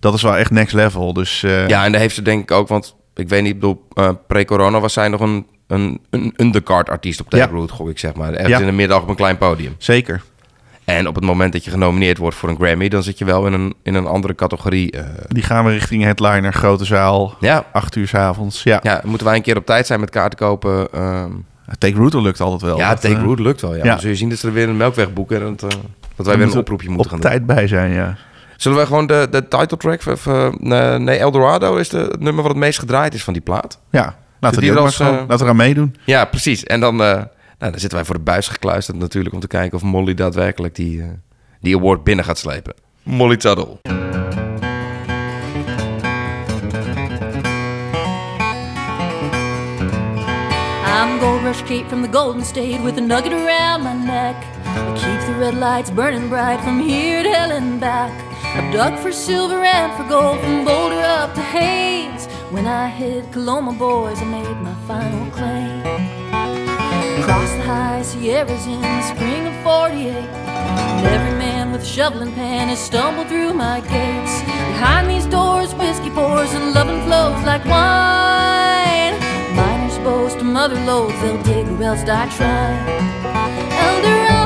dat 0.00 0.14
is 0.14 0.22
wel 0.22 0.36
echt 0.36 0.50
next 0.50 0.74
level. 0.74 1.12
Dus 1.12 1.42
eh, 1.42 1.68
Ja, 1.68 1.84
en 1.84 1.92
daar 1.92 2.00
heeft 2.00 2.14
ze 2.14 2.22
denk 2.22 2.42
ik 2.42 2.50
ook, 2.50 2.68
want 2.68 2.96
ik 3.14 3.28
weet 3.28 3.42
niet, 3.42 3.54
ik 3.54 3.60
bedoel, 3.60 3.88
pre-corona 4.26 4.80
was 4.80 4.92
zij 4.92 5.08
nog 5.08 5.20
een, 5.20 5.46
een, 5.68 6.00
een 6.10 6.34
undercard 6.36 6.90
artiest 6.90 7.20
op 7.20 7.30
Take 7.30 7.42
Ja. 7.42 7.48
Root, 7.50 7.70
gok 7.70 7.88
ik 7.88 7.98
zeg 7.98 8.14
maar. 8.14 8.48
Ja. 8.48 8.58
in 8.58 8.66
de 8.66 8.72
middag 8.72 9.02
op 9.02 9.08
een 9.08 9.14
klein 9.16 9.38
podium. 9.38 9.74
zeker. 9.78 10.22
En 10.84 11.08
op 11.08 11.14
het 11.14 11.24
moment 11.24 11.52
dat 11.52 11.64
je 11.64 11.70
genomineerd 11.70 12.18
wordt 12.18 12.36
voor 12.36 12.48
een 12.48 12.56
Grammy, 12.56 12.88
dan 12.88 13.02
zit 13.02 13.18
je 13.18 13.24
wel 13.24 13.46
in 13.46 13.52
een, 13.52 13.74
in 13.82 13.94
een 13.94 14.06
andere 14.06 14.34
categorie. 14.34 14.90
eh. 14.90 15.04
Die 15.28 15.42
gaan 15.42 15.64
we 15.64 15.70
richting 15.70 16.02
headliner, 16.02 16.52
grote 16.52 16.84
zaal, 16.84 17.34
ja. 17.40 17.64
acht 17.72 17.96
uur 17.96 18.08
's 18.08 18.14
avonds. 18.14 18.62
Ja, 18.62 18.80
ja, 18.82 19.00
moeten 19.04 19.26
wij 19.26 19.36
een 19.36 19.42
keer 19.42 19.56
op 19.56 19.66
tijd 19.66 19.86
zijn 19.86 20.00
met 20.00 20.10
kaarten 20.10 20.38
kopen. 20.38 20.92
ehm. 20.92 21.30
Take 21.78 21.96
Root 21.96 22.12
lukt 22.14 22.40
altijd 22.40 22.62
wel. 22.62 22.78
ja, 22.78 22.88
Dat, 22.90 23.00
Take 23.00 23.14
eh, 23.14 23.22
Root 23.22 23.38
lukt 23.38 23.60
wel. 23.60 23.70
Ja. 23.76 23.84
ja. 23.84 23.90
Dan 23.90 24.00
zul 24.00 24.10
je 24.10 24.16
zien 24.16 24.28
dat 24.28 24.38
ze 24.38 24.46
er 24.46 24.52
weer 24.52 24.68
een 24.68 24.76
melkweg 24.76 25.12
boeken 25.12 25.40
en 25.42 25.56
dat, 25.56 25.72
eh, 25.72 25.78
dat 26.16 26.26
wij 26.26 26.38
weer 26.38 26.46
een 26.46 26.56
oproepje 26.58 26.88
moeten 26.90 27.06
op 27.06 27.12
gaan 27.12 27.30
tijd 27.30 27.46
bij 27.46 27.66
zijn, 27.66 27.92
ja. 27.92 28.04
doen. 28.06 28.16
Zullen 28.56 28.78
we 28.78 28.86
gewoon 28.86 29.06
de, 29.06 29.26
de 29.30 29.48
title 29.48 29.76
track, 29.76 30.06
of, 30.06 30.26
nee, 30.58 30.98
nee, 30.98 31.18
Eldorado 31.18 31.76
is 31.76 31.88
de, 31.88 31.98
het 31.98 32.20
nummer 32.20 32.42
wat 32.42 32.52
het 32.52 32.60
meest 32.60 32.78
gedraaid 32.78 33.14
is 33.14 33.24
van 33.24 33.32
die 33.32 33.42
plaat. 33.42 33.78
Ja, 33.90 34.16
laten 34.40 34.58
we 34.58 34.64
die 34.64 34.70
die 34.70 34.80
ook 34.80 34.86
als, 34.86 34.98
maar 34.98 35.08
gewoon- 35.08 35.20
laten 35.22 35.36
we 35.38 35.42
eraan 35.44 35.56
meedoen. 35.56 35.96
Ja, 36.04 36.24
precies. 36.24 36.64
En 36.64 36.80
dan, 36.80 37.02
eh, 37.02 37.06
nou, 37.08 37.26
dan 37.58 37.70
zitten 37.80 37.94
wij 37.98 38.04
voor 38.04 38.14
de 38.16 38.22
buis 38.22 38.48
gekluisterd 38.48 38.98
natuurlijk... 38.98 39.34
om 39.34 39.40
te 39.40 39.46
kijken 39.46 39.76
of 39.78 39.82
Molly 39.84 40.14
daadwerkelijk 40.14 40.74
die, 40.74 41.00
eh, 41.02 41.08
die 41.60 41.76
award 41.76 42.04
binnen 42.04 42.24
gaat 42.24 42.38
slepen. 42.38 42.74
Molly 43.02 43.36
Tuttle. 43.36 43.76
I'm 51.00 51.20
Gold 51.20 51.42
Rush 51.42 51.62
Kate 51.62 51.88
from 51.88 52.02
the 52.02 52.08
Golden 52.08 52.44
State 52.44 52.80
with 52.82 52.96
a 52.98 53.00
nugget 53.00 53.32
around 53.32 53.82
my 53.84 53.94
neck. 53.94 54.36
I 54.64 54.92
keep 54.96 55.20
the 55.26 55.34
red 55.38 55.54
lights 55.54 55.90
burning 55.90 56.28
bright 56.28 56.60
from 56.62 56.80
here 56.80 57.22
to 57.22 57.28
hell 57.30 57.52
and 57.52 57.78
back. 57.80 58.12
I've 58.56 58.72
dug 58.72 58.98
for 58.98 59.12
silver 59.12 59.62
and 59.64 59.92
for 59.96 60.04
gold 60.08 60.40
from 60.40 60.64
Boulder 60.64 61.00
up 61.00 61.34
to 61.34 61.40
Haynes. 61.40 62.26
When 62.50 62.66
I 62.66 62.88
hit 62.88 63.30
Coloma, 63.30 63.74
boys, 63.74 64.22
I 64.22 64.24
made 64.24 64.56
my 64.62 64.72
final 64.86 65.30
claim. 65.32 65.82
Across 67.20 67.50
the 67.52 67.62
high 67.62 68.00
Sierras 68.00 68.66
in 68.66 68.80
the 68.80 69.02
spring 69.02 69.46
of 69.46 69.54
48. 69.62 70.14
And 70.16 71.06
every 71.06 71.38
man 71.38 71.72
with 71.72 71.82
a 71.82 71.84
shovel 71.84 72.22
and 72.22 72.34
pan 72.34 72.68
has 72.68 72.78
stumbled 72.78 73.28
through 73.28 73.52
my 73.52 73.80
gates. 73.80 74.40
Behind 74.72 75.10
these 75.10 75.26
doors, 75.26 75.74
whiskey 75.74 76.08
pours 76.08 76.54
and 76.54 76.72
loving 76.72 77.02
flows 77.02 77.44
like 77.44 77.66
wine. 77.66 79.20
Miners 79.54 79.98
boast 79.98 80.38
of 80.38 80.46
mother 80.46 80.80
loads, 80.86 81.20
they'll 81.20 81.42
dig 81.42 81.68
or 81.68 81.82
else 81.82 82.02
die 82.02 82.30
trying. 82.30 82.88
Eldorado. 83.84 84.37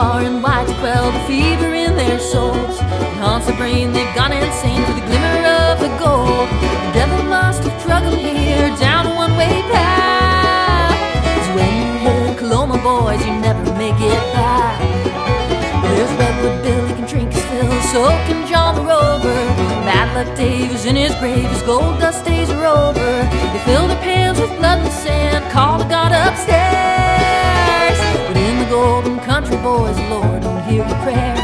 Far 0.00 0.20
and 0.22 0.42
wide 0.42 0.66
to 0.66 0.74
quell 0.80 1.12
the 1.12 1.20
fever 1.28 1.74
in 1.74 1.94
their 1.94 2.18
souls. 2.18 2.76
It 2.80 3.18
haunts 3.22 3.46
the 3.48 3.52
brain, 3.60 3.92
they've 3.92 4.14
gone 4.14 4.32
insane 4.32 4.82
for 4.86 4.94
the 4.98 5.04
glimmer 5.08 5.42
of 5.68 5.76
the 5.84 5.92
gold. 6.04 6.48
The 6.84 6.92
devil 7.00 7.22
must 7.36 7.60
have 7.64 7.76
drug 7.84 8.04
'em 8.08 8.18
here 8.18 8.70
down 8.86 9.02
a 9.10 9.14
one-way 9.24 9.56
path. 9.72 10.96
'Cause 11.32 11.50
when 11.56 11.72
you 11.80 11.90
hit 12.04 12.38
Coloma, 12.40 12.78
boys, 12.78 13.20
you 13.26 13.34
never 13.48 13.64
make 13.82 14.00
it 14.14 14.24
back. 14.36 14.78
There's 15.82 16.12
Redwood 16.20 16.56
Bill, 16.64 16.84
he 16.88 16.94
can 16.98 17.06
drink 17.12 17.30
his 17.34 17.44
fill, 17.50 17.74
so 17.92 18.02
can 18.26 18.40
John 18.50 18.72
the 18.78 18.84
Rover. 18.92 19.40
Bad 19.88 20.08
Luck 20.16 20.30
Dave 20.34 20.70
is 20.78 20.84
in 20.90 20.96
his 21.04 21.14
grave, 21.20 21.48
his 21.54 21.62
gold 21.70 21.94
dust 22.00 22.24
days 22.24 22.48
are 22.54 22.66
over. 22.80 23.10
They 23.52 23.62
fill 23.68 23.86
their 23.90 24.02
pans 24.08 24.38
with 24.40 24.52
blood 24.60 24.78
and 24.84 24.92
sand, 25.04 25.42
call 25.54 25.74
the 25.82 25.88
God 25.96 26.10
upstairs 26.24 27.09
big 28.70 28.78
old 28.78 29.22
country 29.22 29.56
boys, 29.56 29.98
Lord, 30.08 30.42
don't 30.42 30.62
hear 30.64 30.86
your 30.86 30.96
prayers. 31.02 31.40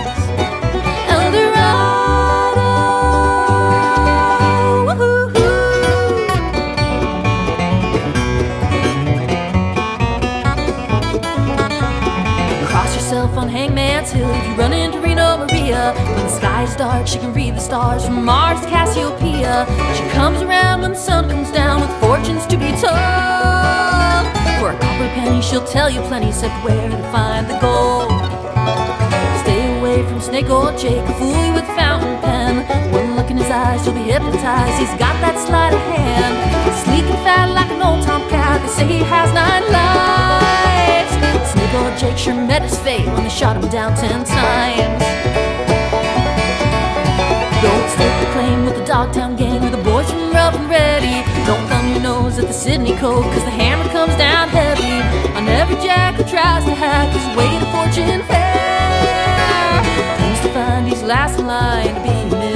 on 13.36 13.50
Hangman's 13.50 14.10
Hill 14.10 14.30
if 14.30 14.46
you 14.46 14.54
run 14.54 14.72
into 14.72 14.98
Reno 14.98 15.36
Maria. 15.36 15.92
When 15.94 16.24
the 16.24 16.28
sky's 16.28 16.74
dark, 16.74 17.06
she 17.06 17.18
can 17.18 17.34
read 17.34 17.54
the 17.54 17.60
stars 17.60 18.06
from 18.06 18.24
Mars 18.24 18.60
to 18.62 18.66
Cassiopeia. 18.68 19.66
She 19.94 20.08
comes 20.16 20.40
around 20.40 20.80
when 20.80 20.92
the 20.92 20.98
sun 20.98 21.28
comes 21.28 21.50
down 21.50 21.82
with 21.82 21.90
fortunes 22.00 22.46
to 22.46 22.56
be 22.56 22.70
told. 22.80 23.95
For 24.66 24.72
a 24.72 24.78
copper 24.80 25.06
penny, 25.14 25.40
she'll 25.42 25.64
tell 25.64 25.88
you 25.88 26.00
plenty, 26.10 26.26
except 26.26 26.52
where 26.64 26.90
to 26.90 26.98
find 27.12 27.46
the 27.46 27.56
gold. 27.62 28.10
Stay 29.46 29.78
away 29.78 30.02
from 30.02 30.20
Snake 30.20 30.50
Oil 30.50 30.76
Jake, 30.76 31.06
fool 31.18 31.38
you 31.46 31.52
with 31.52 31.64
fountain 31.78 32.18
pen. 32.20 32.66
One 32.92 33.14
look 33.14 33.30
in 33.30 33.36
his 33.36 33.46
eyes, 33.48 33.86
you'll 33.86 33.94
be 33.94 34.02
hypnotized. 34.02 34.76
He's 34.76 34.90
got 34.98 35.14
that 35.22 35.38
sleight 35.38 35.72
of 35.72 35.80
hand. 35.94 36.34
Sleek 36.82 37.04
and 37.04 37.22
fat 37.22 37.54
like 37.54 37.70
an 37.70 37.80
old 37.80 38.02
tomcat. 38.02 38.60
They 38.62 38.66
say 38.66 38.86
he 38.88 39.04
has 39.04 39.30
nine 39.32 39.62
lives. 39.70 41.14
Snake 41.52 41.74
Oil 41.78 41.96
Jake 41.96 42.18
sure 42.18 42.34
met 42.34 42.62
his 42.62 42.76
fate 42.80 43.06
when 43.06 43.22
they 43.22 43.30
shot 43.30 43.54
him 43.54 43.70
down 43.70 43.94
ten 43.94 44.24
times. 44.24 44.98
Don't 47.62 47.88
stake 47.94 48.18
the 48.18 48.32
claim 48.34 48.64
with 48.64 48.74
the 48.74 48.84
Dogtown 48.84 49.36
gang 49.36 49.55
Sydney 52.66 52.96
Code, 52.96 53.22
cause 53.22 53.44
the 53.44 53.50
hammer 53.50 53.88
comes 53.92 54.16
down 54.16 54.48
heavy 54.48 54.98
on 55.38 55.46
every 55.46 55.76
jack 55.76 56.16
who 56.16 56.24
tries 56.24 56.64
to 56.64 56.74
hack 56.74 57.14
his 57.14 57.36
way 57.36 57.48
to 57.60 57.66
fortune 57.70 58.26
fair. 58.26 59.84
Who's 60.18 60.40
to 60.40 60.48
find 60.52 60.88
he's 60.88 61.00
last 61.04 61.38
in 61.38 61.46
line 61.46 61.94
to 61.94 62.02
be 62.02 62.55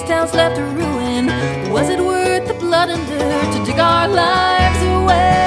ghost 0.00 0.08
towns 0.08 0.34
left 0.34 0.56
to 0.56 0.62
ruin. 0.62 1.26
Was 1.70 1.88
it 1.88 2.00
worth 2.00 2.46
the 2.46 2.54
blood 2.54 2.88
and 2.90 3.06
dirt 3.08 3.52
to 3.52 3.64
dig 3.64 3.78
our 3.78 4.08
lives 4.08 4.82
away? 4.82 5.44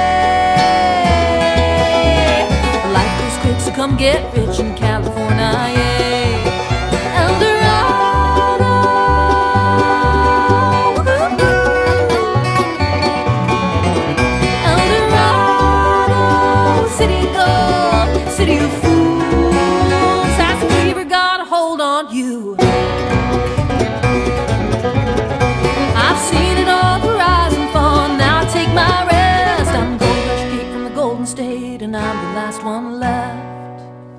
Life 2.92 3.20
goes 3.20 3.38
quick, 3.42 3.60
so 3.60 3.70
come 3.72 3.96
get 3.96 4.36
rich 4.36 4.58
in 4.60 4.74
California. 4.74 5.83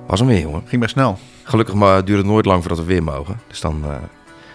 Was 0.06 0.18
hem 0.18 0.28
weer, 0.28 0.40
jongen. 0.40 0.62
Ging 0.66 0.80
best 0.80 0.92
snel. 0.92 1.18
Gelukkig 1.42 1.74
maar 1.74 2.04
duurt 2.04 2.18
het 2.18 2.26
nooit 2.26 2.44
lang 2.44 2.60
voordat 2.60 2.78
we 2.78 2.84
weer 2.84 3.02
mogen. 3.02 3.40
Dus 3.48 3.60
dan 3.60 3.84
eh, 3.84 3.90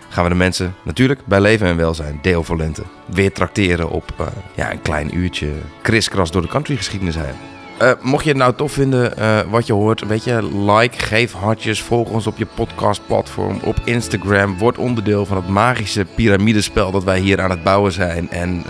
gaan 0.09 0.23
we 0.23 0.29
de 0.29 0.35
mensen 0.35 0.75
natuurlijk 0.83 1.25
bij 1.25 1.41
leven 1.41 1.67
en 1.67 1.77
welzijn, 1.77 2.19
deel 2.21 2.43
voor 2.43 2.57
lente, 2.57 2.83
weer 3.05 3.31
trakteren 3.33 3.89
op 3.89 4.13
eh, 4.17 4.25
ja, 4.55 4.71
een 4.71 4.81
klein 4.81 5.17
uurtje 5.17 5.51
kriskras 5.81 6.31
door 6.31 6.41
de 6.41 6.47
countrygeschiedenis 6.47 7.15
heen. 7.15 7.35
Eh, 7.77 7.91
mocht 8.01 8.23
je 8.23 8.29
het 8.29 8.37
nou 8.37 8.55
tof 8.55 8.71
vinden 8.71 9.13
wat 9.49 9.67
je 9.67 9.73
hoort, 9.73 10.07
weet 10.07 10.23
je, 10.23 10.63
like, 10.71 10.99
geef 10.99 11.33
hartjes, 11.33 11.81
volg 11.81 12.09
ons 12.09 12.27
op 12.27 12.37
je 12.37 12.45
podcastplatform, 12.45 13.59
op 13.63 13.75
Instagram, 13.83 14.57
word 14.57 14.77
onderdeel 14.77 15.25
van 15.25 15.37
het 15.37 15.47
magische 15.47 16.05
piramidespel 16.15 16.91
dat 16.91 17.03
wij 17.03 17.19
hier 17.19 17.41
aan 17.41 17.49
het 17.49 17.63
bouwen 17.63 17.91
zijn. 17.91 18.29
En 18.29 18.63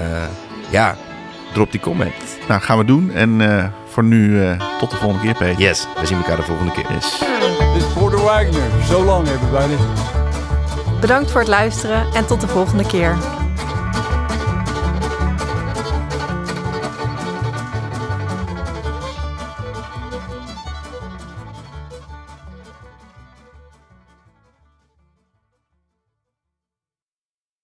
ja, 0.69 0.97
drop 1.53 1.71
die 1.71 1.79
comment. 1.79 2.13
Nou, 2.47 2.61
gaan 2.61 2.77
we 2.77 2.85
doen. 2.85 3.11
En 3.11 3.41
voor 3.91 4.03
nu 4.03 4.43
eh, 4.43 4.77
tot 4.79 4.89
de 4.91 4.97
volgende 4.97 5.23
keer, 5.23 5.35
Peter. 5.35 5.61
Yes, 5.61 5.87
we 5.99 6.05
zien 6.05 6.17
elkaar 6.17 6.35
de 6.35 6.43
volgende 6.43 6.71
keer. 6.71 6.91
Yes. 6.91 7.17
This 7.73 7.83
is 7.83 7.93
Porter 7.93 8.19
Wagner. 8.19 8.69
So 8.85 9.03
long, 9.03 9.27
everybody. 9.27 9.73
Bedankt 11.01 11.31
voor 11.31 11.39
het 11.39 11.49
luisteren 11.49 12.05
en 12.13 12.25
tot 12.25 12.41
de 12.41 12.47
volgende 12.47 12.85
keer. 12.85 13.40